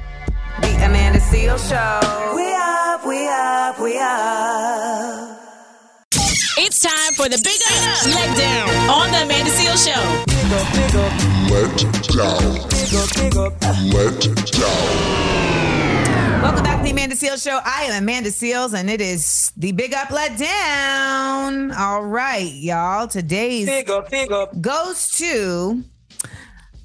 The 0.61 0.75
Amanda 0.85 1.19
Seal 1.21 1.59
Show. 1.59 2.33
We 2.37 2.55
up, 2.55 3.05
we 3.05 3.27
up, 3.29 3.81
we 3.81 3.99
up. 3.99 5.39
It's 6.59 6.79
time 6.79 7.15
for 7.15 7.29
the 7.29 7.41
Big 7.43 7.61
Up 7.67 8.07
Let 8.15 8.39
Down 8.39 8.69
on 8.91 9.11
the 9.11 9.23
Amanda 9.25 9.51
Seal 9.51 9.77
Show. 9.77 10.23
Welcome 16.43 16.65
back 16.65 16.79
to 16.79 16.85
the 16.85 16.91
Amanda 16.91 17.15
Seales 17.15 17.43
Show. 17.45 17.61
I 17.65 17.85
am 17.85 18.03
Amanda 18.03 18.31
Seales, 18.31 18.75
and 18.75 18.91
it 18.91 19.01
is 19.01 19.53
the 19.57 19.71
Big 19.71 19.95
Up 19.95 20.11
Let 20.11 20.37
Down. 20.37 21.71
All 21.71 22.03
right, 22.05 22.53
y'all. 22.53 23.07
Today's 23.07 23.67
Big 23.67 23.89
up, 23.89 24.11
big 24.11 24.33
up. 24.33 24.61
goes 24.61 25.09
to 25.19 25.85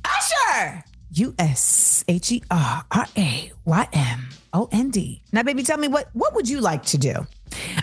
Usher. 0.05 0.83
U 1.13 1.33
S 1.39 2.03
H 2.07 2.31
E 2.33 2.43
R 2.51 2.85
R 2.91 3.07
A 3.17 3.51
Y 3.65 3.87
M 3.93 4.29
O 4.53 4.69
N 4.71 4.91
D. 4.91 5.23
Now, 5.31 5.41
baby, 5.41 5.63
tell 5.63 5.79
me 5.79 5.87
what 5.87 6.09
what 6.13 6.35
would 6.35 6.47
you 6.47 6.61
like 6.61 6.85
to 6.85 6.99
do? 6.99 7.15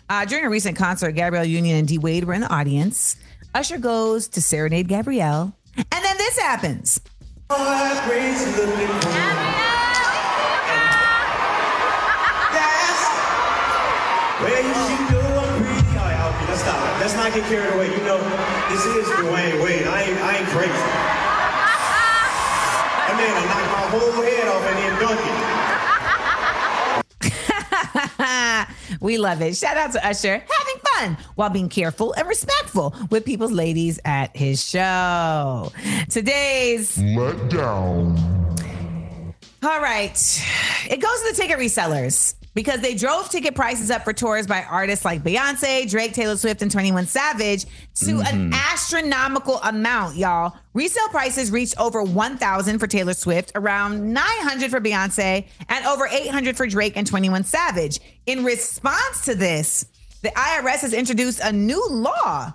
Uh, 0.08 0.24
during 0.26 0.44
a 0.44 0.50
recent 0.50 0.76
concert, 0.76 1.12
Gabrielle 1.12 1.44
Union 1.44 1.76
and 1.76 1.88
D 1.88 1.98
Wade 1.98 2.22
were 2.24 2.34
in 2.34 2.42
the 2.42 2.54
audience. 2.54 3.16
Usher 3.52 3.78
goes 3.78 4.28
to 4.28 4.40
serenade 4.40 4.86
Gabrielle, 4.86 5.52
and 5.76 5.86
then 6.04 6.16
this 6.18 6.38
happens. 6.38 7.00
Well, 7.50 7.58
get 17.34 17.44
carried 17.48 17.74
away. 17.74 17.90
You 17.90 17.98
know, 18.04 18.18
this 18.70 18.86
is 18.86 19.06
Dwyane 19.08 19.62
Wade. 19.64 19.86
I 19.86 20.02
ain't, 20.02 20.18
I 20.20 20.36
ain't 20.38 20.48
crazy. 20.48 20.70
That 23.02 23.16
man 23.18 23.34
will 23.34 23.48
knock 23.50 23.66
my 23.74 23.84
whole 23.90 24.22
head 24.22 24.46
off 24.48 24.64
and 24.70 24.78
then 24.78 24.94
dunk 25.02 25.20
it. 28.90 29.00
we 29.00 29.18
love 29.18 29.42
it. 29.42 29.56
Shout 29.56 29.76
out 29.76 29.92
to 29.92 30.06
Usher 30.06 30.44
having 30.48 30.80
fun 30.94 31.16
while 31.34 31.50
being 31.50 31.68
careful 31.68 32.12
and 32.12 32.28
respectful 32.28 32.94
with 33.10 33.24
people's 33.24 33.52
ladies 33.52 33.98
at 34.04 34.36
his 34.36 34.64
show. 34.64 35.72
Today's 36.10 36.96
Let 36.98 37.50
down. 37.50 38.16
All 39.62 39.80
right. 39.80 40.16
It 40.88 41.00
goes 41.00 41.22
to 41.22 41.32
the 41.32 41.36
ticket 41.36 41.58
resellers 41.58 42.34
because 42.54 42.80
they 42.80 42.94
drove 42.94 43.28
ticket 43.28 43.54
prices 43.54 43.90
up 43.90 44.04
for 44.04 44.12
tours 44.12 44.46
by 44.46 44.62
artists 44.62 45.04
like 45.04 45.22
Beyonce, 45.22 45.88
Drake, 45.88 46.14
Taylor 46.14 46.36
Swift, 46.36 46.62
and 46.62 46.70
21 46.70 47.06
Savage 47.06 47.66
to 47.96 48.20
an 48.20 48.24
mm-hmm. 48.24 48.52
astronomical 48.52 49.60
amount, 49.62 50.16
y'all. 50.16 50.56
Resale 50.72 51.08
prices 51.08 51.50
reached 51.50 51.78
over 51.78 52.02
1,000 52.02 52.78
for 52.78 52.86
Taylor 52.86 53.14
Swift, 53.14 53.52
around 53.54 54.12
900 54.12 54.70
for 54.70 54.80
Beyonce, 54.80 55.46
and 55.68 55.86
over 55.86 56.06
800 56.06 56.56
for 56.56 56.66
Drake 56.66 56.96
and 56.96 57.06
21 57.06 57.44
Savage. 57.44 58.00
In 58.26 58.44
response 58.44 59.24
to 59.24 59.34
this, 59.34 59.86
the 60.22 60.30
IRS 60.30 60.80
has 60.80 60.92
introduced 60.92 61.40
a 61.40 61.52
new 61.52 61.84
law 61.90 62.52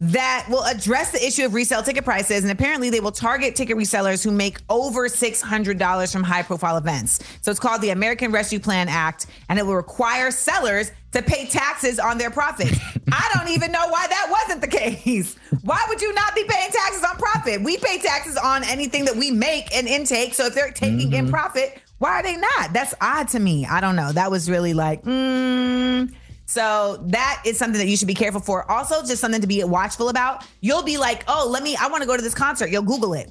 that 0.00 0.46
will 0.48 0.64
address 0.64 1.10
the 1.12 1.24
issue 1.24 1.44
of 1.44 1.52
resale 1.52 1.82
ticket 1.82 2.04
prices. 2.04 2.42
And 2.42 2.50
apparently, 2.50 2.88
they 2.88 3.00
will 3.00 3.12
target 3.12 3.54
ticket 3.54 3.76
resellers 3.76 4.24
who 4.24 4.30
make 4.30 4.58
over 4.70 5.08
$600 5.08 6.12
from 6.12 6.22
high 6.22 6.42
profile 6.42 6.78
events. 6.78 7.20
So 7.42 7.50
it's 7.50 7.60
called 7.60 7.82
the 7.82 7.90
American 7.90 8.32
Rescue 8.32 8.60
Plan 8.60 8.88
Act, 8.88 9.26
and 9.48 9.58
it 9.58 9.66
will 9.66 9.76
require 9.76 10.30
sellers 10.30 10.90
to 11.12 11.22
pay 11.22 11.46
taxes 11.46 11.98
on 11.98 12.16
their 12.16 12.30
profits. 12.30 12.78
I 13.12 13.30
don't 13.34 13.48
even 13.50 13.72
know 13.72 13.86
why 13.88 14.06
that 14.06 14.28
wasn't 14.30 14.62
the 14.62 14.68
case. 14.68 15.36
Why 15.62 15.84
would 15.88 16.00
you 16.00 16.14
not 16.14 16.34
be 16.34 16.44
paying 16.44 16.70
taxes 16.70 17.04
on 17.04 17.16
profit? 17.16 17.62
We 17.62 17.76
pay 17.76 17.98
taxes 17.98 18.36
on 18.36 18.64
anything 18.64 19.04
that 19.04 19.16
we 19.16 19.30
make 19.30 19.74
and 19.74 19.86
intake. 19.86 20.34
So 20.34 20.46
if 20.46 20.54
they're 20.54 20.70
taking 20.70 21.12
in 21.12 21.28
profit, 21.28 21.80
why 21.98 22.20
are 22.20 22.22
they 22.22 22.36
not? 22.36 22.72
That's 22.72 22.94
odd 23.00 23.28
to 23.28 23.38
me. 23.38 23.66
I 23.66 23.80
don't 23.82 23.96
know. 23.96 24.12
That 24.12 24.30
was 24.30 24.48
really 24.48 24.72
like, 24.72 25.04
mm. 25.04 26.10
So 26.50 26.98
that 27.06 27.44
is 27.46 27.56
something 27.58 27.78
that 27.78 27.86
you 27.86 27.96
should 27.96 28.08
be 28.08 28.14
careful 28.14 28.40
for. 28.40 28.68
Also, 28.68 29.06
just 29.06 29.20
something 29.20 29.40
to 29.40 29.46
be 29.46 29.62
watchful 29.62 30.08
about. 30.08 30.44
You'll 30.60 30.82
be 30.82 30.98
like, 30.98 31.22
oh, 31.28 31.48
let 31.48 31.62
me, 31.62 31.76
I 31.76 31.86
want 31.86 32.02
to 32.02 32.08
go 32.08 32.16
to 32.16 32.22
this 32.22 32.34
concert. 32.34 32.70
You'll 32.70 32.82
Google 32.82 33.14
it. 33.14 33.30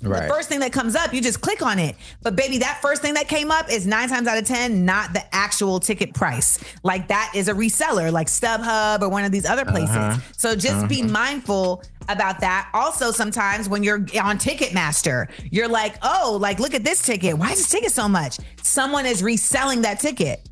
Right. 0.00 0.22
The 0.22 0.28
first 0.28 0.48
thing 0.48 0.60
that 0.60 0.72
comes 0.72 0.96
up, 0.96 1.12
you 1.12 1.20
just 1.20 1.42
click 1.42 1.60
on 1.60 1.78
it. 1.78 1.94
But 2.22 2.36
baby, 2.36 2.56
that 2.58 2.80
first 2.80 3.02
thing 3.02 3.14
that 3.14 3.28
came 3.28 3.50
up 3.50 3.70
is 3.70 3.86
nine 3.86 4.08
times 4.08 4.26
out 4.26 4.38
of 4.38 4.46
10, 4.46 4.82
not 4.82 5.12
the 5.12 5.22
actual 5.34 5.78
ticket 5.78 6.14
price. 6.14 6.58
Like 6.82 7.08
that 7.08 7.32
is 7.34 7.48
a 7.48 7.52
reseller, 7.52 8.10
like 8.10 8.28
StubHub 8.28 9.02
or 9.02 9.10
one 9.10 9.26
of 9.26 9.32
these 9.32 9.44
other 9.44 9.66
places. 9.66 9.94
Uh-huh. 9.94 10.20
So 10.34 10.56
just 10.56 10.88
be 10.88 11.02
uh-huh. 11.02 11.10
mindful 11.10 11.82
about 12.08 12.40
that. 12.40 12.70
Also, 12.72 13.10
sometimes 13.10 13.68
when 13.68 13.82
you're 13.82 13.98
on 14.22 14.38
Ticketmaster, 14.38 15.28
you're 15.52 15.68
like, 15.68 15.96
oh, 16.02 16.38
like 16.40 16.60
look 16.60 16.72
at 16.72 16.82
this 16.82 17.02
ticket. 17.02 17.36
Why 17.36 17.52
is 17.52 17.58
this 17.58 17.68
ticket 17.68 17.92
so 17.92 18.08
much? 18.08 18.38
Someone 18.62 19.04
is 19.04 19.22
reselling 19.22 19.82
that 19.82 20.00
ticket. 20.00 20.48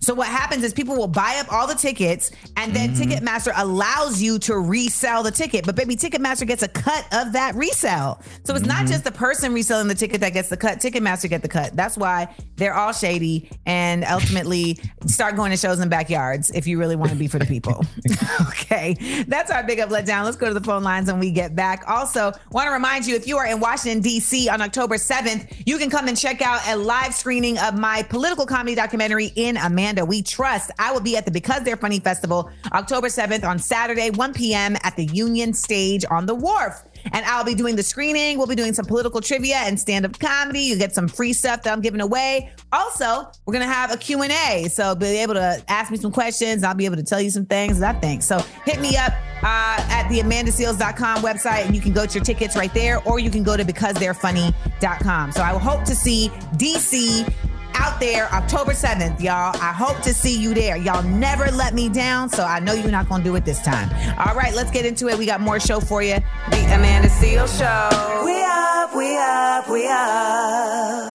So 0.00 0.14
what 0.14 0.28
happens 0.28 0.64
is 0.64 0.72
people 0.72 0.96
will 0.96 1.08
buy 1.08 1.36
up 1.38 1.52
all 1.52 1.66
the 1.66 1.74
tickets 1.74 2.30
and 2.56 2.74
then 2.74 2.90
mm-hmm. 2.90 3.10
Ticketmaster 3.10 3.52
allows 3.56 4.22
you 4.22 4.38
to 4.40 4.58
resell 4.58 5.22
the 5.22 5.30
ticket. 5.30 5.66
But 5.66 5.76
baby, 5.76 5.96
Ticketmaster 5.96 6.46
gets 6.46 6.62
a 6.62 6.68
cut 6.68 7.06
of 7.12 7.32
that 7.32 7.54
resell. 7.54 8.22
So 8.44 8.54
it's 8.54 8.66
not 8.66 8.78
mm-hmm. 8.78 8.86
just 8.88 9.04
the 9.04 9.12
person 9.12 9.52
reselling 9.52 9.88
the 9.88 9.94
ticket 9.94 10.20
that 10.20 10.32
gets 10.32 10.48
the 10.48 10.56
cut. 10.56 10.78
Ticketmaster 10.78 11.28
get 11.28 11.42
the 11.42 11.48
cut. 11.48 11.74
That's 11.76 11.96
why 11.96 12.34
they're 12.56 12.74
all 12.74 12.92
shady 12.92 13.50
and 13.66 14.04
ultimately 14.04 14.78
start 15.06 15.36
going 15.36 15.50
to 15.50 15.56
shows 15.56 15.80
in 15.80 15.88
backyards 15.88 16.50
if 16.50 16.66
you 16.66 16.78
really 16.78 16.96
want 16.96 17.10
to 17.10 17.16
be 17.16 17.28
for 17.28 17.38
the 17.38 17.46
people. 17.46 17.84
okay. 18.48 19.24
That's 19.28 19.50
our 19.50 19.62
big 19.62 19.80
up 19.80 19.90
let 19.90 20.06
down. 20.06 20.24
Let's 20.24 20.36
go 20.36 20.48
to 20.48 20.54
the 20.54 20.60
phone 20.60 20.82
lines 20.82 21.10
when 21.10 21.20
we 21.20 21.30
get 21.30 21.54
back. 21.56 21.84
Also, 21.88 22.32
want 22.50 22.66
to 22.66 22.72
remind 22.72 23.06
you 23.06 23.16
if 23.16 23.26
you 23.26 23.36
are 23.38 23.46
in 23.46 23.60
Washington, 23.60 24.00
D.C. 24.00 24.48
on 24.48 24.60
October 24.60 24.96
7th, 24.96 25.62
you 25.66 25.78
can 25.78 25.90
come 25.90 26.08
and 26.08 26.16
check 26.16 26.42
out 26.42 26.60
a 26.68 26.76
live 26.76 27.14
screening 27.14 27.58
of 27.58 27.78
my 27.78 28.02
political 28.02 28.46
comedy 28.46 28.74
documentary 28.74 29.32
in 29.36 29.56
Amanda 29.84 30.02
We 30.06 30.22
Trust. 30.22 30.70
I 30.78 30.92
will 30.92 31.02
be 31.02 31.14
at 31.14 31.26
the 31.26 31.30
Because 31.30 31.62
They're 31.62 31.76
Funny 31.76 32.00
Festival 32.00 32.50
October 32.72 33.08
7th 33.08 33.44
on 33.44 33.58
Saturday, 33.58 34.08
1 34.08 34.32
p.m. 34.32 34.76
at 34.82 34.96
the 34.96 35.04
Union 35.04 35.52
Stage 35.52 36.06
on 36.10 36.24
the 36.24 36.34
Wharf. 36.34 36.82
And 37.12 37.26
I'll 37.26 37.44
be 37.44 37.54
doing 37.54 37.76
the 37.76 37.82
screening. 37.82 38.38
We'll 38.38 38.46
be 38.46 38.54
doing 38.54 38.72
some 38.72 38.86
political 38.86 39.20
trivia 39.20 39.56
and 39.56 39.78
stand-up 39.78 40.18
comedy. 40.18 40.60
You 40.60 40.78
get 40.78 40.94
some 40.94 41.06
free 41.06 41.34
stuff 41.34 41.62
that 41.64 41.72
I'm 41.74 41.82
giving 41.82 42.00
away. 42.00 42.50
Also, 42.72 43.30
we're 43.44 43.52
gonna 43.52 43.66
have 43.66 43.92
a 43.92 43.98
Q&A. 43.98 44.68
So 44.70 44.94
be 44.94 45.18
able 45.18 45.34
to 45.34 45.62
ask 45.68 45.90
me 45.90 45.98
some 45.98 46.12
questions. 46.12 46.64
I'll 46.64 46.74
be 46.74 46.86
able 46.86 46.96
to 46.96 47.02
tell 47.02 47.20
you 47.20 47.28
some 47.28 47.44
things 47.44 47.78
that 47.80 47.96
I 47.96 48.00
think. 48.00 48.22
So 48.22 48.38
hit 48.64 48.80
me 48.80 48.96
up 48.96 49.12
uh, 49.42 49.84
at 49.90 50.08
the 50.08 50.20
amandaseales.com 50.20 51.18
website 51.18 51.66
and 51.66 51.74
you 51.74 51.82
can 51.82 51.92
go 51.92 52.06
to 52.06 52.14
your 52.14 52.24
tickets 52.24 52.56
right 52.56 52.72
there, 52.72 53.02
or 53.06 53.18
you 53.18 53.28
can 53.28 53.42
go 53.42 53.54
to 53.54 53.64
becausetherefunny.com. 53.64 55.32
So 55.32 55.42
I 55.42 55.52
will 55.52 55.58
hope 55.58 55.84
to 55.84 55.94
see 55.94 56.30
DC 56.54 57.30
out 57.74 58.00
there 58.00 58.32
October 58.32 58.72
7th, 58.72 59.20
y'all. 59.20 59.54
I 59.60 59.72
hope 59.72 60.00
to 60.02 60.14
see 60.14 60.38
you 60.38 60.54
there. 60.54 60.76
Y'all 60.76 61.02
never 61.02 61.50
let 61.50 61.74
me 61.74 61.88
down, 61.88 62.28
so 62.28 62.44
I 62.44 62.60
know 62.60 62.72
you're 62.72 62.90
not 62.90 63.08
going 63.08 63.22
to 63.22 63.28
do 63.28 63.36
it 63.36 63.44
this 63.44 63.60
time. 63.62 63.90
All 64.18 64.34
right, 64.34 64.54
let's 64.54 64.70
get 64.70 64.86
into 64.86 65.08
it. 65.08 65.18
We 65.18 65.26
got 65.26 65.40
more 65.40 65.60
show 65.60 65.80
for 65.80 66.02
you. 66.02 66.16
The 66.50 66.74
Amanda 66.74 67.08
Seal 67.08 67.46
Show. 67.46 68.22
We 68.24 68.42
up, 68.42 68.94
we 68.94 69.16
up, 69.16 69.68
we 69.68 69.86
up. 69.88 71.10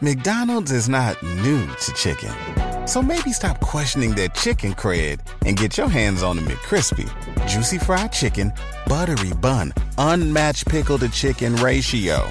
McDonald's 0.00 0.70
is 0.70 0.88
not 0.88 1.20
new 1.22 1.66
to 1.66 1.92
chicken. 1.94 2.32
So 2.86 3.02
maybe 3.02 3.32
stop 3.32 3.60
questioning 3.60 4.14
their 4.14 4.28
chicken 4.28 4.72
cred 4.72 5.20
and 5.44 5.56
get 5.56 5.76
your 5.76 5.88
hands 5.88 6.22
on 6.22 6.36
the 6.36 6.42
McCrispy. 6.42 7.06
Juicy 7.48 7.78
fried 7.78 8.12
chicken, 8.12 8.52
buttery 8.86 9.32
bun, 9.34 9.74
unmatched 9.98 10.68
pickle 10.68 10.98
to 10.98 11.08
chicken 11.08 11.56
ratio. 11.56 12.30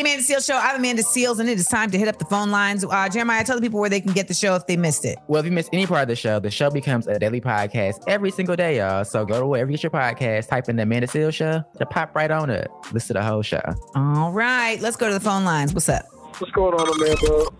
The 0.00 0.06
Amanda 0.06 0.24
Seales 0.24 0.46
Show. 0.46 0.56
I'm 0.56 0.76
Amanda 0.76 1.02
Seales, 1.02 1.40
and 1.40 1.48
it 1.50 1.58
is 1.58 1.66
time 1.66 1.90
to 1.90 1.98
hit 1.98 2.08
up 2.08 2.18
the 2.18 2.24
phone 2.24 2.50
lines. 2.50 2.86
Uh, 2.86 3.06
Jeremiah, 3.10 3.44
tell 3.44 3.56
the 3.56 3.60
people 3.60 3.78
where 3.78 3.90
they 3.90 4.00
can 4.00 4.14
get 4.14 4.28
the 4.28 4.34
show 4.34 4.54
if 4.54 4.66
they 4.66 4.78
missed 4.78 5.04
it. 5.04 5.18
Well, 5.28 5.40
if 5.40 5.44
you 5.44 5.52
missed 5.52 5.68
any 5.74 5.86
part 5.86 6.00
of 6.00 6.08
the 6.08 6.16
show, 6.16 6.40
the 6.40 6.50
show 6.50 6.70
becomes 6.70 7.06
a 7.06 7.18
daily 7.18 7.42
podcast 7.42 8.02
every 8.08 8.30
single 8.30 8.56
day, 8.56 8.78
y'all. 8.78 9.04
So 9.04 9.26
go 9.26 9.40
to 9.40 9.46
wherever 9.46 9.70
you 9.70 9.76
get 9.76 9.82
your 9.82 9.90
podcast, 9.90 10.48
type 10.48 10.70
in 10.70 10.76
the 10.76 10.84
Amanda 10.84 11.06
Seales 11.06 11.34
Show 11.34 11.62
to 11.78 11.84
pop 11.84 12.14
right 12.14 12.30
on 12.30 12.48
it. 12.48 12.70
Listen 12.92 13.08
to 13.08 13.20
the 13.20 13.26
whole 13.26 13.42
show. 13.42 13.60
All 13.94 14.32
right, 14.32 14.80
let's 14.80 14.96
go 14.96 15.08
to 15.08 15.12
the 15.12 15.20
phone 15.20 15.44
lines. 15.44 15.74
What's 15.74 15.90
up? 15.90 16.06
What's 16.38 16.50
going 16.52 16.72
on, 16.72 16.88
Amanda? 16.96 17.50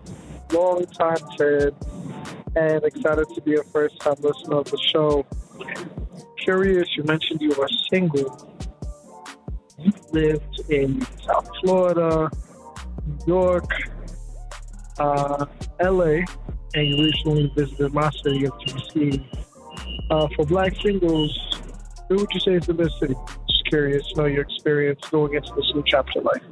Long 0.51 0.83
time 0.87 1.17
fan 1.37 1.71
and 2.55 2.83
excited 2.83 3.27
to 3.35 3.41
be 3.41 3.53
a 3.53 3.63
first 3.65 3.99
time 3.99 4.15
listener 4.19 4.57
of 4.57 4.71
the 4.71 4.79
show. 4.79 5.27
Curious, 6.39 6.87
you 6.97 7.03
mentioned 7.03 7.39
you 7.39 7.53
were 7.55 7.69
single. 7.91 8.50
You 9.81 9.91
lived 10.11 10.61
in 10.69 11.01
South 11.25 11.49
Florida, 11.61 12.29
New 13.25 13.33
York, 13.33 13.69
uh, 14.99 15.45
LA, 15.81 16.19
and 16.75 16.87
you 16.87 17.03
recently 17.03 17.51
visited 17.55 17.93
my 17.93 18.09
city 18.23 18.45
of 18.45 18.53
DC. 18.59 19.25
Uh, 20.11 20.27
for 20.35 20.45
black 20.45 20.75
singles, 20.75 21.35
who 22.09 22.17
would 22.17 22.27
you 22.31 22.39
say 22.41 22.53
is 22.53 22.67
the 22.67 22.73
best 22.73 22.99
city? 22.99 23.15
Just 23.49 23.65
curious 23.69 24.07
to 24.09 24.21
know 24.21 24.25
your 24.27 24.41
experience 24.41 24.99
going 25.09 25.33
into 25.33 25.51
this 25.55 25.71
new 25.73 25.83
chapter 25.87 26.19
of 26.19 26.25
life. 26.25 26.43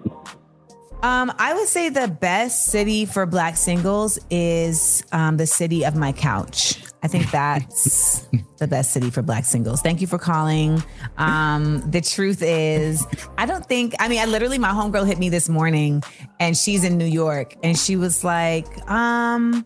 Um, 1.02 1.32
I 1.40 1.54
would 1.54 1.68
say 1.68 1.88
the 1.88 2.10
best 2.10 2.66
city 2.66 3.06
for 3.06 3.26
black 3.26 3.56
singles 3.56 4.20
is 4.30 5.04
um, 5.14 5.38
the 5.38 5.48
city 5.48 5.86
of 5.86 5.96
my 5.96 6.12
couch. 6.12 6.82
I 7.02 7.08
think 7.08 7.32
that's 7.32 8.28
the 8.58 8.68
best 8.68 8.92
city 8.92 9.10
for 9.10 9.22
black 9.22 9.46
singles. 9.46 9.82
Thank 9.82 10.02
you 10.02 10.08
for 10.08 10.18
calling. 10.18 10.84
Um, 11.18 11.90
the 11.90 12.02
truth 12.02 12.42
is, 12.42 13.08
I 13.38 13.46
don't 13.46 13.66
think, 13.66 13.96
I 14.00 14.10
mean, 14.10 14.20
I 14.20 14.26
literally, 14.26 14.58
my 14.58 14.72
homegirl 14.72 15.08
hit 15.08 15.18
me 15.18 15.30
this 15.30 15.48
morning 15.48 16.04
and 16.40 16.58
she's 16.58 16.84
in 16.84 16.98
New 16.98 17.06
York 17.06 17.56
and 17.64 17.78
she 17.78 17.96
was 17.96 18.26
like, 18.26 18.68
um, 18.90 19.66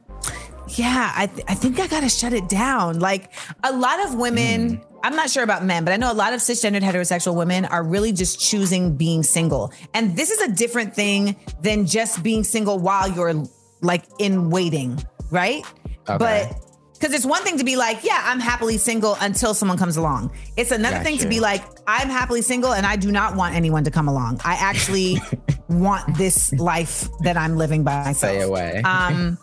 yeah, 0.70 1.14
I, 1.16 1.28
th- 1.28 1.46
I 1.48 1.56
think 1.56 1.80
I 1.80 1.88
gotta 1.88 2.10
shut 2.10 2.34
it 2.34 2.48
down. 2.48 3.00
Like 3.00 3.34
a 3.64 3.76
lot 3.76 4.06
of 4.06 4.16
women, 4.16 4.82
I'm 5.04 5.18
not 5.18 5.30
sure 5.30 5.44
about 5.44 5.66
men, 5.66 5.84
but 5.84 5.94
I 5.94 5.98
know 5.98 6.12
a 6.12 6.16
lot 6.16 6.34
of 6.34 6.40
cisgendered 6.40 6.82
heterosexual 6.82 7.36
women 7.36 7.66
are 7.66 7.84
really 7.84 8.14
just 8.14 8.40
choosing 8.40 8.96
being 8.96 9.22
single. 9.22 9.74
And 9.94 10.16
this 10.16 10.32
is 10.32 10.40
a 10.42 10.52
different 10.52 10.96
thing 10.96 11.36
than 11.62 11.86
just 11.86 12.24
being 12.24 12.46
single 12.46 12.80
while 12.80 13.10
you're 13.12 13.44
like 13.82 14.06
in 14.18 14.50
waiting, 14.50 15.04
right? 15.30 15.66
Okay. 16.08 16.18
But 16.18 16.56
because 16.94 17.14
it's 17.14 17.26
one 17.26 17.44
thing 17.44 17.58
to 17.58 17.66
be 17.66 17.76
like, 17.76 18.06
yeah, 18.06 18.22
I'm 18.24 18.40
happily 18.40 18.78
single 18.78 19.18
until 19.20 19.54
someone 19.54 19.78
comes 19.78 19.98
along. 19.98 20.32
It's 20.56 20.72
another 20.72 21.00
thing 21.00 21.18
to 21.18 21.28
be 21.28 21.42
like, 21.42 21.62
I'm 21.86 22.08
happily 22.08 22.42
single 22.42 22.72
and 22.72 22.86
I 22.86 22.96
do 22.96 23.12
not 23.12 23.36
want 23.36 23.56
anyone 23.56 23.84
to 23.84 23.92
come 23.92 24.08
along. 24.08 24.40
I 24.46 24.54
actually 24.54 25.18
want 25.68 26.18
this 26.18 26.54
life 26.54 27.10
that 27.24 27.36
I'm 27.36 27.58
living 27.58 27.84
by 27.84 28.06
myself. 28.06 28.34
Stay 28.34 28.42
away. 28.42 28.82
Um, 28.84 29.38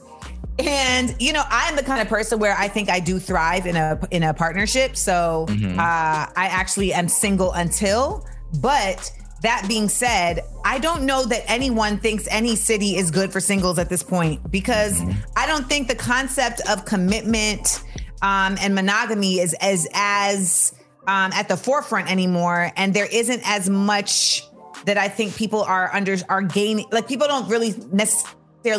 and 0.67 1.15
you 1.19 1.33
know, 1.33 1.43
I'm 1.49 1.77
the 1.77 1.83
kind 1.83 2.01
of 2.01 2.09
person 2.09 2.39
where 2.39 2.57
I 2.57 2.69
think 2.69 2.89
I 2.91 3.01
do 3.01 3.19
thrive 3.19 3.67
in 3.67 3.77
a 3.77 3.99
in 4.11 4.23
a 4.23 4.35
partnership. 4.35 4.97
So 4.97 5.47
Mhm. 5.49 5.79
uh, 5.79 5.81
I 5.81 6.47
actually 6.47 6.93
am 6.93 7.09
single 7.09 7.53
until. 7.53 8.27
But 8.61 9.13
that 9.43 9.65
being 9.69 9.89
said, 9.89 10.41
I 10.65 10.79
don't 10.79 11.05
know 11.05 11.25
that 11.25 11.45
anyone 11.47 11.99
thinks 11.99 12.27
any 12.31 12.57
city 12.57 12.97
is 12.97 13.11
good 13.11 13.33
for 13.33 13.41
singles 13.41 13.79
at 13.79 13.89
this 13.89 14.03
point 14.03 14.51
because 14.51 15.01
I 15.37 15.47
don't 15.47 15.67
think 15.69 15.89
the 15.89 15.95
concept 15.95 16.61
of 16.69 16.85
commitment 16.85 17.81
um, 18.23 18.57
and 18.61 18.75
monogamy 18.75 19.39
is 19.39 19.55
as 19.61 19.87
as 19.95 20.73
um, 21.07 21.33
at 21.33 21.49
the 21.49 21.57
forefront 21.57 22.11
anymore, 22.11 22.71
and 22.77 22.93
there 22.93 23.07
isn't 23.11 23.41
as 23.49 23.71
much 23.71 24.45
that 24.85 24.99
I 24.99 25.09
think 25.09 25.35
people 25.37 25.63
are 25.63 25.91
under 25.95 26.17
are 26.29 26.43
gaining. 26.43 26.87
Like 26.93 27.09
people 27.09 27.27
don't 27.27 27.49
really 27.49 27.75
necessarily 27.93 28.37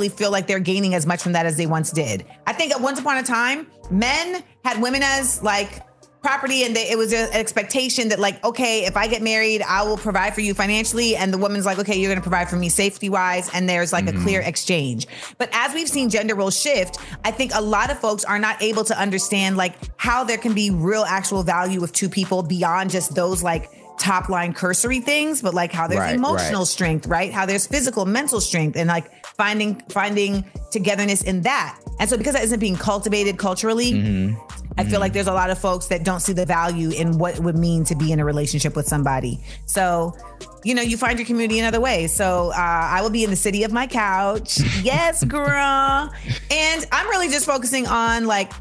feel 0.10 0.32
like 0.32 0.48
they're 0.48 0.60
gaining 0.60 0.96
as 0.96 1.06
much 1.06 1.22
from 1.22 1.34
that 1.34 1.46
as 1.46 1.58
they 1.58 1.66
once 1.66 1.92
did. 1.92 2.26
I 2.48 2.54
think 2.54 2.72
at 2.74 2.82
once 2.82 3.00
upon 3.00 3.18
a 3.18 3.24
time, 3.24 3.68
men 3.90 4.44
had 4.64 4.82
women 4.82 5.02
as 5.04 5.42
like 5.42 5.82
property 6.22 6.64
and 6.64 6.76
they, 6.76 6.90
it 6.90 6.98
was 6.98 7.14
an 7.14 7.28
expectation 7.32 8.10
that 8.10 8.20
like 8.20 8.44
okay 8.44 8.86
if 8.86 8.96
i 8.96 9.08
get 9.08 9.24
married 9.24 9.62
i 9.64 9.82
will 9.82 9.98
provide 9.98 10.36
for 10.36 10.42
you 10.42 10.54
financially. 10.54 11.16
And 11.16 11.34
the 11.34 11.38
woman's 11.38 11.66
like 11.66 11.80
okay 11.80 12.00
you're 12.00 12.10
going 12.10 12.20
to 12.20 12.22
provide 12.22 12.50
for 12.50 12.58
me 12.58 12.70
safety 12.70 13.10
wise 13.10 13.50
and 13.54 13.68
there's 13.68 13.92
like 13.92 14.08
a 14.08 14.12
mm-hmm. 14.12 14.24
clear 14.24 14.42
exchange. 14.42 15.08
But 15.38 15.50
as 15.52 15.74
we've 15.74 15.90
seen 15.90 16.10
gender 16.10 16.36
roles 16.36 16.60
shift 16.60 17.00
i 17.26 17.32
think 17.32 17.52
a 17.56 17.62
lot 17.62 17.90
of 17.90 18.00
folks 18.00 18.24
are 18.24 18.40
not 18.40 18.62
able 18.62 18.84
to 18.84 19.00
understand 19.00 19.58
like 19.58 19.74
how 19.98 20.24
there 20.24 20.38
can 20.38 20.54
be 20.54 20.70
real 20.70 21.04
actual 21.04 21.42
value 21.44 21.84
of 21.84 21.92
two 21.92 22.10
people 22.10 22.44
beyond 22.44 22.92
just 22.92 23.16
those 23.16 23.42
like 23.42 23.72
top 24.02 24.30
line 24.30 24.52
cursory 24.54 25.00
things 25.00 25.42
but 25.44 25.54
like 25.54 25.72
how 25.72 25.86
there's 25.88 26.00
Right, 26.00 26.16
emotional 26.16 26.62
right. 26.62 26.68
strength 26.68 27.06
right 27.08 27.32
how 27.32 27.46
there's 27.46 27.68
physical 27.68 28.06
mental 28.06 28.42
strength 28.42 28.76
and 28.76 28.88
like 28.88 29.26
finding 29.26 29.76
finding 29.90 30.44
togetherness 30.72 31.22
in 31.22 31.42
that 31.42 31.78
and 32.00 32.10
so 32.10 32.18
because 32.18 32.34
that 32.34 32.44
isn't 32.44 32.60
being 32.60 32.76
cultivated 32.76 33.38
culturally 33.38 33.94
Mm-hmm. 33.94 34.36
I 34.78 34.86
feel 34.86 35.02
like 35.02 35.12
there's 35.12 35.28
a 35.28 35.34
lot 35.34 35.50
of 35.50 35.60
folks 35.60 35.88
that 35.88 36.06
don't 36.06 36.22
see 36.22 36.32
the 36.34 36.46
value 36.46 36.92
in 36.92 37.18
what 37.18 37.36
it 37.36 37.42
would 37.42 37.58
mean 37.58 37.84
to 37.84 37.94
be 37.94 38.14
in 38.14 38.22
a 38.22 38.26
relationship 38.26 38.74
with 38.74 38.88
somebody. 38.88 39.44
So, 39.66 40.16
you 40.64 40.74
know, 40.74 40.82
you 40.82 40.96
find 40.96 41.20
your 41.20 41.26
community 41.26 41.60
in 41.60 41.66
other 41.66 41.82
ways. 41.82 42.14
So, 42.16 42.52
uh, 42.52 42.56
I 42.58 43.02
will 43.02 43.10
be 43.10 43.26
in 43.26 43.30
the 43.30 43.36
city 43.36 43.64
of 43.66 43.74
my 43.74 43.86
couch. 43.86 44.60
Yes, 44.82 45.26
girl. 45.26 46.10
and 46.50 46.88
I'm 46.92 47.08
really 47.10 47.28
just 47.28 47.46
focusing 47.46 47.86
on 47.86 48.26
like 48.28 48.54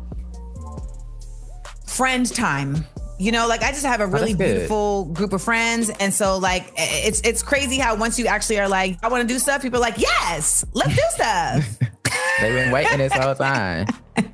friend 1.87 2.27
time. 2.35 2.85
You 3.21 3.33
know, 3.33 3.47
like 3.47 3.63
I 3.63 3.71
just 3.71 3.85
have 3.85 4.01
a 4.01 4.07
really 4.07 4.33
Oh, 4.33 4.37
beautiful 4.37 5.05
group 5.07 5.35
of 5.35 5.43
friends, 5.43 5.91
and 6.01 6.13
so 6.13 6.39
like 6.39 6.73
it's 6.77 7.21
it's 7.21 7.43
crazy 7.43 7.77
how 7.77 7.95
once 7.95 8.19
you 8.19 8.27
actually 8.27 8.59
are 8.59 8.69
like, 8.69 8.99
I 9.03 9.09
want 9.09 9.29
to 9.29 9.33
do 9.33 9.39
stuff, 9.39 9.61
people 9.61 9.79
are 9.79 9.83
like, 9.83 9.99
yes, 9.99 10.65
let's 10.73 10.97
do 10.97 11.03
stuff. 11.11 11.79
They've 12.41 12.55
been 12.55 12.73
waiting 12.73 12.99
this 12.99 13.13
whole 13.13 13.35
time. 13.35 13.87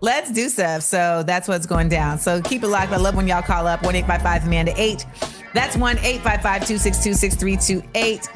Let's 0.00 0.30
do 0.30 0.48
stuff. 0.48 0.82
So 0.82 1.22
that's 1.26 1.46
what's 1.48 1.66
going 1.66 1.88
down. 1.90 2.18
So 2.18 2.40
keep 2.40 2.62
it 2.62 2.68
locked. 2.68 2.92
I 2.92 2.96
love 2.96 3.14
when 3.16 3.28
y'all 3.28 3.42
call 3.42 3.66
up 3.66 3.82
1 3.82 3.94
855 3.94 4.46
Amanda 4.46 4.72
8. 4.80 5.04
That's 5.52 5.76
1 5.76 5.98
855 5.98 6.66
262 6.66 7.14
6328. 7.14 8.28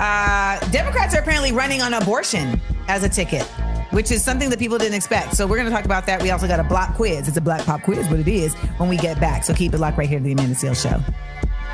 Uh, 0.00 0.58
Democrats 0.70 1.14
are 1.14 1.18
apparently 1.18 1.52
running 1.52 1.82
on 1.82 1.92
abortion 1.92 2.58
as 2.88 3.02
a 3.02 3.08
ticket. 3.08 3.46
Which 3.90 4.10
is 4.10 4.24
something 4.24 4.50
that 4.50 4.58
people 4.58 4.78
didn't 4.78 4.94
expect. 4.94 5.36
So 5.36 5.46
we're 5.46 5.56
going 5.56 5.68
to 5.68 5.74
talk 5.74 5.84
about 5.84 6.06
that. 6.06 6.22
We 6.22 6.30
also 6.30 6.46
got 6.48 6.60
a 6.60 6.64
block 6.64 6.94
quiz. 6.94 7.28
It's 7.28 7.36
a 7.36 7.40
black 7.40 7.64
pop 7.64 7.82
quiz, 7.82 8.08
but 8.08 8.18
it 8.18 8.28
is 8.28 8.54
when 8.78 8.88
we 8.88 8.96
get 8.96 9.20
back. 9.20 9.44
So 9.44 9.54
keep 9.54 9.74
it 9.74 9.78
locked 9.78 9.98
right 9.98 10.08
here 10.08 10.18
to 10.18 10.24
the 10.24 10.32
Amanda 10.32 10.54
Seal 10.54 10.74
Show. 10.74 11.00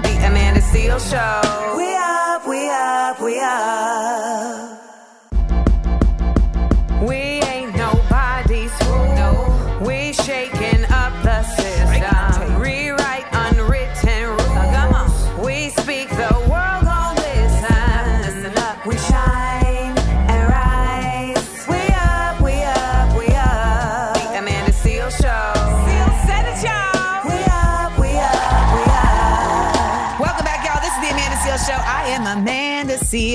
The 0.03 0.27
Amanda 0.27 0.61
Seal 0.61 0.99
Show. 0.99 1.75
We 1.77 1.95
up, 1.97 2.47
we 2.47 2.71
up, 2.71 3.21
we 3.21 3.41
up. 3.41 4.76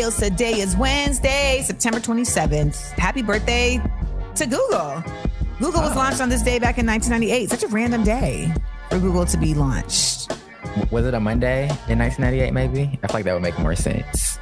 Today 0.09 0.59
is 0.59 0.75
Wednesday, 0.75 1.61
September 1.63 1.99
27th. 1.99 2.89
Happy 2.93 3.21
birthday 3.21 3.79
to 4.33 4.45
Google. 4.47 5.03
Google 5.59 5.81
was 5.81 5.95
launched 5.95 6.21
on 6.21 6.27
this 6.27 6.41
day 6.41 6.57
back 6.57 6.79
in 6.79 6.87
1998. 6.87 7.49
Such 7.51 7.61
a 7.63 7.67
random 7.67 8.03
day 8.03 8.51
for 8.89 8.97
Google 8.97 9.27
to 9.27 9.37
be 9.37 9.53
launched. 9.53 10.31
Was 10.89 11.05
it 11.05 11.13
a 11.13 11.19
Monday 11.19 11.65
in 11.87 11.99
1998? 11.99 12.51
Maybe 12.51 12.99
I 13.03 13.07
feel 13.07 13.13
like 13.13 13.25
that 13.25 13.33
would 13.33 13.43
make 13.43 13.57
more 13.59 13.75
sense. 13.75 14.39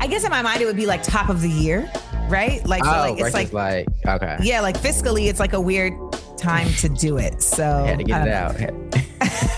I 0.00 0.06
guess 0.06 0.24
in 0.24 0.30
my 0.30 0.42
mind 0.42 0.60
it 0.60 0.66
would 0.66 0.76
be 0.76 0.86
like 0.86 1.02
top 1.02 1.30
of 1.30 1.40
the 1.40 1.50
year, 1.50 1.90
right? 2.28 2.64
Like, 2.66 2.84
so 2.84 2.90
oh, 2.90 3.00
like 3.00 3.18
it's 3.18 3.34
like, 3.34 3.52
like, 3.54 3.88
okay. 4.06 4.36
yeah, 4.42 4.60
like 4.60 4.78
fiscally, 4.78 5.28
it's 5.28 5.40
like 5.40 5.54
a 5.54 5.60
weird 5.60 5.94
time 6.36 6.68
to 6.74 6.90
do 6.90 7.16
it. 7.16 7.42
So 7.42 7.84
Had 7.86 7.98
to 8.00 8.04
get 8.04 8.20
I 8.20 8.26
it 8.26 8.60
don't 8.60 8.74
out. 8.74 8.98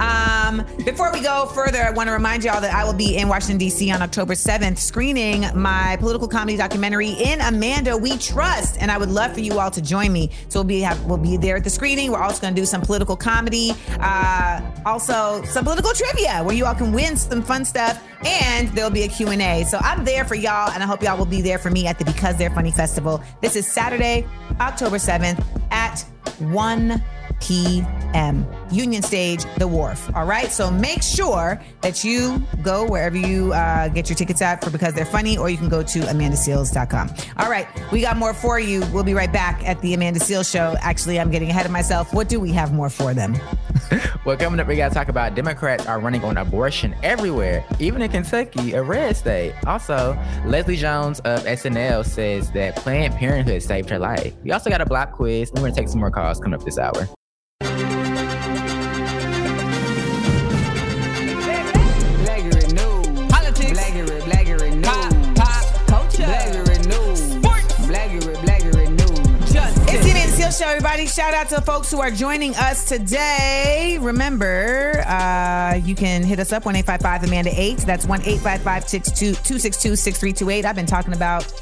Um, 0.00 0.64
before 0.84 1.12
we 1.12 1.20
go 1.20 1.44
further, 1.46 1.82
I 1.82 1.90
want 1.90 2.08
to 2.08 2.12
remind 2.12 2.42
y'all 2.42 2.60
that 2.60 2.74
I 2.74 2.84
will 2.84 2.94
be 2.94 3.18
in 3.18 3.28
Washington, 3.28 3.58
D.C. 3.58 3.92
on 3.92 4.00
October 4.00 4.32
7th 4.32 4.78
screening 4.78 5.44
my 5.54 5.96
political 6.00 6.26
comedy 6.26 6.56
documentary 6.56 7.10
in 7.10 7.40
Amanda 7.42 7.96
We 7.98 8.16
Trust. 8.16 8.80
And 8.80 8.90
I 8.90 8.96
would 8.96 9.10
love 9.10 9.34
for 9.34 9.40
you 9.40 9.58
all 9.58 9.70
to 9.70 9.82
join 9.82 10.10
me. 10.10 10.30
So 10.48 10.60
we'll 10.60 10.64
be 10.64 10.80
have, 10.80 11.04
we'll 11.04 11.18
be 11.18 11.36
there 11.36 11.56
at 11.56 11.64
the 11.64 11.70
screening. 11.70 12.10
We're 12.10 12.22
also 12.22 12.40
going 12.40 12.54
to 12.54 12.60
do 12.60 12.64
some 12.64 12.80
political 12.80 13.14
comedy, 13.14 13.72
uh, 14.00 14.62
also 14.86 15.42
some 15.44 15.64
political 15.64 15.92
trivia 15.92 16.42
where 16.42 16.54
you 16.54 16.64
all 16.64 16.74
can 16.74 16.92
win 16.92 17.16
some 17.16 17.42
fun 17.42 17.66
stuff. 17.66 18.02
And 18.24 18.68
there'll 18.68 18.90
be 18.90 19.02
a 19.02 19.08
Q&A. 19.08 19.64
So 19.64 19.78
I'm 19.82 20.04
there 20.04 20.24
for 20.24 20.34
y'all, 20.34 20.70
and 20.70 20.82
I 20.82 20.86
hope 20.86 21.02
y'all 21.02 21.18
will 21.18 21.26
be 21.26 21.42
there 21.42 21.58
for 21.58 21.70
me 21.70 21.86
at 21.86 21.98
the 21.98 22.04
Because 22.06 22.38
They're 22.38 22.50
Funny 22.50 22.72
Festival. 22.72 23.22
This 23.42 23.54
is 23.54 23.66
Saturday, 23.66 24.26
October 24.60 24.96
7th 24.96 25.44
at 25.70 26.00
1 26.38 27.02
p.m. 27.40 28.46
Union 28.70 29.02
Stage, 29.02 29.44
The 29.56 29.66
Wharf. 29.68 30.10
All 30.14 30.26
right. 30.26 30.50
So 30.50 30.70
make 30.70 31.02
sure 31.02 31.60
that 31.80 32.04
you 32.04 32.42
go 32.62 32.86
wherever 32.86 33.16
you 33.16 33.52
uh, 33.52 33.88
get 33.88 34.08
your 34.08 34.16
tickets 34.16 34.42
at 34.42 34.62
for 34.62 34.70
because 34.70 34.94
they're 34.94 35.04
funny, 35.04 35.36
or 35.36 35.50
you 35.50 35.56
can 35.56 35.68
go 35.68 35.82
to 35.82 36.00
amandaseales.com. 36.00 37.10
All 37.38 37.50
right. 37.50 37.66
We 37.92 38.00
got 38.00 38.16
more 38.16 38.34
for 38.34 38.58
you. 38.58 38.80
We'll 38.92 39.04
be 39.04 39.14
right 39.14 39.32
back 39.32 39.66
at 39.66 39.80
the 39.82 39.94
Amanda 39.94 40.20
Seales 40.20 40.50
Show. 40.50 40.76
Actually, 40.80 41.18
I'm 41.20 41.30
getting 41.30 41.50
ahead 41.50 41.66
of 41.66 41.72
myself. 41.72 42.12
What 42.12 42.28
do 42.28 42.40
we 42.40 42.52
have 42.52 42.72
more 42.72 42.90
for 42.90 43.14
them? 43.14 43.36
Well, 44.26 44.36
coming 44.36 44.60
up, 44.60 44.66
we 44.66 44.76
got 44.76 44.88
to 44.90 44.94
talk 44.94 45.08
about 45.08 45.34
Democrats 45.34 45.86
are 45.86 45.98
running 45.98 46.22
on 46.24 46.36
abortion 46.36 46.94
everywhere, 47.02 47.64
even 47.78 48.02
in 48.02 48.10
Kentucky, 48.10 48.74
a 48.74 48.82
red 48.82 49.16
state. 49.16 49.54
Also, 49.66 50.16
Leslie 50.44 50.76
Jones 50.76 51.20
of 51.20 51.42
SNL 51.44 52.04
says 52.04 52.50
that 52.52 52.76
Planned 52.76 53.14
Parenthood 53.14 53.62
saved 53.62 53.88
her 53.88 53.98
life. 53.98 54.34
We 54.44 54.52
also 54.52 54.68
got 54.68 54.82
a 54.82 54.86
block 54.86 55.12
quiz. 55.12 55.50
We're 55.52 55.62
going 55.62 55.72
to 55.72 55.80
take 55.80 55.88
some 55.88 56.00
more 56.00 56.10
calls 56.10 56.38
coming 56.38 56.58
up 56.58 56.64
this 56.64 56.78
hour. 56.78 57.08
Everybody. 70.70 71.04
Shout 71.04 71.34
out 71.34 71.48
to 71.48 71.60
folks 71.62 71.90
who 71.90 72.00
are 72.00 72.12
joining 72.12 72.54
us 72.54 72.84
today. 72.84 73.98
Remember, 74.00 75.02
uh, 75.04 75.74
you 75.82 75.96
can 75.96 76.22
hit 76.22 76.38
us 76.38 76.52
up 76.52 76.64
1 76.64 76.76
855 76.76 77.28
Amanda 77.28 77.50
8. 77.52 77.78
That's 77.78 78.06
1 78.06 78.20
855 78.20 78.86
262 78.86 79.96
6328. 79.96 80.64
I've 80.64 80.76
been 80.76 80.86
talking 80.86 81.12
about 81.12 81.52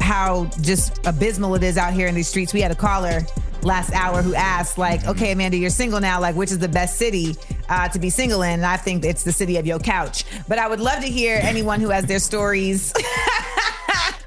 how 0.00 0.44
just 0.60 1.04
abysmal 1.06 1.56
it 1.56 1.64
is 1.64 1.76
out 1.76 1.92
here 1.92 2.06
in 2.06 2.14
these 2.14 2.28
streets. 2.28 2.54
We 2.54 2.60
had 2.60 2.70
a 2.70 2.76
caller 2.76 3.22
last 3.62 3.92
hour 3.92 4.22
who 4.22 4.36
asked, 4.36 4.78
like, 4.78 5.04
okay, 5.06 5.32
Amanda, 5.32 5.56
you're 5.56 5.68
single 5.68 6.00
now. 6.00 6.20
Like, 6.20 6.36
which 6.36 6.52
is 6.52 6.60
the 6.60 6.68
best 6.68 6.98
city 6.98 7.34
uh, 7.68 7.88
to 7.88 7.98
be 7.98 8.10
single 8.10 8.42
in? 8.42 8.60
And 8.60 8.66
I 8.66 8.76
think 8.76 9.04
it's 9.04 9.24
the 9.24 9.32
city 9.32 9.56
of 9.56 9.66
your 9.66 9.80
couch. 9.80 10.24
But 10.46 10.58
I 10.58 10.68
would 10.68 10.80
love 10.80 11.00
to 11.00 11.08
hear 11.08 11.40
anyone 11.42 11.80
who 11.80 11.88
has 11.88 12.06
their 12.06 12.20
stories 12.20 12.92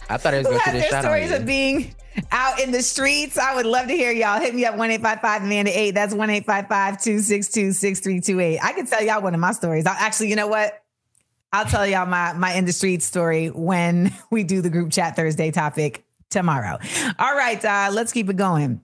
I 0.10 0.18
thought 0.18 0.34
it 0.34 0.40
was 0.40 0.48
going 0.48 0.60
to 0.60 0.72
the 0.74 0.82
shot 0.84 1.04
stories 1.04 1.32
of 1.32 1.46
being 1.46 1.96
out 2.32 2.60
in 2.60 2.72
the 2.72 2.82
streets. 2.82 3.38
I 3.38 3.56
would 3.56 3.66
love 3.66 3.88
to 3.88 3.94
hear 3.94 4.12
y'all. 4.12 4.40
Hit 4.40 4.56
me 4.56 4.66
up 4.66 4.78
1 4.78 4.92
855 4.92 5.44
Amanda 5.44 5.78
8. 5.78 5.92
That's 5.92 6.14
1 6.14 6.30
855 6.30 7.02
262 7.02 7.72
6328. 7.74 8.60
I 8.62 8.74
can 8.74 8.86
tell 8.86 9.04
y'all 9.04 9.22
one 9.22 9.34
of 9.34 9.40
my 9.40 9.52
stories. 9.52 9.86
I'll, 9.86 9.96
actually, 9.98 10.30
you 10.30 10.36
know 10.36 10.48
what? 10.48 10.82
I'll 11.52 11.66
tell 11.66 11.86
y'all 11.86 12.08
my, 12.08 12.34
my 12.34 12.54
in 12.54 12.66
the 12.66 12.74
streets 12.74 13.06
story 13.06 13.50
when 13.50 14.12
we 14.32 14.44
do 14.44 14.62
the 14.62 14.70
group 14.70 14.92
chat 14.92 15.16
Thursday 15.16 15.52
topic 15.52 16.04
tomorrow. 16.30 16.80
All 17.20 17.36
right, 17.36 17.64
uh, 17.64 17.90
let's 17.92 18.12
keep 18.12 18.30
it 18.30 18.36
going. 18.36 18.82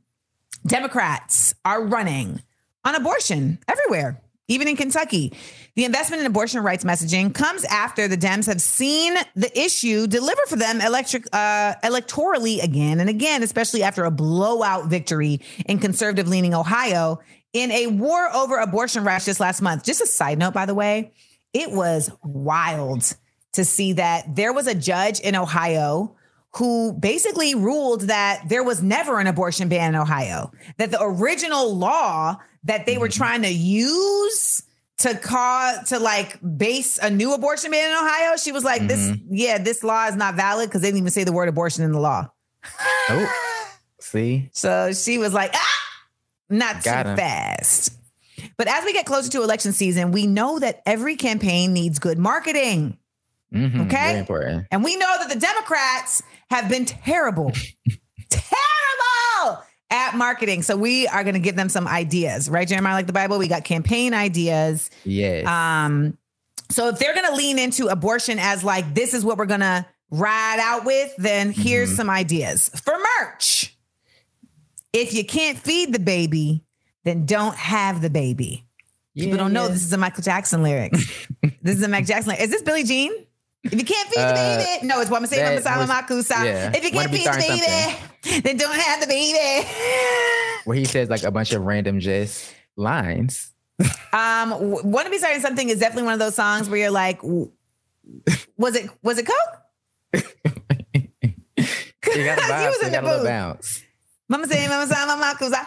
Democrats 0.66 1.56
are 1.66 1.84
running 1.84 2.44
on 2.86 2.96
abortion 2.96 3.60
everywhere, 3.68 4.22
even 4.48 4.68
in 4.68 4.76
Kentucky. 4.76 5.34
The 5.76 5.86
investment 5.86 6.22
in 6.22 6.28
abortion 6.28 6.62
rights 6.62 6.84
messaging 6.84 7.34
comes 7.34 7.64
after 7.66 8.08
the 8.08 8.18
Dems 8.18 8.48
have 8.48 8.62
seen 8.62 9.16
the 9.36 9.58
issue 9.58 10.08
deliver 10.08 10.42
for 10.48 10.56
them 10.56 10.82
electric, 10.82 11.26
uh, 11.32 11.76
electorally 11.84 12.62
again 12.62 13.00
and 13.00 13.10
again, 13.10 13.44
especially 13.44 13.84
after 13.84 14.04
a 14.04 14.12
blowout 14.12 14.88
victory 14.88 15.42
in 15.66 15.80
conservative 15.80 16.28
leaning 16.28 16.54
Ohio 16.54 17.20
in 17.54 17.72
a 17.72 17.88
war 17.88 18.30
over 18.34 18.58
abortion 18.58 19.04
rights 19.04 19.26
just 19.26 19.40
last 19.40 19.62
month. 19.62 19.84
Just 19.84 20.02
a 20.02 20.08
side 20.08 20.38
note, 20.38 20.54
by 20.54 20.66
the 20.66 20.76
way, 20.76 21.12
it 21.54 21.72
was 21.72 22.12
wild 22.24 23.16
to 23.54 23.66
see 23.66 23.94
that 23.94 24.36
there 24.36 24.54
was 24.54 24.68
a 24.68 24.76
judge 24.76 25.20
in 25.20 25.36
Ohio 25.36 26.16
who 26.56 26.94
basically 26.94 27.54
ruled 27.54 28.02
that 28.02 28.44
there 28.50 28.64
was 28.64 28.82
never 28.82 29.20
an 29.20 29.28
abortion 29.28 29.70
ban 29.70 29.94
in 29.94 30.02
Ohio, 30.02 30.52
that 30.78 30.92
the 30.92 31.02
original 31.02 31.76
law 31.76 32.36
that 32.64 32.86
they 32.86 32.98
were 32.98 33.08
trying 33.08 33.44
to 33.44 33.50
use 33.50 34.64
to 35.00 35.16
call 35.18 35.74
to 35.88 36.00
like 36.00 36.38
base 36.58 36.98
a 36.98 37.10
new 37.10 37.34
abortion 37.34 37.72
ban 37.72 37.90
in 37.90 37.96
Ohio, 37.96 38.38
she 38.38 38.52
was 38.52 38.64
like, 38.64 38.88
This, 38.88 39.12
yeah, 39.30 39.58
this 39.58 39.84
law 39.84 40.06
is 40.08 40.16
not 40.16 40.36
valid 40.36 40.70
because 40.70 40.82
they 40.82 40.88
didn't 40.90 41.00
even 41.00 41.12
say 41.12 41.24
the 41.24 41.32
word 41.34 41.50
abortion 41.50 41.84
in 41.84 41.92
the 41.92 42.00
law. 42.00 42.28
Oh, 43.10 43.34
see? 44.00 44.50
So 44.54 44.92
she 44.94 45.18
was 45.18 45.34
like, 45.34 45.52
ah, 45.54 45.78
not 46.50 46.84
Got 46.84 47.04
too 47.04 47.10
him. 47.12 47.18
fast. 47.18 47.94
But 48.58 48.68
as 48.68 48.84
we 48.86 48.94
get 48.94 49.06
closer 49.06 49.30
to 49.32 49.44
election 49.44 49.72
season, 49.74 50.12
we 50.12 50.28
know 50.28 50.60
that 50.60 50.82
every 50.86 51.16
campaign 51.16 51.74
needs 51.74 52.00
good 52.00 52.18
marketing. 52.18 52.98
Mhm, 53.54 53.86
Okay. 53.88 54.66
And 54.72 54.84
we 54.84 54.96
know 54.96 55.16
that 55.20 55.30
the 55.34 55.40
Democrats 55.40 56.22
have 56.50 56.70
been 56.70 56.86
terrible, 56.86 57.52
terrible 58.30 59.64
at 59.92 60.16
marketing. 60.16 60.62
So 60.62 60.76
we 60.76 61.08
are 61.08 61.24
going 61.24 61.34
to 61.34 61.40
give 61.40 61.56
them 61.56 61.70
some 61.70 61.88
ideas, 61.88 62.50
right, 62.50 62.68
Jeremiah? 62.68 62.94
Like 62.94 63.08
the 63.08 63.14
Bible, 63.14 63.38
we 63.38 63.48
got 63.48 63.64
campaign 63.64 64.14
ideas. 64.14 64.90
Yes. 65.04 65.48
Um, 65.48 66.18
so 66.70 66.90
if 66.90 67.00
they're 67.00 67.16
going 67.16 67.28
to 67.28 67.36
lean 67.36 67.58
into 67.58 67.88
abortion 67.88 68.38
as 68.40 68.64
like 68.64 68.94
this 68.94 69.14
is 69.14 69.26
what 69.26 69.38
we're 69.38 69.46
going 69.48 69.62
to 69.62 69.86
ride 70.12 70.60
out 70.62 70.86
with, 70.86 71.12
then 71.18 71.52
here's 71.52 71.96
some 71.96 72.10
ideas 72.10 72.70
for 72.84 72.94
merch. 73.20 73.76
If 74.94 75.14
you 75.14 75.24
can't 75.24 75.58
feed 75.58 75.94
the 75.94 76.00
baby, 76.00 76.64
then 77.04 77.26
don't 77.26 77.56
have 77.56 78.02
the 78.02 78.10
baby. 78.10 78.66
People 79.16 79.38
don't 79.38 79.54
know 79.54 79.68
this 79.68 79.84
is 79.84 79.92
a 79.92 79.98
Michael 79.98 80.24
Jackson 80.24 80.64
lyric. 80.64 80.94
this 81.62 81.76
is 81.78 81.84
a 81.84 81.88
Michael 81.88 82.06
Jackson 82.08 82.30
lyric. 82.30 82.44
Is 82.44 82.52
this 82.52 82.62
Billie 82.62 82.84
Jean? 82.84 83.12
If 83.64 83.74
you 83.74 83.84
can't 83.84 84.08
feed 84.10 84.20
the 84.20 84.24
Uh, 84.26 84.58
baby, 84.58 84.88
no, 84.88 85.02
it's 85.02 85.10
what 85.12 85.22
I'm 85.22 85.28
saying. 85.28 85.42
I'm 85.68 85.80
was- 85.80 85.88
yeah. 86.46 86.72
If 86.74 86.84
you 86.86 86.92
can't 86.92 87.12
feed 87.12 87.26
the 87.26 87.32
baby, 87.48 87.98
then 88.44 88.58
don't 88.58 88.76
have 88.80 89.02
the 89.02 89.08
baby. 89.08 89.68
Where 90.66 90.78
he 90.78 90.86
says 90.86 91.10
like 91.10 91.24
a 91.24 91.32
bunch 91.32 91.54
of 91.54 91.64
random 91.64 92.00
just 92.00 92.54
lines. 92.76 93.54
Um, 94.12 94.50
want 94.60 95.06
to 95.06 95.12
be 95.12 95.20
starting 95.20 95.40
something 95.40 95.70
is 95.70 95.80
definitely 95.80 96.04
one 96.04 96.14
of 96.14 96.20
those 96.20 96.34
songs 96.36 96.68
where 96.68 96.80
you're 96.80 96.90
like, 96.90 97.22
was 97.24 98.76
it 98.76 98.90
was 99.04 99.20
it 99.20 99.28
Coke? 99.28 100.26
You 102.16 102.26
got 102.26 102.40
He 102.40 102.68
was 102.68 102.80
in 102.82 102.86
You 102.86 103.02
the 103.02 103.02
got 103.02 103.24
bounce. 103.24 103.84
Mama 104.28 104.48
say, 104.48 104.68
Mama 104.68 104.88
say, 104.88 105.06
Mama 105.06 105.24
Makossa. 105.24 105.66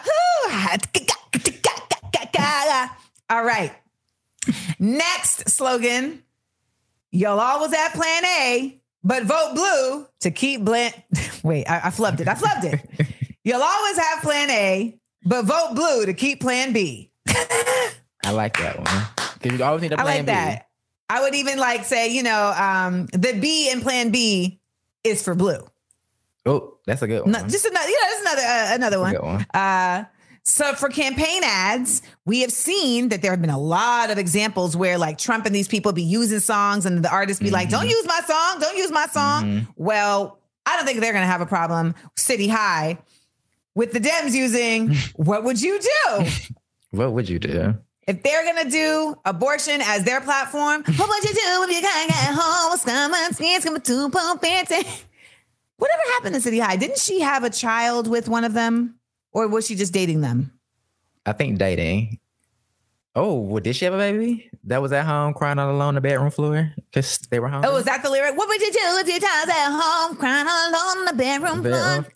All 3.29 3.43
right. 3.43 3.71
Next 4.77 5.49
slogan. 5.49 6.21
Y'all 7.11 7.39
always 7.39 7.73
at 7.73 7.93
plan 7.93 8.25
A. 8.25 8.81
but 9.03 9.23
vote 9.23 9.53
blue 9.55 10.07
to 10.21 10.31
keep 10.31 10.63
Bland. 10.63 10.93
Wait, 11.43 11.65
I, 11.65 11.77
I 11.87 11.89
flubbed 11.89 12.21
it. 12.21 12.27
I 12.27 12.35
flubbed 12.35 12.65
it. 12.73 13.07
You'll 13.43 13.61
always 13.61 13.97
have 13.97 14.21
plan 14.21 14.49
A, 14.49 14.97
but 15.25 15.45
vote 15.45 15.71
blue 15.75 16.05
to 16.05 16.13
keep 16.13 16.39
plan 16.39 16.71
B. 16.73 17.11
I 17.27 18.31
like 18.31 18.57
that 18.57 18.77
one. 18.77 19.03
Because 19.41 19.59
you 19.59 19.65
always 19.65 19.81
need 19.81 19.91
a 19.91 19.99
I 19.99 20.03
plan 20.03 20.17
like 20.17 20.25
B. 20.25 20.31
that. 20.31 20.67
I 21.09 21.21
would 21.21 21.35
even 21.35 21.57
like 21.59 21.83
say, 21.83 22.09
you 22.13 22.23
know, 22.23 22.53
um, 22.57 23.07
the 23.07 23.37
B 23.39 23.69
in 23.69 23.81
plan 23.81 24.11
B 24.11 24.59
is 25.03 25.21
for 25.21 25.35
blue. 25.35 25.59
Oh, 26.45 26.77
that's 26.85 27.01
a 27.01 27.07
good 27.07 27.23
one. 27.23 27.31
No, 27.31 27.39
just 27.47 27.65
another, 27.65 27.87
you 27.87 27.99
know, 27.99 28.07
that's 28.09 28.21
another 28.21 28.41
uh, 28.41 28.75
another 28.75 28.99
one. 28.99 29.15
One. 29.15 29.45
Uh, 29.53 30.05
so 30.43 30.73
for 30.73 30.89
campaign 30.89 31.41
ads, 31.43 32.01
we 32.25 32.41
have 32.41 32.51
seen 32.51 33.09
that 33.09 33.21
there 33.21 33.31
have 33.31 33.41
been 33.41 33.49
a 33.49 33.59
lot 33.59 34.11
of 34.11 34.17
examples 34.17 34.75
where 34.75 34.97
like 34.97 35.17
Trump 35.17 35.45
and 35.45 35.55
these 35.55 35.67
people 35.67 35.91
be 35.93 36.03
using 36.03 36.39
songs, 36.39 36.85
and 36.85 37.03
the 37.03 37.09
artists 37.11 37.41
be 37.41 37.49
like, 37.49 37.69
Mm-hmm. 37.69 37.77
"Don't 37.81 37.89
use 37.89 38.05
my 38.05 38.19
song, 38.27 38.59
don't 38.59 38.77
use 38.77 38.91
my 38.91 39.07
song." 39.07 39.67
Well, 39.75 40.39
I 40.65 40.75
don't 40.75 40.85
think 40.85 40.99
they're 41.01 41.13
going 41.13 41.23
to 41.23 41.31
have 41.31 41.41
a 41.41 41.45
problem 41.45 41.95
city 42.17 42.47
high 42.47 42.97
with 43.75 43.91
the 43.93 43.99
Dems 43.99 44.33
using. 44.33 44.95
what 45.15 45.43
would 45.43 45.61
you 45.61 45.79
do? 45.79 46.25
What 46.91 47.13
would 47.13 47.27
you 47.27 47.39
do? 47.39 47.75
If 48.05 48.21
they're 48.21 48.45
gonna 48.45 48.69
do 48.69 49.15
abortion 49.25 49.81
as 49.81 50.03
their 50.03 50.21
platform, 50.21 50.83
what 50.95 51.09
would 51.09 51.23
you 51.23 51.33
do 51.33 51.63
if 51.63 51.71
you 51.71 51.81
can't 51.81 52.07
get 52.09 52.35
home 52.35 52.71
with 52.71 52.81
someone 52.81 53.19
it's 53.29 53.65
coming 53.65 53.81
to? 53.81 54.85
Whatever 55.77 56.01
happened 56.11 56.35
to 56.35 56.41
City 56.41 56.59
High? 56.59 56.75
Didn't 56.75 56.99
she 56.99 57.21
have 57.21 57.43
a 57.43 57.49
child 57.49 58.07
with 58.07 58.29
one 58.29 58.43
of 58.43 58.53
them, 58.53 58.99
or 59.33 59.47
was 59.47 59.67
she 59.67 59.75
just 59.75 59.93
dating 59.93 60.21
them? 60.21 60.51
I 61.25 61.31
think 61.33 61.57
dating. 61.59 62.19
Oh, 63.15 63.39
well, 63.39 63.61
did 63.61 63.75
she 63.75 63.85
have 63.85 63.93
a 63.93 63.97
baby? 63.97 64.49
That 64.63 64.81
was 64.81 64.91
at 64.91 65.05
home 65.05 65.33
crying 65.33 65.59
all 65.59 65.69
alone 65.69 65.89
on 65.89 65.95
the 65.95 66.01
bedroom 66.01 66.31
floor 66.31 66.73
because 66.91 67.19
they 67.29 67.39
were 67.39 67.47
home. 67.47 67.63
Oh, 67.65 67.75
is 67.77 67.85
that 67.85 68.01
the 68.01 68.09
lyric? 68.09 68.35
What 68.35 68.47
would 68.49 68.59
you 68.59 68.71
do 68.71 68.79
if 68.81 69.07
your 69.07 69.19
child's 69.19 69.51
at 69.51 69.69
home 69.69 70.15
crying 70.17 70.47
all 70.49 70.69
alone 70.69 70.97
on 70.99 71.05
the 71.05 71.13
bedroom 71.13 71.61
floor? 71.61 72.07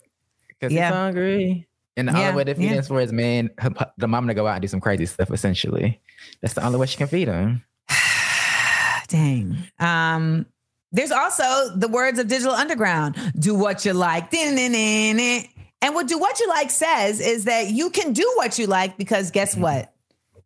Because 0.48 0.72
Yeah. 0.72 0.88
he's 0.88 0.94
hungry. 0.96 1.68
And 1.96 2.08
the 2.08 2.12
Yeah, 2.12 2.18
only 2.30 2.36
way 2.38 2.44
to 2.44 2.54
feed 2.54 2.64
yeah. 2.64 2.72
him 2.74 2.82
for 2.84 3.00
his 3.00 3.12
man, 3.12 3.50
the 3.96 4.08
mom 4.08 4.26
to 4.28 4.34
go 4.34 4.46
out 4.46 4.54
and 4.54 4.62
do 4.62 4.68
some 4.68 4.80
crazy 4.80 5.06
stuff, 5.06 5.30
essentially. 5.30 6.00
That's 6.40 6.54
the 6.54 6.64
only 6.64 6.78
way 6.78 6.86
she 6.86 6.96
can 6.96 7.06
feed 7.08 7.28
him. 7.28 7.64
Dang. 9.08 9.56
Um, 9.78 10.46
there's 10.92 11.10
also 11.10 11.76
the 11.76 11.88
words 11.88 12.18
of 12.18 12.28
Digital 12.28 12.54
Underground. 12.54 13.16
Do 13.38 13.54
what 13.54 13.84
you 13.84 13.92
like. 13.92 14.30
Din-din-din-din. 14.30 15.48
And 15.80 15.94
what 15.94 16.06
do 16.08 16.18
what 16.18 16.40
you 16.40 16.48
like 16.48 16.70
says 16.70 17.20
is 17.20 17.44
that 17.44 17.70
you 17.70 17.90
can 17.90 18.12
do 18.12 18.30
what 18.36 18.58
you 18.58 18.66
like 18.66 18.96
because 18.96 19.30
guess 19.30 19.52
Mm-hmm. 19.52 19.62
what? 19.62 19.94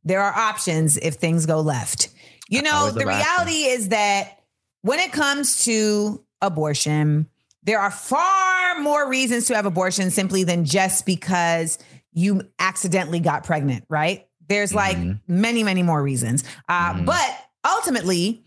There 0.04 0.20
are 0.20 0.32
options 0.32 0.96
if 0.96 1.14
things 1.14 1.46
go 1.46 1.60
left. 1.60 2.08
You 2.48 2.60
know, 2.62 2.90
the 2.90 3.06
reality 3.06 3.64
is 3.64 3.88
that 3.90 4.40
when 4.82 4.98
it 4.98 5.12
comes 5.12 5.64
to 5.64 6.24
abortion, 6.42 7.28
there 7.62 7.78
are 7.78 7.90
far 7.90 8.80
more 8.80 9.08
reasons 9.08 9.46
to 9.46 9.54
have 9.54 9.64
abortion 9.64 10.10
simply 10.10 10.42
than 10.44 10.64
just 10.64 11.06
because 11.06 11.78
you 12.12 12.42
accidentally 12.58 13.20
got 13.20 13.44
pregnant, 13.44 13.84
right? 13.88 14.26
There's 14.48 14.74
like 14.74 14.98
many, 15.28 15.62
many 15.62 15.82
more 15.84 16.02
reasons. 16.02 16.42
Uh, 16.68 17.00
But 17.04 17.38
ultimately, 17.64 18.42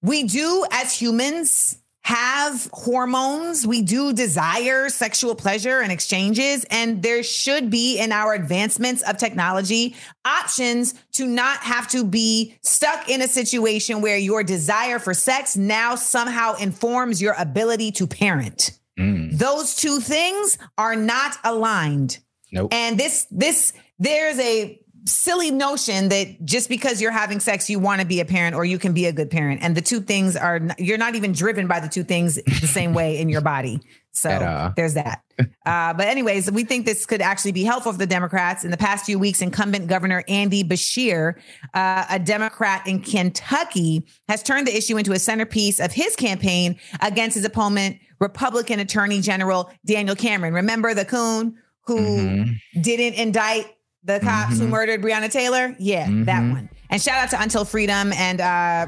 we 0.00 0.22
do 0.22 0.64
as 0.70 0.92
humans 0.92 1.76
have 2.08 2.70
hormones. 2.72 3.66
We 3.66 3.82
do 3.82 4.14
desire 4.14 4.88
sexual 4.88 5.34
pleasure 5.34 5.80
and 5.80 5.92
exchanges. 5.92 6.64
And 6.70 7.02
there 7.02 7.22
should 7.22 7.68
be 7.68 7.98
in 7.98 8.12
our 8.12 8.32
advancements 8.32 9.02
of 9.02 9.18
technology 9.18 9.94
options 10.24 10.94
to 11.12 11.26
not 11.26 11.58
have 11.58 11.86
to 11.88 12.06
be 12.06 12.56
stuck 12.62 13.10
in 13.10 13.20
a 13.20 13.28
situation 13.28 14.00
where 14.00 14.16
your 14.16 14.42
desire 14.42 14.98
for 14.98 15.12
sex 15.12 15.54
now 15.54 15.96
somehow 15.96 16.54
informs 16.54 17.20
your 17.20 17.34
ability 17.38 17.92
to 17.92 18.06
parent. 18.06 18.70
Mm. 18.98 19.36
Those 19.36 19.74
two 19.74 20.00
things 20.00 20.56
are 20.78 20.96
not 20.96 21.36
aligned. 21.44 22.20
Nope. 22.50 22.72
And 22.72 22.98
this, 22.98 23.26
this, 23.30 23.74
there's 23.98 24.38
a 24.38 24.80
silly 25.04 25.50
notion 25.50 26.08
that 26.08 26.44
just 26.44 26.68
because 26.68 27.00
you're 27.00 27.10
having 27.10 27.40
sex, 27.40 27.68
you 27.70 27.78
want 27.78 28.00
to 28.00 28.06
be 28.06 28.20
a 28.20 28.24
parent 28.24 28.54
or 28.54 28.64
you 28.64 28.78
can 28.78 28.92
be 28.92 29.06
a 29.06 29.12
good 29.12 29.30
parent. 29.30 29.60
And 29.62 29.76
the 29.76 29.80
two 29.80 30.00
things 30.00 30.36
are, 30.36 30.60
you're 30.78 30.98
not 30.98 31.14
even 31.14 31.32
driven 31.32 31.66
by 31.66 31.80
the 31.80 31.88
two 31.88 32.04
things 32.04 32.36
the 32.36 32.66
same 32.66 32.94
way 32.94 33.18
in 33.18 33.28
your 33.28 33.40
body. 33.40 33.80
So 34.12 34.30
all. 34.30 34.72
there's 34.76 34.94
that. 34.94 35.22
Uh, 35.66 35.92
but 35.92 36.08
anyways, 36.08 36.50
we 36.50 36.64
think 36.64 36.86
this 36.86 37.04
could 37.06 37.20
actually 37.20 37.52
be 37.52 37.62
helpful 37.62 37.92
for 37.92 37.98
the 37.98 38.06
Democrats. 38.06 38.64
In 38.64 38.70
the 38.72 38.76
past 38.76 39.04
few 39.04 39.18
weeks, 39.18 39.42
incumbent 39.42 39.86
Governor 39.86 40.24
Andy 40.26 40.64
Beshear, 40.64 41.34
uh, 41.74 42.06
a 42.10 42.18
Democrat 42.18 42.84
in 42.86 43.00
Kentucky, 43.00 44.04
has 44.28 44.42
turned 44.42 44.66
the 44.66 44.74
issue 44.74 44.96
into 44.96 45.12
a 45.12 45.18
centerpiece 45.18 45.78
of 45.78 45.92
his 45.92 46.16
campaign 46.16 46.76
against 47.02 47.36
his 47.36 47.44
opponent, 47.44 47.98
Republican 48.18 48.80
Attorney 48.80 49.20
General 49.20 49.70
Daniel 49.86 50.16
Cameron. 50.16 50.54
Remember 50.54 50.94
the 50.94 51.04
coon 51.04 51.56
who 51.86 52.46
didn't 52.80 53.14
indict 53.14 53.66
the 54.04 54.20
cops 54.20 54.58
who 54.58 54.68
murdered 54.68 55.02
Breonna 55.02 55.30
Taylor? 55.30 55.74
Yeah, 55.78 56.06
that 56.24 56.40
one. 56.40 56.68
And 56.90 57.00
shout 57.00 57.16
out 57.16 57.30
to 57.30 57.42
Until 57.42 57.64
Freedom 57.64 58.12
and 58.14 58.40
uh, 58.40 58.86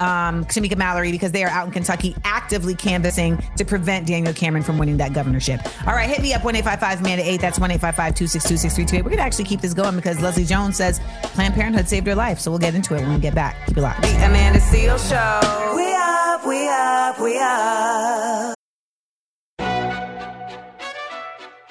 um, 0.00 0.44
Shamika 0.46 0.76
Mallory 0.76 1.12
because 1.12 1.32
they 1.32 1.44
are 1.44 1.50
out 1.50 1.66
in 1.66 1.72
Kentucky 1.72 2.16
actively 2.24 2.74
canvassing 2.74 3.42
to 3.56 3.64
prevent 3.64 4.06
Daniel 4.06 4.32
Cameron 4.32 4.62
from 4.62 4.78
winning 4.78 4.96
that 4.96 5.12
governorship. 5.12 5.60
All 5.86 5.92
right, 5.94 6.08
hit 6.08 6.22
me 6.22 6.32
up 6.34 6.44
1 6.44 6.56
855 6.56 7.02
man 7.02 7.20
8. 7.20 7.40
That's 7.40 7.58
1 7.58 7.70
855 7.70 8.14
262 8.14 8.56
6328. 8.56 9.04
We're 9.04 9.10
going 9.10 9.18
to 9.18 9.24
actually 9.24 9.44
keep 9.44 9.60
this 9.60 9.74
going 9.74 9.96
because 9.96 10.20
Leslie 10.20 10.44
Jones 10.44 10.76
says 10.76 11.00
Planned 11.22 11.54
Parenthood 11.54 11.88
saved 11.88 12.06
her 12.06 12.14
life. 12.14 12.40
So 12.40 12.50
we'll 12.50 12.58
get 12.58 12.74
into 12.74 12.94
it 12.94 13.02
when 13.02 13.14
we 13.14 13.20
get 13.20 13.34
back. 13.34 13.66
Keep 13.66 13.78
it 13.78 13.82
locked. 13.82 14.02
The 14.02 14.14
Amanda 14.24 14.60
Seal 14.60 14.98
Show. 14.98 15.74
We 15.76 15.92
up, 15.94 16.46
we 16.46 16.68
up, 16.68 17.20
we 17.20 17.38
up. 17.38 18.59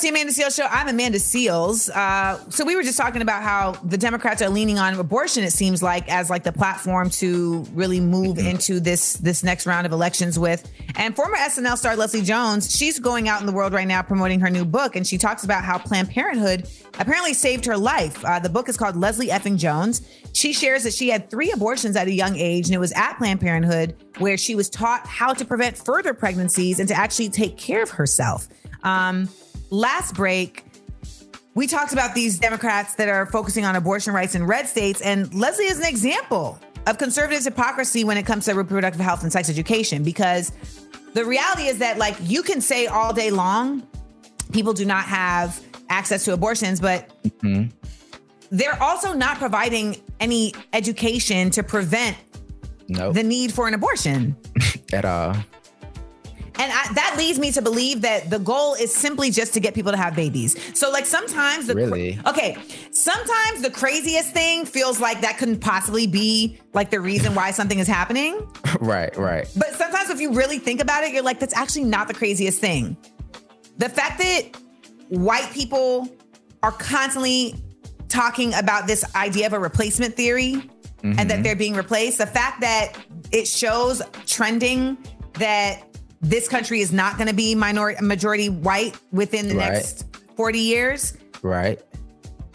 Welcome 0.00 0.14
back, 0.14 0.30
y'all. 0.32 0.32
This 0.32 0.32
is 0.32 0.32
the 0.32 0.32
Amanda 0.32 0.32
Seales 0.32 0.56
Show. 0.56 0.66
I'm 0.70 0.88
Amanda 0.88 1.18
Seales. 1.18 1.90
Uh, 1.94 2.50
so 2.50 2.64
we 2.64 2.74
were 2.74 2.82
just 2.82 2.96
talking 2.96 3.20
about 3.20 3.42
how 3.42 3.72
the 3.84 3.98
Democrats 3.98 4.40
are 4.40 4.48
leaning 4.48 4.78
on 4.78 4.94
abortion. 4.98 5.44
It 5.44 5.52
seems 5.52 5.82
like 5.82 6.08
as 6.08 6.30
like 6.30 6.42
the 6.42 6.52
platform 6.52 7.10
to 7.10 7.66
really 7.74 8.00
move 8.00 8.38
into 8.38 8.80
this 8.80 9.14
this 9.14 9.44
next 9.44 9.66
round 9.66 9.86
of 9.86 9.92
elections 9.92 10.38
with. 10.38 10.70
And 10.96 11.14
former 11.14 11.36
SNL 11.36 11.76
star 11.76 11.96
Leslie 11.96 12.22
Jones, 12.22 12.74
she's 12.74 12.98
going 12.98 13.28
out 13.28 13.40
in 13.40 13.46
the 13.46 13.52
world 13.52 13.72
right 13.72 13.86
now 13.86 14.00
promoting 14.02 14.40
her 14.40 14.48
new 14.48 14.64
book, 14.64 14.96
and 14.96 15.06
she 15.06 15.18
talks 15.18 15.44
about 15.44 15.64
how 15.64 15.78
Planned 15.78 16.08
Parenthood 16.08 16.68
apparently 16.98 17.34
saved 17.34 17.66
her 17.66 17.76
life. 17.76 18.24
Uh, 18.24 18.38
the 18.38 18.48
book 18.48 18.68
is 18.68 18.76
called 18.76 18.96
Leslie 18.96 19.28
Effing 19.28 19.58
Jones. 19.58 20.02
She 20.32 20.52
shares 20.52 20.84
that 20.84 20.94
she 20.94 21.10
had 21.10 21.30
three 21.30 21.50
abortions 21.52 21.96
at 21.96 22.06
a 22.06 22.12
young 22.12 22.36
age, 22.36 22.66
and 22.66 22.74
it 22.74 22.80
was 22.80 22.92
at 22.92 23.18
Planned 23.18 23.40
Parenthood 23.40 23.96
where 24.18 24.38
she 24.38 24.54
was 24.54 24.70
taught 24.70 25.06
how 25.06 25.34
to 25.34 25.44
prevent 25.44 25.76
further 25.76 26.14
pregnancies 26.14 26.78
and 26.78 26.88
to 26.88 26.94
actually 26.94 27.28
take 27.28 27.58
care 27.58 27.82
of 27.82 27.90
herself. 27.90 28.48
Um, 28.82 29.28
last 29.70 30.14
break, 30.14 30.64
we 31.54 31.66
talked 31.66 31.92
about 31.92 32.14
these 32.14 32.38
Democrats 32.38 32.94
that 32.94 33.08
are 33.08 33.26
focusing 33.26 33.64
on 33.64 33.76
abortion 33.76 34.12
rights 34.12 34.34
in 34.34 34.46
red 34.46 34.66
states, 34.66 35.00
and 35.00 35.32
Leslie 35.34 35.64
is 35.64 35.78
an 35.78 35.86
example 35.86 36.58
of 36.86 36.98
conservatives' 36.98 37.44
hypocrisy 37.44 38.04
when 38.04 38.16
it 38.16 38.24
comes 38.24 38.44
to 38.46 38.54
reproductive 38.54 39.00
health 39.00 39.22
and 39.22 39.32
sex 39.32 39.48
education. 39.48 40.02
Because 40.02 40.52
the 41.14 41.24
reality 41.24 41.64
is 41.66 41.78
that, 41.78 41.98
like, 41.98 42.16
you 42.20 42.42
can 42.42 42.60
say 42.60 42.86
all 42.86 43.12
day 43.12 43.30
long, 43.30 43.86
people 44.52 44.72
do 44.72 44.84
not 44.84 45.04
have 45.04 45.60
access 45.88 46.24
to 46.24 46.32
abortions, 46.32 46.80
but 46.80 47.12
mm-hmm. 47.24 47.68
they're 48.50 48.80
also 48.82 49.12
not 49.12 49.38
providing 49.38 49.96
any 50.20 50.54
education 50.72 51.50
to 51.50 51.62
prevent 51.62 52.16
Nope. 52.88 53.14
the 53.14 53.22
need 53.22 53.52
for 53.52 53.68
an 53.68 53.74
abortion. 53.74 54.36
at 54.92 55.04
all. 55.04 55.36
And 56.58 56.72
I, 56.72 56.92
that 56.94 57.14
leads 57.16 57.38
me 57.38 57.52
to 57.52 57.62
believe 57.62 58.00
that 58.02 58.28
the 58.30 58.38
goal 58.38 58.74
is 58.74 58.94
simply 58.94 59.30
just 59.30 59.54
to 59.54 59.60
get 59.60 59.74
people 59.74 59.92
to 59.92 59.96
have 59.98 60.14
babies. 60.16 60.56
So, 60.78 60.90
like, 60.90 61.06
sometimes 61.06 61.66
the. 61.66 61.74
Really? 61.74 62.18
Okay. 62.26 62.56
Sometimes 62.90 63.62
the 63.62 63.70
craziest 63.70 64.32
thing 64.32 64.66
feels 64.66 65.00
like 65.00 65.20
that 65.22 65.38
couldn't 65.38 65.60
possibly 65.60 66.06
be 66.06 66.58
like 66.74 66.90
the 66.90 67.00
reason 67.00 67.34
why 67.34 67.50
something 67.50 67.78
is 67.78 67.86
happening. 67.88 68.46
right, 68.80 69.16
right. 69.16 69.48
But 69.56 69.74
sometimes 69.74 70.10
if 70.10 70.20
you 70.20 70.32
really 70.32 70.58
think 70.58 70.80
about 70.80 71.04
it, 71.04 71.12
you're 71.12 71.22
like, 71.22 71.38
that's 71.40 71.56
actually 71.56 71.84
not 71.84 72.08
the 72.08 72.14
craziest 72.14 72.60
thing. 72.60 72.96
The 73.78 73.88
fact 73.88 74.18
that 74.18 74.56
white 75.08 75.50
people 75.52 76.08
are 76.62 76.72
constantly 76.72 77.54
talking 78.08 78.52
about 78.54 78.86
this 78.86 79.04
idea 79.14 79.46
of 79.46 79.52
a 79.52 79.58
replacement 79.58 80.14
theory 80.16 80.68
and 81.02 81.30
that 81.30 81.38
Mhm. 81.38 81.42
they're 81.44 81.56
being 81.56 81.74
replaced, 81.74 82.18
the 82.18 82.26
fact 82.26 82.60
that 82.60 82.92
it 83.32 83.46
shows 83.48 84.02
trending 84.26 84.98
that 85.34 85.82
this 86.20 86.48
country 86.48 86.80
is 86.80 86.92
not 86.92 87.16
going 87.16 87.28
to 87.28 87.34
be 87.34 87.54
minority 87.54 88.02
majority 88.04 88.48
white 88.48 88.96
within 89.12 89.48
the 89.48 89.54
Right. 89.56 89.72
next 89.72 90.04
40 90.36 90.58
years 90.58 91.14
Right. 91.42 91.80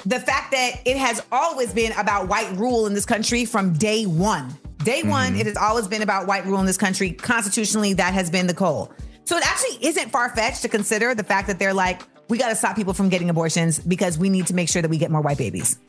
the 0.06 0.20
fact 0.20 0.52
that 0.52 0.82
it 0.86 0.98
has 0.98 1.22
always 1.32 1.74
been 1.74 1.92
about 1.94 2.28
white 2.28 2.56
rule 2.58 2.86
in 2.88 2.94
this 2.94 3.06
country 3.06 3.46
from 3.46 3.74
day 3.74 4.06
one. 4.06 4.56
Day 4.84 5.02
one, 5.02 5.34
Mhm. 5.34 5.40
it 5.40 5.46
has 5.48 5.58
always 5.58 5.88
been 5.88 6.04
about 6.04 6.28
white 6.28 6.46
rule 6.46 6.60
in 6.60 6.68
this 6.68 6.78
country. 6.78 7.12
Constitutionally, 7.12 7.94
that 7.94 8.14
has 8.14 8.30
been 8.30 8.46
the 8.46 8.54
goal. 8.54 8.92
So 9.24 9.36
it 9.38 9.44
actually 9.48 9.84
isn't 9.88 10.12
far 10.12 10.30
fetched 10.36 10.62
to 10.62 10.68
consider 10.70 11.16
the 11.16 11.24
fact 11.24 11.48
that 11.48 11.58
they're 11.58 11.74
like, 11.74 12.04
we 12.30 12.38
got 12.38 12.50
to 12.50 12.56
stop 12.56 12.76
people 12.76 12.94
from 12.94 13.10
getting 13.10 13.32
abortions 13.32 13.80
because 13.80 14.20
we 14.20 14.30
need 14.30 14.46
to 14.48 14.54
make 14.54 14.70
sure 14.70 14.84
that 14.84 14.90
we 14.90 15.00
get 15.00 15.10
more 15.10 15.22
white 15.22 15.40
babies. 15.40 15.80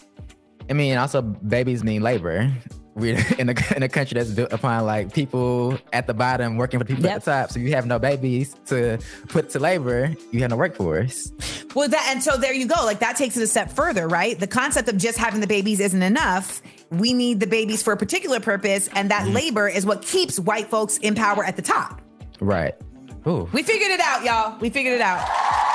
I 0.70 0.72
mean, 0.72 0.97
also 0.97 1.20
babies 1.20 1.85
mean 1.85 2.01
labor. 2.03 2.51
We're 2.97 3.22
in 3.38 3.51
a 3.51 3.55
in 3.76 3.82
a 3.82 3.88
country 3.88 4.14
that's 4.14 4.30
built 4.30 4.53
upon 4.53 4.86
like 4.86 5.12
people 5.12 5.78
at 5.92 6.07
the 6.07 6.14
bottom 6.14 6.57
working 6.57 6.80
for 6.80 6.86
people 6.86 7.07
at 7.07 7.22
the 7.22 7.30
top. 7.30 7.51
So 7.51 7.61
you 7.61 7.74
have 7.74 7.86
no 7.86 7.99
babies 7.99 8.57
to 8.66 8.99
put 9.28 9.51
to 9.51 9.59
labor. 9.59 10.16
You 10.32 10.40
have 10.40 10.51
no 10.51 10.57
workforce. 10.57 11.30
Well, 11.74 11.88
that 11.88 12.09
and 12.11 12.22
so 12.22 12.38
there 12.38 12.55
you 12.55 12.66
go. 12.66 12.84
Like 12.84 13.01
that 13.01 13.16
takes 13.16 13.36
it 13.36 13.42
a 13.42 13.47
step 13.47 13.70
further, 13.70 14.09
right? 14.09 14.40
The 14.40 14.47
concept 14.47 14.88
of 14.88 14.97
just 14.97 15.18
having 15.18 15.40
the 15.40 15.47
babies 15.47 15.78
isn't 15.78 16.03
enough. 16.03 16.62
We 16.90 17.12
need 17.12 17.38
the 17.38 17.47
babies 17.47 17.82
for 17.82 17.92
a 17.92 17.97
particular 17.97 18.40
purpose, 18.40 18.88
and 18.94 19.11
that 19.11 19.24
mm-hmm. 19.24 19.34
labor 19.34 19.68
is 19.68 19.84
what 19.84 20.03
keeps 20.03 20.40
white 20.40 20.68
folks 20.68 20.97
in 20.99 21.14
power 21.14 21.44
at 21.44 21.57
the 21.57 21.62
top. 21.62 22.01
Right. 22.40 22.74
Ooh. 23.26 23.49
We 23.53 23.62
figured 23.62 23.90
it 23.90 24.01
out, 24.01 24.24
y'all. 24.24 24.59
We 24.59 24.70
figured 24.70 24.94
it 24.94 25.01
out. 25.03 25.66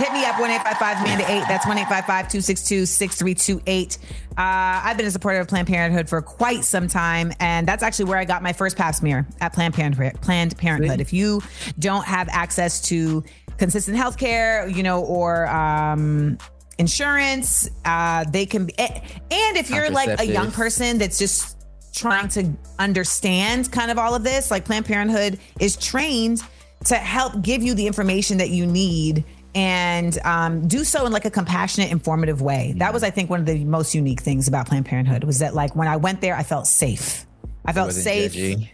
Hit 0.00 0.14
me 0.14 0.24
up, 0.24 0.40
1 0.40 0.50
855 0.50 1.02
Amanda 1.02 1.30
8. 1.30 1.44
That's 1.46 1.66
1 1.66 1.76
855 1.76 2.28
262 2.30 2.86
6328. 2.86 3.98
I've 4.38 4.96
been 4.96 5.04
a 5.04 5.10
supporter 5.10 5.40
of 5.40 5.48
Planned 5.48 5.68
Parenthood 5.68 6.08
for 6.08 6.22
quite 6.22 6.64
some 6.64 6.88
time, 6.88 7.34
and 7.38 7.68
that's 7.68 7.82
actually 7.82 8.06
where 8.06 8.16
I 8.16 8.24
got 8.24 8.42
my 8.42 8.54
first 8.54 8.78
pap 8.78 8.94
smear 8.94 9.28
at 9.42 9.52
Planned 9.52 9.74
Parenthood. 9.74 10.18
Planned 10.22 10.56
Parenthood. 10.56 11.02
If 11.02 11.12
you 11.12 11.42
don't 11.78 12.06
have 12.06 12.30
access 12.30 12.80
to 12.88 13.22
consistent 13.58 13.98
health 13.98 14.16
care, 14.16 14.66
you 14.68 14.82
know, 14.82 15.04
or 15.04 15.46
um, 15.48 16.38
insurance, 16.78 17.68
uh, 17.84 18.24
they 18.24 18.46
can 18.46 18.64
be. 18.64 18.78
And 18.78 19.58
if 19.58 19.68
you're 19.68 19.90
like 19.90 20.18
a 20.18 20.24
young 20.24 20.50
person 20.50 20.96
that's 20.96 21.18
just 21.18 21.58
trying 21.94 22.28
to 22.28 22.50
understand 22.78 23.70
kind 23.70 23.90
of 23.90 23.98
all 23.98 24.14
of 24.14 24.24
this, 24.24 24.50
like 24.50 24.64
Planned 24.64 24.86
Parenthood 24.86 25.38
is 25.58 25.76
trained 25.76 26.42
to 26.86 26.94
help 26.94 27.42
give 27.42 27.62
you 27.62 27.74
the 27.74 27.86
information 27.86 28.38
that 28.38 28.48
you 28.48 28.64
need 28.64 29.26
and 29.54 30.18
um, 30.24 30.68
do 30.68 30.84
so 30.84 31.06
in 31.06 31.12
like 31.12 31.24
a 31.24 31.30
compassionate, 31.30 31.90
informative 31.90 32.40
way. 32.40 32.74
That 32.76 32.92
was, 32.92 33.02
I 33.02 33.10
think, 33.10 33.30
one 33.30 33.40
of 33.40 33.46
the 33.46 33.64
most 33.64 33.94
unique 33.94 34.20
things 34.20 34.48
about 34.48 34.68
Planned 34.68 34.86
Parenthood 34.86 35.24
was 35.24 35.40
that 35.40 35.54
like 35.54 35.74
when 35.74 35.88
I 35.88 35.96
went 35.96 36.20
there, 36.20 36.36
I 36.36 36.42
felt 36.42 36.66
safe. 36.66 37.26
I 37.64 37.72
felt 37.72 37.92
safe. 37.92 38.32
judgy. 38.32 38.70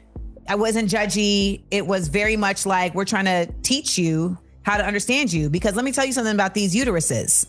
I 0.48 0.54
wasn't 0.54 0.90
judgy. 0.90 1.62
It 1.70 1.86
was 1.86 2.08
very 2.08 2.36
much 2.36 2.66
like 2.66 2.94
we're 2.94 3.04
trying 3.04 3.24
to 3.24 3.52
teach 3.62 3.98
you 3.98 4.38
how 4.62 4.76
to 4.76 4.84
understand 4.84 5.32
you. 5.32 5.48
Because 5.50 5.74
let 5.74 5.84
me 5.84 5.92
tell 5.92 6.04
you 6.04 6.12
something 6.12 6.34
about 6.34 6.54
these 6.54 6.74
uteruses. 6.74 7.46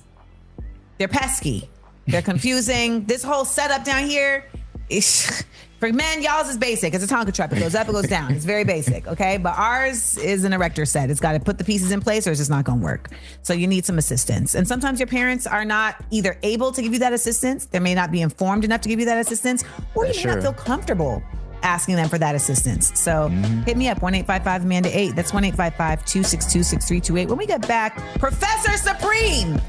They're 0.97 1.07
pesky. 1.07 1.69
They're 2.07 2.21
confusing. 2.33 3.05
this 3.05 3.23
whole 3.23 3.45
setup 3.45 3.83
down 3.83 4.05
here, 4.05 4.45
is, 4.89 5.43
for 5.79 5.91
men, 5.93 6.21
y'all's 6.21 6.49
is 6.49 6.57
basic. 6.57 6.93
It's 6.93 7.03
a 7.03 7.07
Tonka 7.07 7.33
trap. 7.33 7.53
It 7.53 7.59
goes 7.59 7.75
up, 7.75 7.87
it 7.87 7.91
goes 7.91 8.07
down. 8.07 8.33
It's 8.33 8.45
very 8.45 8.63
basic, 8.63 9.07
okay? 9.07 9.37
But 9.37 9.57
ours 9.57 10.17
is 10.17 10.43
an 10.43 10.53
erector 10.53 10.85
set. 10.85 11.09
It's 11.09 11.19
got 11.19 11.33
to 11.33 11.39
put 11.39 11.57
the 11.57 11.63
pieces 11.63 11.91
in 11.91 12.01
place 12.01 12.27
or 12.27 12.31
it's 12.31 12.39
just 12.39 12.49
not 12.49 12.65
going 12.65 12.79
to 12.79 12.85
work. 12.85 13.09
So 13.43 13.53
you 13.53 13.67
need 13.67 13.85
some 13.85 13.97
assistance. 13.97 14.55
And 14.55 14.67
sometimes 14.67 14.99
your 14.99 15.07
parents 15.07 15.45
are 15.45 15.65
not 15.65 16.03
either 16.09 16.37
able 16.43 16.71
to 16.71 16.81
give 16.81 16.93
you 16.93 16.99
that 16.99 17.13
assistance, 17.13 17.65
they 17.65 17.79
may 17.79 17.93
not 17.93 18.11
be 18.11 18.21
informed 18.21 18.65
enough 18.65 18.81
to 18.81 18.89
give 18.89 18.99
you 18.99 19.05
that 19.05 19.19
assistance, 19.19 19.63
or 19.93 20.05
you 20.07 20.13
may 20.15 20.23
not 20.23 20.41
feel 20.41 20.53
comfortable 20.53 21.21
asking 21.63 21.95
them 21.95 22.09
for 22.09 22.17
that 22.17 22.35
assistance. 22.35 22.97
So 22.99 23.29
mm-hmm. 23.29 23.61
hit 23.61 23.77
me 23.77 23.89
up, 23.89 24.01
1 24.01 24.15
855 24.15 24.63
Amanda 24.63 24.97
8. 24.97 25.15
That's 25.15 25.33
1 25.33 25.43
855 25.43 26.05
262 26.05 26.63
6328. 26.63 27.29
When 27.29 27.37
we 27.37 27.45
get 27.45 27.67
back, 27.67 27.97
Professor 28.19 28.77
Supreme 28.77 29.59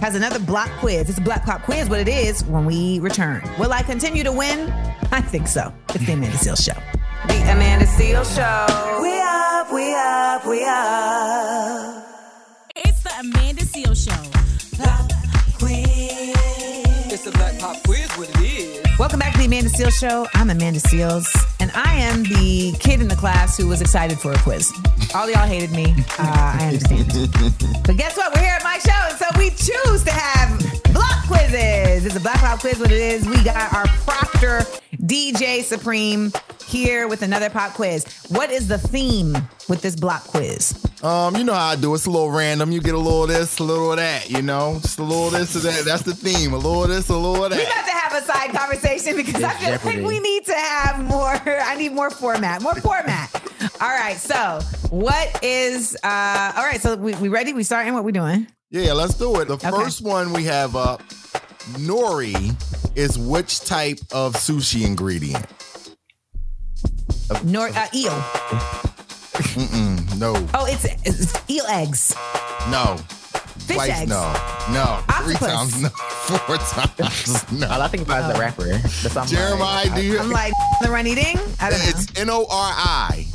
has 0.00 0.14
another 0.14 0.38
block 0.38 0.70
quiz. 0.78 1.08
It's 1.08 1.18
a 1.18 1.22
black 1.22 1.44
pop 1.44 1.62
quiz, 1.62 1.88
what 1.88 2.00
it 2.00 2.08
is 2.08 2.44
when 2.44 2.64
we 2.64 2.98
return. 3.00 3.42
Will 3.58 3.72
I 3.72 3.82
continue 3.82 4.22
to 4.24 4.32
win? 4.32 4.70
I 5.12 5.20
think 5.20 5.48
so. 5.48 5.72
It's 5.94 6.06
the 6.06 6.12
Amanda 6.12 6.36
Seal 6.38 6.56
Show. 6.56 6.74
The 7.28 7.52
Amanda 7.52 7.86
Seal 7.86 8.24
Show. 8.24 8.66
We 9.02 9.20
up, 9.20 9.72
we 9.72 9.94
up, 9.94 10.46
we 10.46 10.64
up. 10.64 12.06
It's 12.76 13.02
the 13.02 13.12
Amanda 13.20 13.64
Seal 13.64 13.94
Show. 13.94 14.12
It's 14.22 14.78
the 17.26 17.32
Black 17.32 17.58
Pop 17.58 17.82
Quiz. 17.82 18.06
Welcome 19.00 19.18
back 19.18 19.32
to 19.32 19.38
the 19.38 19.46
Amanda 19.46 19.68
Seales 19.68 19.98
Show. 19.98 20.28
I'm 20.34 20.48
Amanda 20.48 20.78
Seales, 20.78 21.26
and 21.58 21.72
I 21.74 21.94
am 21.94 22.22
the 22.22 22.72
kid 22.78 23.00
in 23.00 23.08
the 23.08 23.16
class 23.16 23.56
who 23.56 23.66
was 23.66 23.80
excited 23.80 24.16
for 24.20 24.30
a 24.30 24.38
quiz. 24.38 24.72
All 25.12 25.28
y'all 25.28 25.44
hated 25.44 25.72
me. 25.72 25.92
Uh, 26.18 26.56
I 26.60 26.68
understand. 26.68 27.82
but 27.84 27.96
guess 27.96 28.16
what? 28.16 28.32
We're 28.32 28.42
here 28.42 28.54
at 28.54 28.62
my 28.62 28.78
show, 28.78 29.16
so 29.16 29.26
we 29.38 29.50
choose 29.50 30.04
to 30.04 30.12
have 30.12 30.56
block 30.94 31.26
quizzes. 31.26 32.06
It's 32.06 32.14
a 32.14 32.20
black 32.20 32.38
pop 32.38 32.60
quiz. 32.60 32.78
What 32.78 32.92
it 32.92 33.00
is, 33.00 33.26
we 33.26 33.42
got 33.42 33.72
our 33.74 33.86
proctor 34.06 34.62
DJ 35.06 35.62
Supreme 35.62 36.32
here 36.66 37.06
with 37.06 37.22
another 37.22 37.48
pop 37.48 37.74
quiz. 37.74 38.04
What 38.28 38.50
is 38.50 38.66
the 38.66 38.78
theme 38.78 39.32
with 39.68 39.80
this 39.80 39.94
block 39.94 40.24
quiz? 40.24 40.74
Um, 41.02 41.36
you 41.36 41.44
know 41.44 41.54
how 41.54 41.66
I 41.68 41.76
do. 41.76 41.94
It's 41.94 42.06
a 42.06 42.10
little 42.10 42.30
random. 42.30 42.72
You 42.72 42.80
get 42.80 42.94
a 42.94 42.98
little 42.98 43.22
of 43.22 43.28
this, 43.28 43.58
a 43.60 43.62
little 43.64 43.92
of 43.92 43.98
that. 43.98 44.28
You 44.30 44.42
know, 44.42 44.78
just 44.82 44.98
a 44.98 45.04
little 45.04 45.26
of 45.28 45.32
this 45.32 45.54
or 45.54 45.60
that. 45.60 45.84
That's 45.84 46.02
the 46.02 46.14
theme. 46.14 46.52
A 46.54 46.56
little 46.56 46.82
of 46.82 46.88
this, 46.88 47.08
a 47.08 47.16
little 47.16 47.44
of 47.44 47.50
that. 47.50 47.56
We 47.58 47.64
that. 47.64 47.74
got 47.74 47.86
to 47.86 48.16
have 48.16 48.22
a 48.22 48.26
side 48.26 48.58
conversation 48.58 49.16
because 49.16 49.42
I 49.44 49.52
It's 49.52 49.60
feel 49.60 49.70
Jeopardy. 49.76 49.96
like 50.02 50.08
we 50.08 50.18
need 50.20 50.44
to 50.46 50.54
have 50.54 51.04
more. 51.04 51.40
I 51.46 51.76
need 51.76 51.92
more 51.92 52.10
format. 52.10 52.62
More 52.62 52.74
format. 52.74 53.30
all 53.80 53.88
right. 53.88 54.16
So, 54.16 54.60
what 54.90 55.38
is? 55.44 55.94
uh 56.02 56.52
All 56.56 56.64
right. 56.64 56.80
So 56.80 56.96
we, 56.96 57.14
we 57.16 57.28
ready? 57.28 57.52
We 57.52 57.62
starting? 57.62 57.94
What 57.94 58.02
we 58.02 58.10
doing? 58.12 58.48
Yeah, 58.70 58.94
let's 58.94 59.14
do 59.14 59.40
it. 59.40 59.46
The 59.46 59.58
first 59.58 60.02
one 60.02 60.32
we 60.32 60.42
have 60.44 60.74
up, 60.74 61.00
nori 61.78 62.34
is 62.96 63.18
which 63.18 63.60
type 63.60 63.98
of 64.12 64.34
sushi 64.34 64.84
ingredient? 64.84 65.46
Nor 67.44 67.68
uh, 67.68 67.86
eel. 67.94 68.10
Mm-mm, 69.56 70.18
no, 70.18 70.34
Oh, 70.54 70.66
it's, 70.66 70.84
it's 71.04 71.50
eel 71.50 71.64
eggs. 71.68 72.14
no. 72.70 72.96
Fish 73.66 73.76
Twice 73.76 73.90
eggs. 74.02 74.08
no. 74.10 74.32
No. 74.72 75.02
Three 75.24 75.34
Octopus. 75.34 75.40
times 75.40 75.82
no. 75.82 75.88
Four 76.26 76.56
times 76.58 77.52
no. 77.52 77.68
All 77.68 77.82
I 77.82 77.88
think 77.88 78.04
about 78.04 78.28
is 78.30 78.34
the 78.36 78.40
rapper. 78.40 78.64
That's 78.78 79.16
all 79.16 79.26
Jeremiah, 79.26 79.92
do 79.94 80.02
you? 80.04 80.18
I'm 80.20 80.30
like 80.30 80.52
the 80.82 80.88
run 80.90 81.06
eating. 81.06 81.36
I 81.60 81.70
don't 81.70 81.78
know. 81.80 81.84
It's 81.88 82.20
N 82.20 82.30
O 82.30 82.42
R 82.42 82.46
I. 82.50 83.26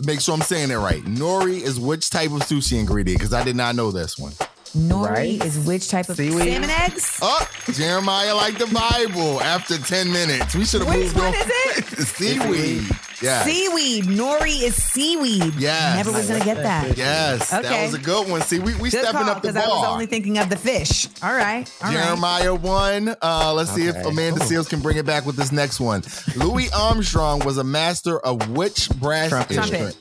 Make 0.00 0.20
sure 0.20 0.34
I'm 0.34 0.42
saying 0.42 0.70
it 0.72 0.76
right. 0.76 1.02
Nori 1.04 1.62
is 1.62 1.80
which 1.80 2.10
type 2.10 2.32
of 2.32 2.40
sushi 2.40 2.78
ingredient? 2.78 3.18
Because 3.20 3.32
I 3.32 3.42
did 3.44 3.56
not 3.56 3.74
know 3.74 3.90
this 3.90 4.18
one. 4.18 4.32
Nori 4.76 5.42
is 5.44 5.58
which 5.58 5.88
type 5.88 6.08
of 6.08 6.16
Seaweed? 6.16 6.52
salmon 6.52 6.70
eggs? 6.70 7.18
Oh, 7.20 7.46
Jeremiah 7.72 8.34
like 8.34 8.56
the 8.58 8.66
Bible. 8.66 9.40
After 9.42 9.76
10 9.78 10.10
minutes, 10.12 10.54
we 10.54 10.64
should 10.64 10.80
have 10.82 10.88
Which 10.90 11.04
moved 11.14 11.16
one 11.18 11.26
on. 11.26 11.34
is 11.34 11.46
it? 11.46 12.06
Seaweed. 12.06 12.82
Yeah. 13.20 13.44
Seaweed. 13.44 14.04
Nori 14.06 14.62
is 14.62 14.74
seaweed. 14.82 15.54
Yes. 15.56 15.96
Never 15.96 16.10
was 16.12 16.26
gonna 16.28 16.44
get 16.44 16.56
that. 16.56 16.96
Yes, 16.96 17.52
Okay. 17.52 17.62
that 17.62 17.84
was 17.84 17.94
a 17.94 17.98
good 17.98 18.28
one. 18.28 18.40
See, 18.42 18.58
we 18.58 18.74
we 18.74 18.90
Good 18.90 19.00
stepping 19.02 19.12
call, 19.20 19.30
up 19.30 19.42
the 19.42 19.52
because 19.52 19.64
I 19.64 19.68
was 19.68 19.86
only 19.86 20.06
thinking 20.06 20.38
of 20.38 20.48
the 20.50 20.56
fish. 20.56 21.06
All 21.22 21.32
right. 21.32 21.70
All 21.84 21.92
right. 21.92 22.04
Jeremiah 22.04 22.54
won. 22.54 23.14
Uh, 23.22 23.52
let's 23.54 23.70
see 23.70 23.86
if 23.86 23.94
Amanda 24.04 24.42
Ooh. 24.42 24.46
Seals 24.46 24.68
can 24.68 24.80
bring 24.80 24.96
it 24.96 25.06
back 25.06 25.24
with 25.24 25.36
this 25.36 25.52
next 25.52 25.78
one. 25.78 26.02
Louis 26.34 26.72
Armstrong 26.72 27.40
was 27.44 27.58
a 27.58 27.64
master 27.64 28.18
of 28.18 28.50
which 28.50 28.90
brass 28.98 29.28
Trumpet. 29.28 29.56
instrument? 29.56 29.96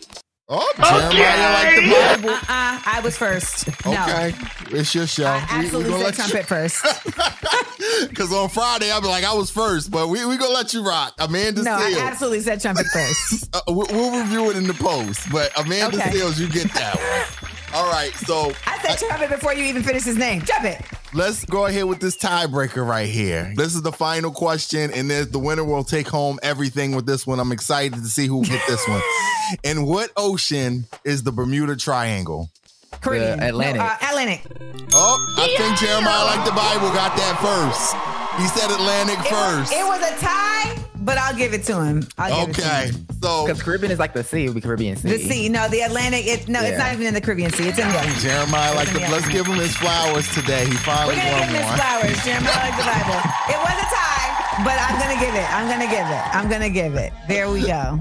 Oh, 0.54 0.70
Jeremiah 1.14 1.54
like 1.54 1.76
the 1.76 1.91
Bible. 2.22 2.30
Uh-uh. 2.36 2.82
I 2.86 3.02
was 3.04 3.16
first. 3.18 3.68
No. 3.86 3.93
Okay, 3.93 4.34
it's 4.72 4.93
your 4.93 5.08
show. 5.08 5.26
I 5.26 5.38
We- 5.38 5.60
we 5.60 5.66
absolutely 5.66 5.91
gonna 5.91 6.04
said 6.14 6.18
let 6.18 6.28
you- 6.28 6.32
trumpet 6.32 6.47
first. 6.47 6.86
Because 8.10 8.32
on 8.32 8.47
Friday, 8.49 8.91
I'll 8.91 9.02
be 9.02 9.08
like, 9.08 9.24
I 9.24 9.34
was 9.34 9.49
first, 9.49 9.89
but 9.91 10.08
we 10.08 10.24
we 10.26 10.38
gonna 10.38 10.54
let 10.54 10.74
you 10.74 10.84
rock. 10.84 11.14
Amanda 11.20 11.64
No, 11.64 11.72
I 11.74 11.95
absolutely 11.99 12.41
said 12.41 12.62
trumpet 12.62 12.86
first. 12.88 13.49
Uh, 13.56 13.60
we'll, 13.68 13.88
we'll 13.91 14.20
review 14.22 14.49
it 14.49 14.56
in 14.58 14.66
the 14.68 14.74
post, 14.74 15.20
but 15.32 15.52
Amanda 15.60 15.97
Okay. 15.97 16.12
Seals, 16.12 16.39
you 16.39 16.47
get 16.47 16.72
that 16.74 16.95
one. 16.95 17.49
All 17.74 17.90
right, 17.90 18.12
so 18.26 18.52
I 18.68 18.78
said 18.82 19.00
jump 19.00 19.18
trumpet 19.18 19.30
before 19.30 19.54
you 19.54 19.64
even 19.66 19.82
finish 19.84 20.04
his 20.04 20.18
name. 20.18 20.42
Jump 20.42 20.62
Trumpet. 20.62 20.86
Let's 21.14 21.44
go 21.46 21.66
ahead 21.66 21.86
with 21.86 22.00
this 22.00 22.18
tiebreaker 22.18 22.86
right 22.88 23.08
here. 23.10 23.54
This 23.56 23.76
is 23.76 23.82
the 23.82 23.92
final 23.92 24.32
question, 24.32 24.92
and 24.94 25.10
then 25.10 25.30
the 25.32 25.40
winner 25.40 25.64
will 25.64 25.84
take 25.84 26.08
home 26.08 26.40
everything 26.44 26.96
with 26.96 27.06
this 27.06 27.26
one. 27.28 27.40
I'm 27.40 27.52
excited 27.52 27.94
to 27.96 28.06
see 28.10 28.28
who 28.28 28.38
will 28.38 28.44
get 28.46 28.62
this 28.68 28.86
one. 28.88 29.02
In 29.64 29.86
what 29.86 30.12
ocean 30.18 30.86
is 31.04 31.24
the 31.24 31.32
Bermuda 31.32 31.76
Triangle? 31.76 32.50
Caribbean. 33.02 33.40
The 33.40 33.48
Atlantic. 33.50 33.82
No, 33.82 33.88
uh, 33.88 33.98
Atlantic. 34.02 34.42
Oh, 34.94 35.36
I 35.38 35.48
think 35.58 35.80
Jeremiah 35.80 36.26
like 36.26 36.46
the 36.46 36.52
Bible 36.52 36.90
got 36.94 37.16
that 37.18 37.40
first. 37.40 37.96
He 38.40 38.48
said 38.48 38.72
Atlantic 38.72 39.20
It 39.20 39.32
was, 39.32 39.70
first. 39.70 39.74
it 39.74 39.86
was 39.86 40.02
a 40.02 40.20
tie, 40.24 40.78
but 41.02 41.18
I'll 41.18 41.36
give 41.36 41.54
it 41.54 41.64
to 41.66 41.84
him. 41.84 42.08
I'll 42.18 42.45
give 42.47 42.56
it 42.58 42.62
to 42.62 42.68
Okay, 42.68 42.86
him. 42.88 43.06
so 43.22 43.45
Because 43.45 43.62
Caribbean 43.62 43.91
is 43.91 43.99
like 43.99 44.14
the 44.14 44.24
sea, 44.24 44.45
it 44.45 44.47
would 44.49 44.56
be 44.56 44.62
Caribbean 44.62 44.95
Sea. 44.95 45.10
The 45.10 45.18
sea, 45.20 45.49
no, 45.49 45.68
the 45.70 45.82
Atlantic. 45.82 46.26
It, 46.28 46.47
no, 46.47 46.62
it's 46.62 46.78
not 46.78 46.93
even 46.93 47.08
in 47.08 47.14
the 47.14 47.22
Caribbean 47.22 47.52
Sea. 47.52 47.68
It's 47.70 47.80
in 47.80 47.88
the 47.88 47.93
Atlantic. 47.97 48.22
Jeremiah 48.22 48.76
like 48.76 48.88
It's 48.89 48.99
the. 48.99 49.12
Let's 49.12 49.28
give 49.30 49.45
him 49.45 49.56
his 49.58 49.76
flowers 49.76 50.28
today. 50.34 50.66
He 50.66 50.72
finally 50.78 51.16
We're 51.16 51.22
gonna 51.22 51.32
won 51.32 51.41
give 51.41 51.49
him 51.49 51.64
his 51.66 51.76
flowers. 51.76 52.18
Jeremiah 52.24 52.62
like 52.64 52.78
the 52.78 52.88
Bible. 52.88 53.20
It 53.52 53.60
was 53.60 53.78
a 53.82 53.88
tie, 53.91 54.30
but 54.64 54.78
I'm 54.80 54.95
gonna 55.02 55.20
give 55.20 55.36
it. 55.36 55.47
I'm 55.52 55.68
gonna 55.68 55.89
give 55.91 56.08
it. 56.08 56.24
I'm 56.36 56.49
gonna 56.49 56.70
give 56.70 56.93
it. 56.95 57.12
There 57.28 57.49
we 57.52 57.62
go. 57.66 57.99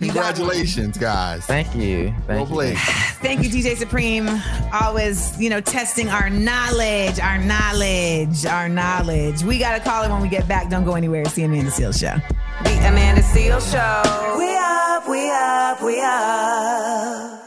You 0.00 0.06
got 0.06 0.16
one. 0.16 0.34
Congratulations, 0.34 0.96
guys. 0.96 1.44
Thank 1.44 1.74
you. 1.74 2.14
Well 2.26 2.46
Thank 2.46 2.50
you. 2.50 2.76
Thank 3.20 3.42
you, 3.42 3.50
DJ 3.50 3.76
Supreme. 3.76 4.26
Always, 4.72 5.38
you 5.38 5.50
know, 5.50 5.60
testing 5.60 6.08
our 6.08 6.30
knowledge, 6.30 7.20
our 7.20 7.36
knowledge, 7.36 8.46
our 8.46 8.68
knowledge. 8.70 9.42
We 9.42 9.58
got 9.58 9.76
to 9.76 9.80
call 9.80 10.02
it 10.04 10.08
when 10.10 10.22
we 10.22 10.28
get 10.28 10.48
back. 10.48 10.70
Don't 10.70 10.84
go 10.86 10.94
anywhere. 10.94 11.20
It's 11.22 11.34
the 11.34 11.44
Amanda 11.44 11.70
Seales 11.70 12.00
Show. 12.00 12.16
The 12.64 12.88
Amanda 12.88 13.22
Seal 13.22 13.60
Show. 13.60 14.36
We 14.38 14.56
up, 14.56 15.06
we 15.06 15.30
up, 15.30 15.82
we 15.82 16.00
up. 16.00 17.40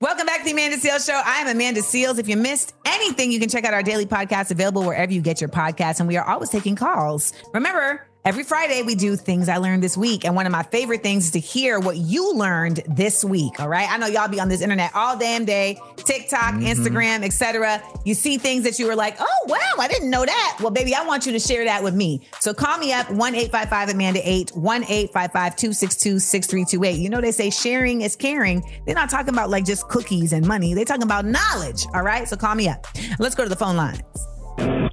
Welcome 0.00 0.26
back 0.26 0.38
to 0.38 0.44
the 0.46 0.50
Amanda 0.52 0.78
Seales 0.78 1.06
Show. 1.06 1.20
I 1.24 1.42
am 1.42 1.48
Amanda 1.48 1.80
Seales. 1.80 2.18
If 2.18 2.28
you 2.28 2.36
missed 2.36 2.74
anything, 2.86 3.30
you 3.30 3.38
can 3.38 3.48
check 3.48 3.64
out 3.64 3.72
our 3.72 3.84
daily 3.84 4.06
podcast 4.06 4.50
available 4.50 4.82
wherever 4.82 5.12
you 5.12 5.20
get 5.20 5.40
your 5.40 5.50
podcasts. 5.50 6.00
And 6.00 6.08
we 6.08 6.16
are 6.16 6.28
always 6.28 6.50
taking 6.50 6.74
calls. 6.74 7.32
Remember, 7.54 8.04
every 8.28 8.44
Friday 8.44 8.82
we 8.82 8.94
do 8.94 9.16
things 9.16 9.48
I 9.48 9.56
learned 9.56 9.82
this 9.82 9.96
week. 9.96 10.26
And 10.26 10.36
one 10.36 10.44
of 10.44 10.52
my 10.52 10.62
favorite 10.62 11.02
things 11.02 11.24
is 11.24 11.30
to 11.30 11.40
hear 11.40 11.80
what 11.80 11.96
you 11.96 12.34
learned 12.34 12.82
this 12.86 13.24
week. 13.24 13.58
All 13.58 13.70
right. 13.70 13.90
I 13.90 13.96
know 13.96 14.06
y'all 14.06 14.28
be 14.28 14.38
on 14.38 14.50
this 14.50 14.60
internet 14.60 14.94
all 14.94 15.18
damn 15.18 15.46
day, 15.46 15.80
TikTok, 15.96 16.56
mm-hmm. 16.56 16.66
Instagram, 16.66 17.24
etc. 17.24 17.82
You 18.04 18.12
see 18.12 18.36
things 18.36 18.64
that 18.64 18.78
you 18.78 18.86
were 18.86 18.94
like, 18.94 19.16
oh, 19.18 19.44
wow, 19.46 19.58
I 19.78 19.88
didn't 19.88 20.10
know 20.10 20.26
that. 20.26 20.58
Well, 20.60 20.70
baby, 20.70 20.94
I 20.94 21.06
want 21.06 21.24
you 21.24 21.32
to 21.32 21.38
share 21.38 21.64
that 21.64 21.82
with 21.82 21.94
me. 21.94 22.28
So 22.38 22.52
call 22.52 22.76
me 22.76 22.92
up 22.92 23.10
1 23.10 23.34
855 23.34 23.94
Amanda 23.94 24.20
8, 24.22 24.50
1 24.54 24.84
855 24.84 25.56
262 25.56 26.18
6328. 26.18 27.00
You 27.00 27.08
know, 27.08 27.22
they 27.22 27.32
say 27.32 27.48
sharing 27.48 28.02
is 28.02 28.14
caring. 28.14 28.62
They're 28.84 28.94
not 28.94 29.08
talking 29.08 29.32
about 29.32 29.48
like 29.48 29.64
just 29.64 29.88
cookies 29.88 30.34
and 30.34 30.46
money, 30.46 30.74
they're 30.74 30.84
talking 30.84 31.02
about 31.02 31.24
knowledge. 31.24 31.86
All 31.94 32.02
right. 32.02 32.28
So 32.28 32.36
call 32.36 32.54
me 32.54 32.68
up. 32.68 32.86
Let's 33.18 33.34
go 33.34 33.44
to 33.44 33.48
the 33.48 33.56
phone 33.56 33.76
lines. 33.78 34.87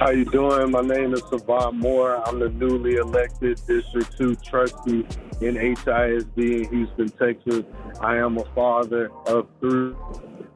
How 0.00 0.10
you 0.10 0.24
doing? 0.24 0.72
My 0.72 0.80
name 0.80 1.14
is 1.14 1.22
Savant 1.28 1.76
Moore. 1.76 2.20
I'm 2.26 2.40
the 2.40 2.48
newly 2.48 2.96
elected 2.96 3.60
District 3.66 4.16
2 4.18 4.34
trustee 4.36 5.06
in 5.40 5.54
HISD 5.54 6.36
in 6.36 6.68
Houston, 6.70 7.08
Texas. 7.10 7.62
I 8.00 8.16
am 8.16 8.36
a 8.38 8.44
father 8.56 9.10
of 9.26 9.46
three. 9.60 9.94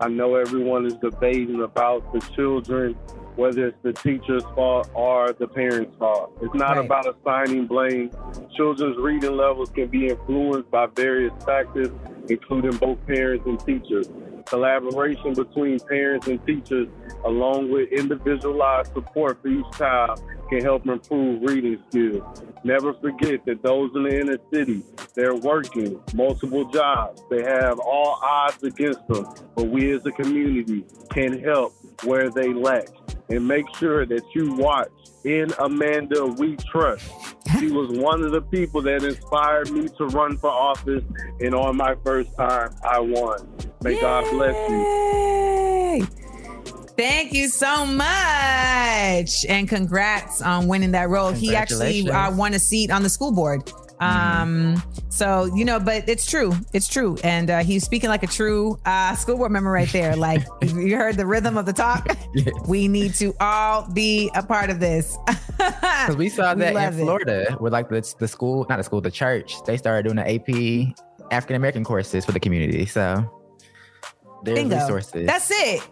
I 0.00 0.08
know 0.08 0.34
everyone 0.34 0.86
is 0.86 0.94
debating 0.94 1.62
about 1.62 2.12
the 2.12 2.20
children, 2.34 2.94
whether 3.36 3.68
it's 3.68 3.76
the 3.82 3.92
teacher's 3.92 4.42
fault 4.56 4.90
or 4.92 5.32
the 5.32 5.46
parent's 5.46 5.96
fault. 5.98 6.36
It's 6.42 6.54
not 6.54 6.76
Right. 6.76 6.84
about 6.84 7.06
assigning 7.06 7.66
blame. 7.66 8.10
Children's 8.56 8.96
reading 8.98 9.36
levels 9.36 9.70
can 9.70 9.86
be 9.86 10.08
influenced 10.08 10.70
by 10.72 10.86
various 10.86 11.32
factors, 11.44 11.90
including 12.28 12.72
both 12.78 12.98
parents 13.06 13.46
and 13.46 13.58
teachers. 13.60 14.08
Collaboration 14.48 15.34
between 15.34 15.78
parents 15.80 16.26
and 16.26 16.44
teachers, 16.46 16.88
along 17.26 17.70
with 17.70 17.92
individualized 17.92 18.94
support 18.94 19.42
for 19.42 19.48
each 19.48 19.70
child, 19.76 20.22
can 20.48 20.62
help 20.62 20.86
improve 20.86 21.42
reading 21.42 21.78
skills. 21.90 22.42
Never 22.64 22.94
forget 22.94 23.44
that 23.44 23.62
those 23.62 23.90
in 23.94 24.04
the 24.04 24.20
inner 24.20 24.38
city, 24.50 24.82
they're 25.14 25.36
working 25.36 26.00
multiple 26.14 26.64
jobs. 26.70 27.22
They 27.28 27.42
have 27.42 27.78
all 27.78 28.18
odds 28.22 28.62
against 28.62 29.06
them, 29.08 29.26
but 29.54 29.64
we 29.64 29.92
as 29.92 30.06
a 30.06 30.12
community 30.12 30.86
can 31.10 31.42
help 31.42 31.74
where 32.04 32.30
they 32.30 32.54
lack. 32.54 32.88
And 33.28 33.46
make 33.46 33.66
sure 33.76 34.06
that 34.06 34.22
you 34.34 34.54
watch 34.54 34.88
in 35.24 35.52
Amanda 35.58 36.24
We 36.24 36.56
Trust. 36.56 37.10
She 37.58 37.70
was 37.70 37.90
one 37.90 38.22
of 38.22 38.32
the 38.32 38.40
people 38.40 38.80
that 38.82 39.04
inspired 39.04 39.70
me 39.70 39.88
to 39.98 40.06
run 40.06 40.38
for 40.38 40.48
office, 40.48 41.04
and 41.38 41.54
on 41.54 41.76
my 41.76 41.96
first 42.02 42.34
time, 42.36 42.74
I 42.82 42.98
won. 43.00 43.46
May 43.82 44.00
God 44.00 44.24
bless 44.30 44.70
you. 44.70 46.06
Thank 46.96 47.32
you 47.32 47.48
so 47.48 47.86
much. 47.86 49.46
And 49.48 49.68
congrats 49.68 50.42
on 50.42 50.66
winning 50.66 50.90
that 50.92 51.08
role. 51.08 51.30
He 51.30 51.54
actually 51.54 52.10
uh, 52.10 52.34
won 52.34 52.54
a 52.54 52.58
seat 52.58 52.90
on 52.90 53.04
the 53.04 53.08
school 53.08 53.30
board. 53.30 53.72
Um, 54.00 54.82
so 55.08 55.44
you 55.54 55.64
know, 55.64 55.78
but 55.78 56.08
it's 56.08 56.26
true. 56.26 56.52
It's 56.72 56.88
true. 56.88 57.16
And 57.22 57.50
uh, 57.50 57.58
he's 57.60 57.84
speaking 57.84 58.10
like 58.10 58.22
a 58.24 58.28
true 58.28 58.78
uh, 58.84 59.14
school 59.14 59.36
board 59.36 59.52
member 59.52 59.70
right 59.70 59.88
there. 59.92 60.16
Like 60.28 60.42
you 60.62 60.96
heard 60.96 61.16
the 61.16 61.26
rhythm 61.26 61.56
of 61.56 61.64
the 61.64 61.72
talk. 61.72 62.16
We 62.66 62.88
need 62.88 63.14
to 63.14 63.32
all 63.40 63.88
be 63.92 64.30
a 64.34 64.42
part 64.42 64.68
of 64.70 64.80
this. 64.80 65.16
Because 65.58 66.16
we 66.16 66.28
saw 66.28 66.54
that 66.54 66.74
love 66.74 66.94
in 66.94 67.00
it. 67.00 67.02
Florida 67.02 67.58
with 67.60 67.72
like 67.72 67.88
the, 67.88 68.14
the 68.18 68.28
school, 68.28 68.64
not 68.68 68.76
the 68.76 68.84
school, 68.84 69.00
the 69.00 69.10
church. 69.10 69.54
They 69.64 69.76
started 69.76 70.04
doing 70.04 70.16
the 70.16 70.34
AP 70.34 70.94
African 71.32 71.56
American 71.56 71.84
courses 71.84 72.24
for 72.24 72.32
the 72.32 72.40
community. 72.40 72.86
So 72.86 73.28
there's 74.42 74.58
Bingo. 74.58 74.76
resources. 74.76 75.26
That's 75.26 75.50
it. 75.50 75.82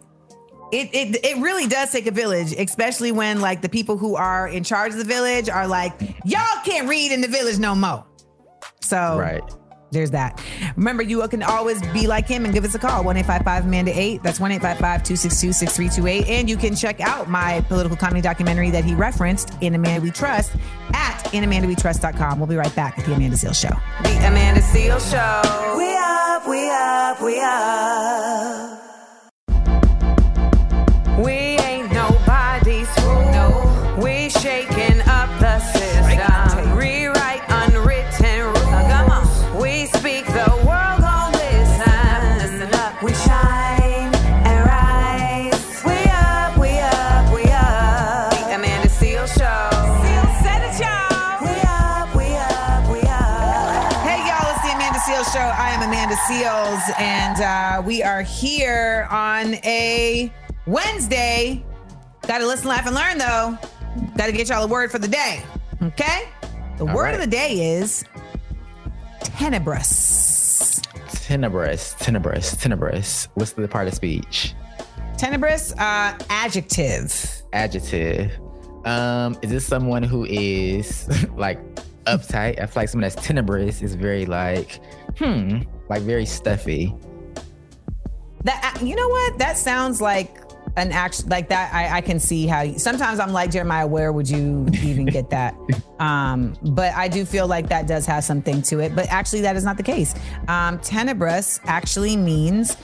It, 0.73 0.91
it 0.93 1.25
it 1.25 1.37
really 1.41 1.69
does 1.69 1.93
take 1.93 2.07
a 2.07 2.11
village, 2.11 2.53
especially 2.53 3.13
when 3.13 3.41
like 3.41 3.63
the 3.63 3.69
people 3.69 3.97
who 3.97 4.17
are 4.17 4.49
in 4.49 4.65
charge 4.65 4.93
of 4.93 4.99
the 4.99 5.05
village 5.05 5.49
are 5.49 5.69
like, 5.69 5.93
y'all 6.25 6.63
can't 6.65 6.89
read 6.89 7.13
in 7.13 7.21
the 7.21 7.29
village 7.29 7.59
no 7.59 7.75
more. 7.75 8.05
So 8.81 9.19
right. 9.19 9.43
There's 9.97 10.11
that. 10.11 10.45
Remember, 10.77 11.03
you 11.03 11.27
can 11.29 11.43
always 11.43 11.81
be 11.89 12.07
like 12.07 12.29
him 12.29 12.45
and 12.45 12.53
give 12.53 12.67
us 12.67 12.75
a 12.75 12.79
call, 12.79 13.03
1 13.03 13.17
855 13.17 13.65
Amanda 13.65 13.99
8. 13.99 14.23
That's 14.23 14.39
1 14.39 14.53
855 14.53 15.03
262 15.03 15.53
6328. 15.55 16.29
And 16.29 16.51
you 16.51 16.59
can 16.59 16.77
check 16.77 17.01
out 17.01 17.31
my 17.31 17.63
political 17.63 17.97
comedy 17.97 18.21
documentary 18.21 18.69
that 18.71 18.85
he 18.85 18.95
referenced 18.95 19.57
in 19.63 19.75
Amanda 19.75 20.03
We 20.03 20.11
Trust 20.11 20.55
at 20.93 21.17
inamandawetrust.com. 21.33 22.39
We'll 22.39 22.47
be 22.47 22.57
right 22.57 22.75
back 22.77 22.99
at 22.99 23.07
the 23.07 23.15
Amanda 23.15 23.39
Seales 23.39 23.59
Show. 23.59 23.75
The 24.03 24.29
Amanda 24.29 24.61
Seales 24.61 25.11
Show. 25.11 25.77
We 25.79 25.97
up, 25.97 26.47
we 26.47 26.71
up, 26.71 27.23
we 27.23 27.41
up. 27.41 28.86
Here 59.07 59.17
on 59.17 59.55
a 59.65 60.33
Wednesday. 60.67 61.65
Got 62.27 62.39
to 62.39 62.47
listen, 62.47 62.69
laugh, 62.69 62.87
and 62.87 62.95
learn, 62.95 63.19
though. 63.19 63.59
Got 64.17 64.27
to 64.27 64.33
get 64.33 64.49
y'all 64.49 64.65
a 64.65 64.67
word 64.67 64.91
for 64.91 64.99
the 64.99 65.09
day. 65.09 65.43
Okay? 65.83 66.29
The 66.79 66.87
All 66.87 66.95
word 66.95 67.03
right. 67.03 67.15
of 67.15 67.21
the 67.21 67.27
day 67.27 67.77
is 67.77 68.05
tenebrous. 69.21 70.81
Tenebrous, 71.13 71.95
tenebrous, 71.99 72.57
tenebrous. 72.57 73.29
What's 73.35 73.53
the 73.53 73.67
part 73.69 73.89
of 73.89 73.95
speech? 73.95 74.55
Tenebrous, 75.17 75.73
uh, 75.73 76.17
adjective. 76.31 77.43
Adjective. 77.53 78.33
Um, 78.85 79.37
is 79.43 79.51
this 79.51 79.67
someone 79.67 80.03
who 80.03 80.25
is 80.27 81.09
like 81.37 81.59
uptight? 82.05 82.61
I 82.61 82.67
feel 82.67 82.83
like 82.83 82.89
someone 82.89 83.11
that's 83.11 83.27
tenebrous 83.27 83.83
is 83.83 83.95
very 83.95 84.27
like, 84.27 84.81
hmm, 85.19 85.63
like 85.89 86.03
very 86.03 86.27
stuffy. 86.27 86.95
That 88.45 88.77
uh, 88.81 88.85
you 88.85 88.95
know 88.97 89.09
what? 89.09 89.39
That 89.39 89.57
sounds 89.57 90.01
like 90.01 90.41
an 90.77 90.93
act 90.93 91.29
like 91.29 91.49
that. 91.49 91.73
I, 91.73 91.99
I 91.99 92.01
can 92.01 92.21
see 92.21 92.47
how. 92.47 92.63
You, 92.63 92.79
sometimes 92.79 93.19
I'm 93.19 93.33
like 93.33 93.51
Jeremiah. 93.51 93.87
Where 93.87 94.13
would 94.13 94.29
you 94.29 94.67
even 94.83 95.07
get 95.07 95.31
that? 95.31 95.55
um, 95.99 96.55
but 96.63 96.93
I 96.95 97.09
do 97.09 97.25
feel 97.25 97.47
like 97.47 97.69
that 97.69 97.87
does 97.87 98.07
have 98.07 98.25
something 98.25 98.63
to 98.63 98.81
it. 98.81 98.95
But 98.95 99.09
actually, 99.09 99.41
that 99.43 99.57
is 99.57 99.65
not 99.65 99.77
the 99.77 99.83
case. 99.83 100.15
Um, 100.49 100.79
tenebrous 100.81 101.61
actually 101.65 102.17
means 102.17 102.77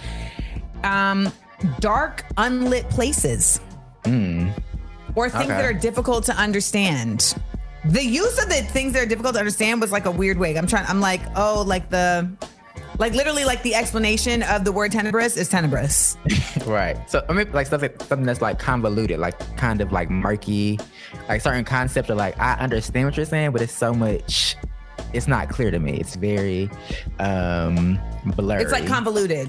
um, 0.84 1.32
dark, 1.80 2.24
unlit 2.36 2.88
places 2.90 3.60
Hmm. 4.04 4.48
or 5.14 5.30
things 5.30 5.44
Okay. 5.44 5.54
that 5.54 5.64
are 5.64 5.72
difficult 5.72 6.24
to 6.24 6.34
understand. 6.36 7.34
The 7.84 8.04
use 8.04 8.42
of 8.42 8.48
the 8.48 8.62
things 8.62 8.94
that 8.94 9.02
are 9.02 9.06
difficult 9.06 9.34
to 9.34 9.38
understand 9.40 9.80
was 9.80 9.92
like 9.92 10.06
a 10.06 10.10
weird 10.10 10.38
way. 10.38 10.56
I'm 10.56 10.66
trying. 10.66 10.86
I'm 10.88 11.00
like, 11.00 11.20
oh, 11.36 11.62
like 11.66 11.88
the 11.90 12.28
Like 12.98 13.14
literally, 13.14 13.44
like 13.44 13.62
the 13.62 13.74
explanation 13.74 14.42
of 14.42 14.64
the 14.64 14.72
word 14.72 14.92
tenebrous 14.92 15.36
is 15.36 15.48
tenebrous. 15.48 16.16
right. 16.66 16.98
So 17.10 17.24
I 17.28 17.32
mean, 17.32 17.50
like 17.52 17.70
like 17.72 18.02
something 18.02 18.24
that's 18.24 18.42
like 18.42 18.58
convoluted, 18.58 19.18
like 19.18 19.38
kind 19.56 19.80
of 19.80 19.92
like 19.92 20.10
murky, 20.10 20.78
like 21.28 21.40
certain 21.40 21.64
concepts 21.64 22.10
are 22.10 22.14
like 22.14 22.38
I 22.38 22.54
understand 22.54 23.06
what 23.06 23.16
you're 23.16 23.26
saying, 23.26 23.52
but 23.52 23.62
it's 23.62 23.72
so 23.72 23.92
much. 23.92 24.56
It's 25.12 25.28
not 25.28 25.48
clear 25.48 25.70
to 25.70 25.78
me. 25.78 25.98
It's 25.98 26.16
very 26.16 26.70
um 27.18 27.98
blurry. 28.36 28.62
It's 28.62 28.72
like 28.72 28.86
convoluted. 28.86 29.48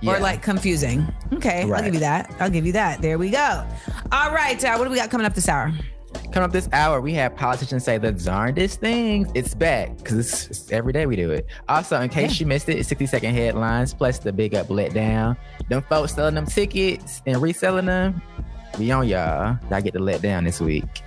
Yeah. 0.00 0.16
Or 0.16 0.20
like 0.20 0.42
confusing. 0.42 1.06
Okay, 1.32 1.62
I'll 1.62 1.82
give 1.82 1.94
you 1.94 2.00
that. 2.00 2.34
I'll 2.40 2.50
give 2.50 2.66
you 2.66 2.72
that. 2.72 3.00
There 3.00 3.18
we 3.18 3.30
go. 3.30 3.64
All 4.10 4.32
right, 4.32 4.62
uh, 4.64 4.76
what 4.76 4.84
do 4.84 4.90
we 4.90 4.96
got 4.96 5.10
coming 5.10 5.24
up 5.24 5.34
this 5.34 5.48
hour? 5.48 5.72
Coming 6.32 6.46
up 6.46 6.52
this 6.52 6.68
hour, 6.72 7.02
we 7.02 7.12
have 7.12 7.36
politicians 7.36 7.84
say 7.84 7.98
the 7.98 8.10
darndest 8.10 8.80
things. 8.80 9.28
It's 9.34 9.54
back 9.54 9.98
because 9.98 10.18
it's, 10.18 10.46
it's 10.46 10.72
every 10.72 10.94
day 10.94 11.04
we 11.04 11.14
do 11.14 11.30
it. 11.30 11.46
Also, 11.68 12.00
in 12.00 12.08
case 12.08 12.40
you 12.40 12.46
missed 12.46 12.70
it, 12.70 12.86
60 12.86 13.04
second 13.04 13.34
headlines 13.34 13.92
plus 13.92 14.18
the 14.18 14.32
big 14.32 14.54
up 14.54 14.70
let 14.70 14.94
down. 14.94 15.36
Them 15.68 15.82
folks 15.82 16.14
selling 16.14 16.34
them 16.34 16.46
tickets 16.46 17.20
and 17.26 17.42
reselling 17.42 17.84
them. 17.84 18.22
We 18.78 18.90
on 18.92 19.08
y'all. 19.08 19.58
Y'all 19.70 19.82
get 19.82 19.92
the 19.92 19.98
let 19.98 20.22
down 20.22 20.44
this 20.44 20.58
week. 20.58 21.02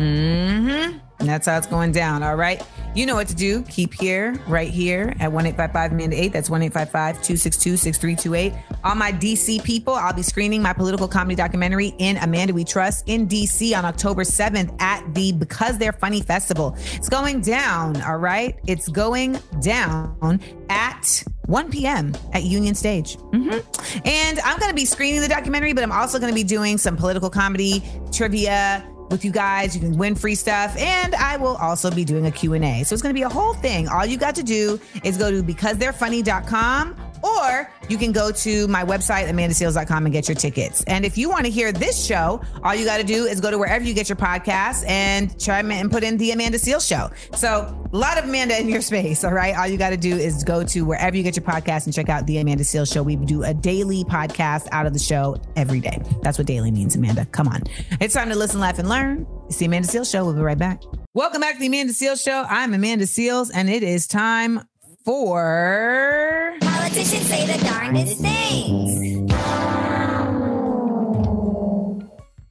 Mm-hmm. 0.00 0.98
And 1.20 1.28
that's 1.28 1.46
how 1.46 1.58
it's 1.58 1.66
going 1.66 1.92
down. 1.92 2.22
All 2.22 2.36
right. 2.36 2.62
You 2.94 3.04
know 3.04 3.14
what 3.14 3.28
to 3.28 3.34
do. 3.34 3.62
Keep 3.64 3.92
here, 3.92 4.40
right 4.48 4.70
here 4.70 5.14
at 5.20 5.30
1855 5.30 5.92
Amanda 5.92 6.16
8. 6.16 6.32
That's 6.32 6.48
1855 6.48 7.16
262 7.16 7.76
6328. 7.76 8.54
All 8.82 8.94
my 8.94 9.12
DC 9.12 9.62
people, 9.62 9.92
I'll 9.92 10.14
be 10.14 10.22
screening 10.22 10.62
my 10.62 10.72
political 10.72 11.06
comedy 11.06 11.34
documentary 11.34 11.94
in 11.98 12.16
Amanda 12.16 12.54
We 12.54 12.64
Trust 12.64 13.04
in 13.06 13.28
DC 13.28 13.76
on 13.76 13.84
October 13.84 14.22
7th 14.24 14.80
at 14.80 15.14
the 15.14 15.32
Because 15.32 15.76
They're 15.76 15.92
Funny 15.92 16.22
Festival. 16.22 16.74
It's 16.94 17.10
going 17.10 17.42
down. 17.42 18.00
All 18.00 18.16
right. 18.16 18.58
It's 18.66 18.88
going 18.88 19.38
down 19.60 20.40
at 20.70 21.22
1 21.46 21.70
p.m. 21.70 22.14
at 22.32 22.44
Union 22.44 22.74
Stage. 22.74 23.18
Mhm. 23.18 24.06
And 24.06 24.40
I'm 24.40 24.58
going 24.58 24.70
to 24.70 24.74
be 24.74 24.86
screening 24.86 25.20
the 25.20 25.28
documentary, 25.28 25.74
but 25.74 25.84
I'm 25.84 25.92
also 25.92 26.18
going 26.18 26.30
to 26.30 26.34
be 26.34 26.44
doing 26.44 26.78
some 26.78 26.96
political 26.96 27.28
comedy, 27.28 27.82
trivia, 28.10 28.86
with 29.10 29.24
you 29.24 29.30
guys. 29.30 29.74
You 29.74 29.80
can 29.80 29.96
win 29.98 30.14
free 30.14 30.34
stuff. 30.34 30.76
And 30.76 31.14
I 31.14 31.36
will 31.36 31.56
also 31.56 31.90
be 31.90 32.04
doing 32.04 32.26
a 32.26 32.30
Q&A. 32.30 32.84
So 32.84 32.94
it's 32.94 33.02
going 33.02 33.14
to 33.14 33.18
be 33.18 33.22
a 33.22 33.28
whole 33.28 33.54
thing. 33.54 33.88
All 33.88 34.06
you 34.06 34.16
got 34.16 34.34
to 34.36 34.42
do 34.42 34.80
is 35.04 35.16
go 35.16 35.30
to 35.30 35.42
becausetherefunny.com 35.42 37.09
or 37.22 37.70
you 37.88 37.98
can 37.98 38.12
go 38.12 38.30
to 38.30 38.68
my 38.68 38.84
website, 38.84 39.28
amandaseales.com 39.28 40.06
and 40.06 40.12
get 40.12 40.28
your 40.28 40.34
tickets. 40.34 40.82
And 40.84 41.04
if 41.04 41.18
you 41.18 41.28
want 41.28 41.44
to 41.44 41.50
hear 41.50 41.72
this 41.72 42.04
show, 42.04 42.40
all 42.62 42.74
you 42.74 42.84
got 42.84 42.98
to 42.98 43.04
do 43.04 43.24
is 43.24 43.40
go 43.40 43.50
to 43.50 43.58
wherever 43.58 43.84
you 43.84 43.94
get 43.94 44.08
your 44.08 44.16
podcasts 44.16 44.88
and 44.88 45.38
try 45.40 45.60
and 45.60 45.90
put 45.90 46.02
in 46.02 46.16
the 46.16 46.30
Amanda 46.30 46.58
Seales 46.58 46.86
show. 46.86 47.10
So 47.36 47.76
a 47.92 47.96
lot 47.96 48.18
of 48.18 48.24
Amanda 48.24 48.58
in 48.58 48.68
your 48.68 48.80
space. 48.80 49.24
All 49.24 49.32
right. 49.32 49.56
All 49.56 49.66
you 49.66 49.76
got 49.76 49.90
to 49.90 49.96
do 49.96 50.16
is 50.16 50.44
go 50.44 50.64
to 50.64 50.82
wherever 50.82 51.16
you 51.16 51.22
get 51.22 51.36
your 51.36 51.44
podcast 51.44 51.86
and 51.86 51.94
check 51.94 52.08
out 52.08 52.26
the 52.26 52.38
Amanda 52.38 52.64
Seales 52.64 52.92
show. 52.92 53.02
We 53.02 53.16
do 53.16 53.42
a 53.42 53.54
daily 53.54 54.04
podcast 54.04 54.68
out 54.72 54.86
of 54.86 54.92
the 54.92 54.98
show 54.98 55.40
every 55.56 55.80
day. 55.80 56.00
That's 56.22 56.38
what 56.38 56.46
daily 56.46 56.70
means, 56.70 56.96
Amanda. 56.96 57.26
Come 57.26 57.48
on. 57.48 57.62
It's 58.00 58.14
time 58.14 58.28
to 58.28 58.36
listen, 58.36 58.60
laugh, 58.60 58.78
and 58.78 58.88
learn. 58.88 59.26
It's 59.46 59.56
the 59.56 59.66
Amanda 59.66 59.88
Seales 59.88 60.10
show. 60.10 60.24
We'll 60.24 60.34
be 60.34 60.40
right 60.40 60.58
back. 60.58 60.82
Welcome 61.12 61.40
back 61.40 61.54
to 61.54 61.60
the 61.60 61.66
Amanda 61.66 61.92
Seales 61.92 62.22
show. 62.22 62.44
I'm 62.48 62.72
Amanda 62.72 63.04
Seales, 63.04 63.50
and 63.52 63.68
it 63.68 63.82
is 63.82 64.06
time 64.06 64.62
for 65.04 66.56
Politicians 66.60 67.26
say 67.26 67.46
the 67.46 67.64
darndest 67.64 68.20
things. 68.20 69.32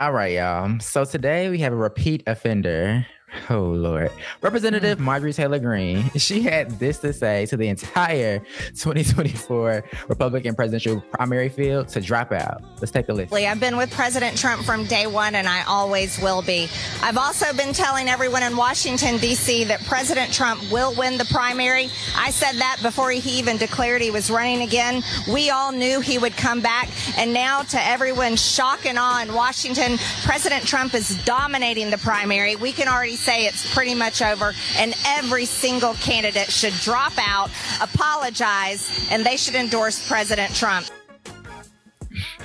All 0.02 0.14
right, 0.14 0.34
y'all. 0.34 0.80
So 0.80 1.04
today 1.04 1.50
we 1.50 1.60
have 1.60 1.74
a 1.74 1.76
repeat 1.76 2.24
offender. 2.26 3.06
Oh 3.50 3.62
Lord. 3.62 4.12
Representative 4.42 4.98
hmm. 4.98 5.06
Marjorie 5.06 5.34
Taylor 5.34 5.60
Greene. 5.60 6.10
She 6.20 6.42
had 6.42 6.78
this 6.80 7.00
to 7.00 7.14
say 7.14 7.46
to 7.48 7.58
the 7.58 7.68
entire 7.68 8.40
2024 8.68 9.84
Republican 10.08 10.54
presidential 10.54 11.02
primary 11.12 11.50
field 11.50 11.88
to 11.90 12.02
drop 12.02 12.32
out. 12.32 12.62
Let's 12.80 12.92
take 12.92 13.10
a 13.10 13.14
listen. 13.14 13.36
I've 13.38 13.60
been 13.60 13.78
with 13.78 13.92
President 13.92 14.38
Trump 14.38 14.64
from 14.64 14.86
day 14.86 15.08
one, 15.08 15.36
and 15.36 15.48
I 15.48 15.64
always 15.64 16.20
will 16.20 16.42
be. 16.42 16.68
I've 17.02 17.18
also 17.18 17.52
been 17.54 17.74
telling 17.74 18.10
everyone 18.10 18.44
in 18.44 18.56
Washington, 18.56 19.18
D.C., 19.18 19.64
that 19.66 19.84
President 19.86 20.32
Trump 20.32 20.62
will 20.72 20.94
win 20.96 21.18
the 21.18 21.26
primary. 21.26 21.90
I 22.16 22.32
said 22.32 22.54
that 22.58 22.78
before 22.82 23.12
he 23.12 23.40
even 23.40 23.58
declared 23.58 24.02
he 24.02 24.12
was 24.12 24.30
running 24.30 24.62
again. 24.62 25.04
We 25.32 25.50
all 25.50 25.72
knew 25.72 26.02
he 26.02 26.18
would 26.18 26.36
come 26.38 26.62
back. 26.62 26.90
And 27.18 27.34
now, 27.34 27.64
to 27.64 27.88
everyone's 27.88 28.44
shock 28.44 28.86
and 28.86 29.00
awe 29.00 29.22
in 29.22 29.34
Washington, 29.34 29.98
President 30.24 30.66
Trump 30.68 30.94
is 30.94 31.24
dominating 31.26 31.90
the 31.90 31.98
primary. 31.98 32.56
We 32.56 32.72
can 32.72 32.88
already 32.88 33.16
say 33.20 33.46
it's 33.46 33.72
pretty 33.74 33.96
much 33.96 34.22
over, 34.22 34.54
and 34.78 34.96
every 35.06 35.46
single 35.46 35.94
candidate 35.96 36.52
should 36.52 36.74
drop 36.74 37.14
out, 37.18 37.50
apologize, 37.82 39.08
and 39.12 39.26
they 39.26 39.38
should 39.38 39.56
endorse 39.56 40.08
President 40.08 40.54
Trump. 40.56 40.88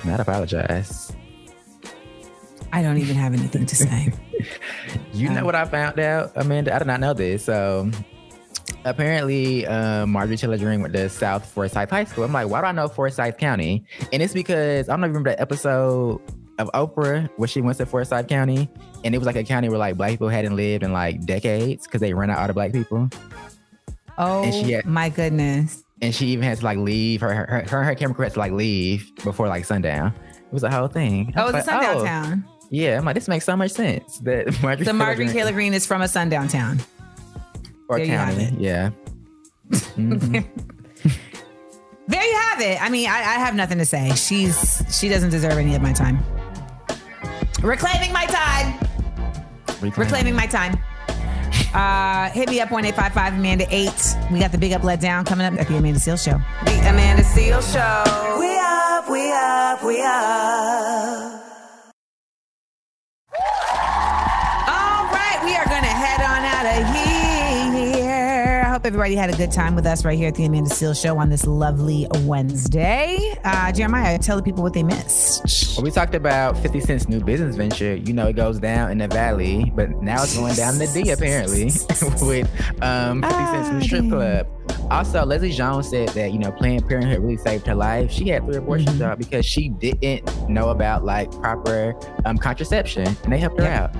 Not 0.03 0.19
apologize. 0.19 1.11
I 2.71 2.81
don't 2.81 2.97
even 2.97 3.15
have 3.15 3.33
anything 3.33 3.65
to 3.65 3.75
say. 3.75 4.13
You 5.13 5.29
know 5.29 5.45
what 5.45 5.55
I 5.55 5.63
found 5.63 5.97
out, 5.97 6.33
Amanda? 6.35 6.75
I 6.75 6.79
did 6.79 6.87
not 6.87 6.99
know 6.99 7.13
this. 7.13 7.45
So 7.45 7.89
apparently, 8.83 9.65
um, 9.65 10.11
Marjorie 10.11 10.35
Taylor 10.35 10.57
Greene 10.57 10.81
went 10.81 10.93
to 10.93 11.07
South 11.07 11.45
Forsyth 11.45 11.89
High 11.89 12.03
School. 12.03 12.25
I'm 12.25 12.33
like, 12.33 12.49
why 12.49 12.59
do 12.59 12.67
I 12.67 12.73
know 12.73 12.89
Forsyth 12.89 13.37
County? 13.37 13.85
And 14.11 14.21
it's 14.21 14.33
because 14.33 14.89
I 14.89 14.93
don't 14.93 14.99
know 14.99 15.05
if 15.07 15.11
you 15.11 15.13
remember 15.13 15.29
that 15.31 15.39
episode 15.39 16.21
of 16.59 16.69
Oprah 16.73 17.29
where 17.37 17.47
she 17.47 17.61
went 17.61 17.77
to 17.77 17.85
Forsyth 17.85 18.27
County, 18.27 18.69
and 19.05 19.13
it 19.13 19.19
was 19.19 19.25
like 19.27 19.35
a 19.37 19.43
county 19.43 19.69
where 19.69 19.77
like 19.77 19.95
black 19.95 20.09
people 20.11 20.27
hadn't 20.27 20.55
lived 20.55 20.83
in 20.83 20.91
like 20.91 21.25
decades 21.25 21.85
because 21.85 22.01
they 22.01 22.13
ran 22.13 22.29
out 22.31 22.39
all 22.39 22.47
the 22.47 22.53
black 22.53 22.73
people. 22.73 23.07
Oh 24.17 24.43
And 24.43 24.53
she 24.53 24.71
had- 24.73 24.85
my 24.85 25.07
goodness. 25.09 25.83
And 26.01 26.13
she 26.13 26.27
even 26.27 26.43
had 26.43 26.57
to 26.57 26.65
like 26.65 26.77
leave 26.77 27.21
her 27.21 27.33
her 27.33 27.65
her, 27.69 27.83
her 27.83 27.95
camera 27.95 28.13
crew 28.15 28.23
had 28.23 28.33
to 28.33 28.39
like 28.39 28.51
leave 28.51 29.09
before 29.23 29.47
like 29.47 29.63
sundown. 29.63 30.07
It 30.35 30.51
was 30.51 30.63
a 30.63 30.69
whole 30.71 30.87
thing. 30.87 31.33
Oh, 31.37 31.43
it's 31.45 31.51
a 31.51 31.53
like, 31.53 31.63
sundown 31.65 31.97
oh. 31.97 32.03
town. 32.05 32.45
Yeah, 32.69 32.97
I'm 32.97 33.05
like, 33.05 33.15
this 33.15 33.27
makes 33.29 33.45
so 33.45 33.55
much 33.55 33.71
sense. 33.71 34.19
That 34.19 34.47
Marjorie 34.61 34.85
So 34.85 34.93
Marjorie 34.93 35.27
Taylor 35.29 35.53
Greene 35.53 35.73
is 35.73 35.85
from 35.85 36.01
a 36.01 36.07
sundown 36.07 36.47
town. 36.49 36.79
or 37.87 37.97
There 37.97 38.07
county. 38.07 38.55
Yeah. 38.59 38.89
Mhm. 39.71 40.45
There 42.07 42.23
you 42.23 42.35
have 42.35 42.61
it. 42.61 42.79
I 42.79 42.89
mean, 42.89 43.09
I, 43.09 43.15
I 43.17 43.39
have 43.39 43.55
nothing 43.55 43.79
to 43.79 43.85
say. 43.85 44.13
She's 44.13 44.83
she 44.91 45.09
doesn't 45.09 45.31
deserve 45.31 45.53
any 45.53 45.73
of 45.75 45.81
my 45.81 45.91
time. 45.91 46.23
Reclaiming 47.63 48.13
my 48.13 48.27
time. 48.27 48.84
Reclaiming 49.91 50.35
my 50.35 50.47
time. 50.47 50.79
Uh, 51.73 52.29
hit 52.29 52.49
me 52.49 52.61
up 52.61 52.71
one 52.71 52.85
eight 52.85 52.95
five 52.95 53.13
five 53.13 53.33
Amanda 53.33 53.65
eight. 53.69 54.15
We 54.31 54.39
got 54.39 54.51
the 54.51 54.57
big 54.57 54.71
up 54.71 54.83
let 54.83 55.01
down 55.01 55.25
coming 55.25 55.45
up 55.45 55.59
at 55.59 55.67
the 55.67 55.77
Amanda 55.77 55.99
Seales 55.99 56.23
Show. 56.23 56.39
The 56.65 56.89
Amanda 56.89 57.23
Seales 57.23 57.71
Show. 57.71 58.39
We 58.39 58.57
up, 58.57 59.09
we 59.09 59.31
up, 59.31 59.83
we 59.83 60.01
up. 60.01 61.44
Hope 68.85 68.93
everybody 68.93 69.15
had 69.15 69.33
a 69.33 69.35
good 69.35 69.51
time 69.51 69.73
with 69.73 69.87
us 69.87 70.05
right 70.05 70.15
here 70.15 70.27
at 70.27 70.35
the 70.35 70.45
Amanda 70.45 70.69
Seales 70.69 71.01
Show 71.01 71.17
on 71.17 71.27
this 71.27 71.47
lovely 71.47 72.05
Wednesday. 72.19 73.17
Uh, 73.43 73.71
Jeremiah, 73.71 74.19
tell 74.19 74.37
the 74.37 74.43
people 74.43 74.61
what 74.61 74.75
they 74.75 74.83
missed. 74.83 75.75
Well, 75.75 75.83
we 75.83 75.89
talked 75.89 76.13
about 76.13 76.55
50 76.59 76.81
Cent's 76.81 77.09
new 77.09 77.19
business 77.19 77.55
venture. 77.55 77.95
You 77.95 78.13
know, 78.13 78.27
it 78.27 78.35
goes 78.35 78.59
down 78.59 78.91
in 78.91 78.99
the 78.99 79.07
valley, 79.07 79.73
but 79.75 79.89
now 80.03 80.21
it's 80.21 80.37
going 80.37 80.53
down 80.53 80.73
in 80.73 80.79
the 80.81 80.85
D 80.93 81.09
apparently 81.09 81.63
with 82.21 82.83
um, 82.83 83.23
50 83.23 83.35
Cent's 83.37 83.69
new 83.71 83.81
strip 83.81 84.07
club. 84.07 84.47
Also, 84.91 85.25
Leslie 85.25 85.51
Jones 85.51 85.89
said 85.89 86.09
that, 86.09 86.31
you 86.31 86.37
know, 86.37 86.51
Planned 86.51 86.87
Parenthood 86.87 87.23
really 87.23 87.37
saved 87.37 87.65
her 87.65 87.73
life. 87.73 88.11
She 88.11 88.29
had 88.29 88.45
three 88.45 88.57
abortions 88.57 89.01
uh, 89.01 89.15
because 89.15 89.47
she 89.47 89.69
didn't 89.69 90.47
know 90.47 90.69
about 90.69 91.03
like 91.03 91.31
proper 91.31 91.95
um, 92.25 92.37
contraception 92.37 93.07
and 93.23 93.33
they 93.33 93.39
helped 93.39 93.59
her 93.59 93.65
out. 93.65 93.95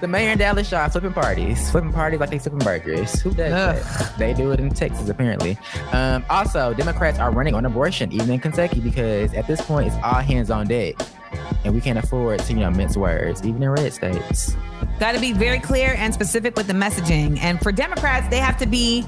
The 0.00 0.08
mayor 0.08 0.32
in 0.32 0.38
Dallas 0.38 0.68
Shaw 0.68 0.88
flipping 0.88 1.12
parties, 1.12 1.70
flipping 1.70 1.92
parties 1.92 2.18
like 2.18 2.30
they 2.30 2.38
flipping 2.38 2.58
burgers. 2.60 3.20
Who 3.20 3.30
does 3.32 3.52
that? 3.52 4.18
They 4.18 4.34
do 4.34 4.50
it 4.50 4.58
in 4.60 4.70
Texas 4.70 5.08
apparently. 5.08 5.56
Um, 5.92 6.24
also, 6.28 6.74
Democrats 6.74 7.18
are 7.18 7.30
running 7.30 7.54
on 7.54 7.64
abortion 7.64 8.12
even 8.12 8.30
in 8.30 8.40
Kentucky 8.40 8.80
because 8.80 9.32
at 9.34 9.46
this 9.46 9.60
point 9.60 9.86
it's 9.86 9.96
all 9.96 10.14
hands 10.20 10.50
on 10.50 10.66
deck, 10.66 10.96
and 11.64 11.74
we 11.74 11.80
can't 11.80 11.98
afford 11.98 12.40
to 12.40 12.52
you 12.52 12.60
know 12.60 12.70
mince 12.70 12.96
words 12.96 13.44
even 13.44 13.62
in 13.62 13.70
red 13.70 13.92
states. 13.92 14.56
Got 14.98 15.12
to 15.12 15.20
be 15.20 15.32
very 15.32 15.58
clear 15.60 15.94
and 15.96 16.12
specific 16.12 16.56
with 16.56 16.66
the 16.66 16.74
messaging. 16.74 17.38
And 17.40 17.60
for 17.60 17.72
Democrats, 17.72 18.28
they 18.28 18.38
have 18.38 18.56
to 18.58 18.66
be 18.66 19.04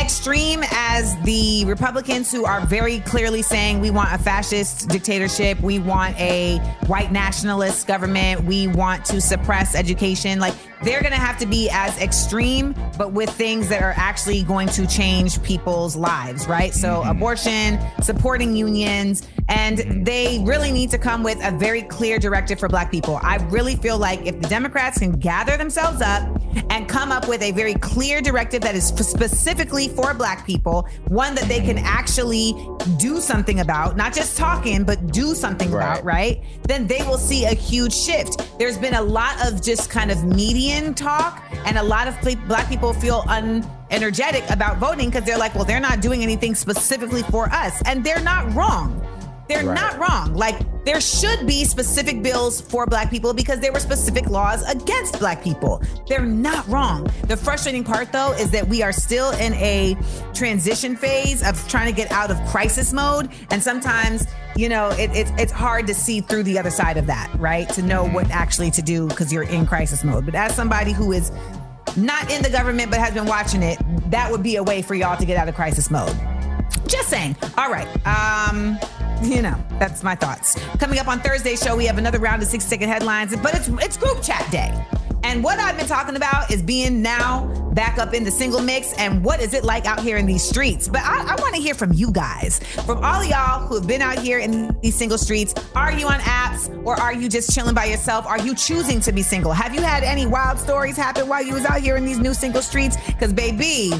extreme 0.00 0.62
as 0.70 1.16
the 1.22 1.64
Republicans 1.66 2.30
who 2.30 2.44
are 2.44 2.64
very 2.66 3.00
clearly 3.00 3.42
saying 3.42 3.80
we 3.80 3.90
want 3.90 4.12
a 4.12 4.18
fascist 4.18 4.88
dictatorship, 4.88 5.60
we 5.60 5.78
want 5.78 6.18
a 6.18 6.58
white 6.86 7.10
nationalist 7.10 7.86
government, 7.86 8.44
we 8.44 8.68
want 8.68 9.04
to 9.06 9.20
suppress 9.20 9.74
education. 9.74 10.38
Like 10.38 10.54
they're 10.82 11.00
going 11.00 11.12
to 11.12 11.18
have 11.18 11.38
to 11.38 11.46
be 11.46 11.68
as 11.70 11.98
extreme, 12.00 12.74
but 12.96 13.12
with 13.12 13.30
things 13.30 13.68
that 13.68 13.82
are 13.82 13.94
actually 13.96 14.42
going 14.44 14.68
to 14.68 14.86
change 14.86 15.42
people's 15.42 15.96
lives, 15.96 16.46
right? 16.46 16.72
So 16.72 17.00
mm-hmm. 17.00 17.10
abortion, 17.10 17.78
supporting 18.02 18.54
unions, 18.54 19.26
And 19.48 19.78
mm-hmm. 19.78 20.04
they 20.04 20.42
really 20.44 20.70
need 20.70 20.90
to 20.90 20.98
come 20.98 21.22
with 21.22 21.38
a 21.42 21.50
very 21.56 21.82
clear 21.82 22.18
directive 22.18 22.58
for 22.58 22.68
black 22.68 22.90
people. 22.90 23.18
I 23.22 23.36
really 23.48 23.76
feel 23.76 23.98
like 23.98 24.26
if 24.26 24.40
the 24.40 24.48
Democrats 24.48 24.98
can 24.98 25.12
gather 25.12 25.56
themselves 25.56 26.00
up 26.02 26.40
and 26.70 26.88
come 26.88 27.10
up 27.12 27.28
with 27.28 27.42
a 27.42 27.52
very 27.52 27.74
clear 27.74 28.20
directive 28.20 28.62
that 28.62 28.74
is 28.74 28.86
specifically 28.86 29.88
for 29.88 30.12
black 30.14 30.46
people, 30.46 30.88
one 31.08 31.34
that 31.34 31.44
they 31.44 31.60
can 31.60 31.78
actually 31.78 32.54
do 32.98 33.20
something 33.20 33.60
about, 33.60 33.96
not 33.96 34.14
just 34.14 34.36
talking, 34.36 34.84
but 34.84 35.12
do 35.12 35.34
something 35.34 35.72
about, 35.72 36.04
right? 36.04 36.42
Then 36.64 36.86
they 36.86 37.02
will 37.02 37.18
see 37.18 37.44
a 37.44 37.54
huge 37.54 37.94
shift. 37.94 38.58
There's 38.58 38.78
been 38.78 38.94
a 38.94 39.02
lot 39.02 39.46
of 39.46 39.62
just 39.62 39.88
kind 39.88 40.10
of 40.10 40.24
median 40.24 40.94
talk, 40.94 41.42
and 41.64 41.78
a 41.78 41.82
lot 41.82 42.08
of 42.08 42.18
black 42.46 42.68
people 42.68 42.92
feel 42.92 43.22
unenergetic 43.22 44.50
about 44.52 44.78
voting 44.78 45.08
because 45.10 45.24
they're 45.24 45.38
like, 45.38 45.54
well, 45.54 45.64
they're 45.64 45.80
not 45.80 46.00
doing 46.00 46.22
anything 46.22 46.54
specifically 46.54 47.22
for 47.24 47.46
us. 47.50 47.80
And 47.86 48.04
they're 48.04 48.22
not 48.22 48.52
wrong. 48.54 49.07
They're 49.48 49.64
Right. 49.64 49.74
not 49.74 49.98
wrong. 49.98 50.34
Like 50.34 50.58
there 50.84 51.00
should 51.00 51.46
be 51.46 51.64
specific 51.64 52.22
bills 52.22 52.60
for 52.60 52.86
black 52.86 53.10
people 53.10 53.32
because 53.34 53.60
there 53.60 53.72
were 53.72 53.80
specific 53.80 54.28
laws 54.28 54.62
against 54.68 55.18
black 55.18 55.42
people. 55.42 55.82
They're 56.06 56.24
not 56.24 56.66
wrong. 56.68 57.10
The 57.26 57.36
frustrating 57.36 57.82
part 57.84 58.12
though 58.12 58.32
is 58.32 58.50
that 58.50 58.68
we 58.68 58.82
are 58.82 58.92
still 58.92 59.30
in 59.32 59.54
a 59.54 59.96
transition 60.34 60.96
phase 60.96 61.42
of 61.46 61.66
trying 61.68 61.86
to 61.86 61.92
get 61.92 62.10
out 62.12 62.30
of 62.30 62.38
crisis 62.46 62.92
mode 62.92 63.30
and 63.50 63.62
sometimes 63.62 64.26
you 64.56 64.68
know 64.68 64.88
it, 64.90 65.10
it's 65.14 65.32
it's 65.38 65.52
hard 65.52 65.86
to 65.86 65.94
see 65.94 66.20
through 66.20 66.42
the 66.42 66.58
other 66.58 66.70
side 66.70 66.96
of 66.96 67.06
that 67.06 67.28
right 67.38 67.68
to 67.70 67.82
know 67.82 68.04
what 68.08 68.30
actually 68.30 68.70
to 68.70 68.82
do 68.82 69.06
because 69.08 69.32
you're 69.32 69.42
in 69.44 69.66
crisis 69.66 70.04
mode 70.04 70.24
but 70.24 70.34
as 70.34 70.54
somebody 70.54 70.92
who 70.92 71.12
is 71.12 71.32
not 71.96 72.30
in 72.30 72.42
the 72.42 72.50
government 72.50 72.90
but 72.90 73.00
has 73.00 73.12
been 73.14 73.26
watching 73.26 73.62
it 73.62 73.78
that 74.10 74.30
would 74.30 74.42
be 74.42 74.56
a 74.56 74.62
way 74.62 74.80
for 74.82 74.94
y'all 74.94 75.16
to 75.16 75.24
get 75.26 75.36
out 75.36 75.48
of 75.48 75.54
crisis 75.54 75.90
mode 75.90 76.14
just 76.88 77.08
saying. 77.08 77.36
All 77.56 77.70
right. 77.70 77.88
Um, 78.06 78.78
you 79.22 79.42
know, 79.42 79.56
that's 79.78 80.02
my 80.02 80.14
thoughts. 80.14 80.54
Coming 80.78 80.98
up 80.98 81.08
on 81.08 81.20
Thursday's 81.20 81.62
show, 81.62 81.76
we 81.76 81.86
have 81.86 81.98
another 81.98 82.18
round 82.18 82.42
of 82.42 82.48
six 82.48 82.64
second 82.64 82.88
headlines, 82.88 83.34
but 83.36 83.54
it's 83.54 83.68
it's 83.68 83.96
group 83.96 84.22
chat 84.22 84.48
day. 84.50 84.72
And 85.24 85.42
what 85.42 85.58
I've 85.58 85.76
been 85.76 85.86
talking 85.86 86.16
about 86.16 86.50
is 86.50 86.62
being 86.62 87.02
now 87.02 87.46
back 87.74 87.98
up 87.98 88.14
in 88.14 88.24
the 88.24 88.30
single 88.30 88.60
mix 88.60 88.92
and 88.94 89.24
what 89.24 89.40
is 89.40 89.52
it 89.52 89.64
like 89.64 89.84
out 89.84 90.00
here 90.00 90.16
in 90.16 90.26
these 90.26 90.42
streets. 90.42 90.88
But 90.88 91.02
I, 91.02 91.34
I 91.34 91.40
want 91.40 91.54
to 91.54 91.60
hear 91.60 91.74
from 91.74 91.92
you 91.92 92.10
guys, 92.10 92.60
from 92.86 93.04
all 93.04 93.20
of 93.20 93.26
y'all 93.26 93.66
who 93.66 93.74
have 93.74 93.86
been 93.86 94.00
out 94.00 94.18
here 94.18 94.38
in 94.38 94.74
these 94.80 94.94
single 94.94 95.18
streets. 95.18 95.54
Are 95.74 95.92
you 95.92 96.06
on 96.06 96.20
apps 96.20 96.74
or 96.84 96.98
are 96.98 97.12
you 97.12 97.28
just 97.28 97.54
chilling 97.54 97.74
by 97.74 97.84
yourself? 97.86 98.26
Are 98.26 98.38
you 98.38 98.54
choosing 98.54 99.00
to 99.00 99.12
be 99.12 99.22
single? 99.22 99.52
Have 99.52 99.74
you 99.74 99.82
had 99.82 100.02
any 100.02 100.26
wild 100.26 100.58
stories 100.58 100.96
happen 100.96 101.28
while 101.28 101.42
you 101.42 101.54
was 101.54 101.64
out 101.64 101.80
here 101.80 101.96
in 101.96 102.04
these 102.04 102.18
new 102.18 102.32
single 102.32 102.62
streets? 102.62 102.96
Because 103.06 103.32
baby, 103.32 103.92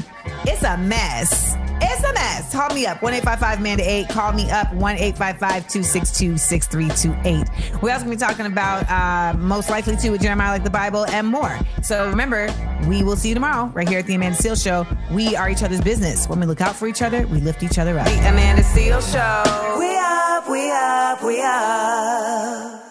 it's 0.45 0.63
a 0.63 0.77
mess. 0.77 1.55
It's 1.81 2.03
a 2.03 2.13
mess. 2.13 2.51
Call 2.51 2.73
me 2.73 2.78
up, 2.85 3.01
1 3.01 3.13
855 3.13 3.61
man 3.61 3.77
to 3.77 3.83
8. 3.83 4.09
Call 4.09 4.33
me 4.33 4.49
up, 4.51 4.73
1 4.73 4.95
855 4.95 5.67
262 5.67 6.37
6328. 6.37 7.81
We're 7.81 7.91
also 7.91 8.05
going 8.05 8.17
to 8.17 8.25
be 8.25 8.29
talking 8.29 8.45
about 8.45 8.89
uh, 8.89 9.37
most 9.37 9.69
likely 9.69 9.95
to 9.97 10.09
with 10.09 10.21
Jeremiah 10.21 10.51
like 10.51 10.63
the 10.63 10.69
Bible 10.69 11.05
and 11.07 11.27
more. 11.27 11.57
So 11.81 12.09
remember, 12.09 12.53
we 12.87 13.03
will 13.03 13.15
see 13.15 13.29
you 13.29 13.35
tomorrow 13.35 13.65
right 13.73 13.87
here 13.87 13.99
at 13.99 14.05
the 14.05 14.15
Amanda 14.15 14.37
Seales 14.37 14.63
Show. 14.63 14.85
We 15.11 15.35
are 15.35 15.49
each 15.49 15.63
other's 15.63 15.81
business. 15.81 16.27
When 16.27 16.39
we 16.39 16.45
look 16.45 16.61
out 16.61 16.75
for 16.75 16.87
each 16.87 17.01
other, 17.01 17.25
we 17.27 17.39
lift 17.39 17.63
each 17.63 17.77
other 17.77 17.97
up. 17.99 18.05
The 18.05 18.19
Amanda 18.19 18.63
Seales 18.63 19.11
Show. 19.11 19.79
We 19.79 19.97
up, 19.97 20.49
we 20.49 20.71
up, 20.71 21.23
we 21.23 21.41
up. 21.41 22.88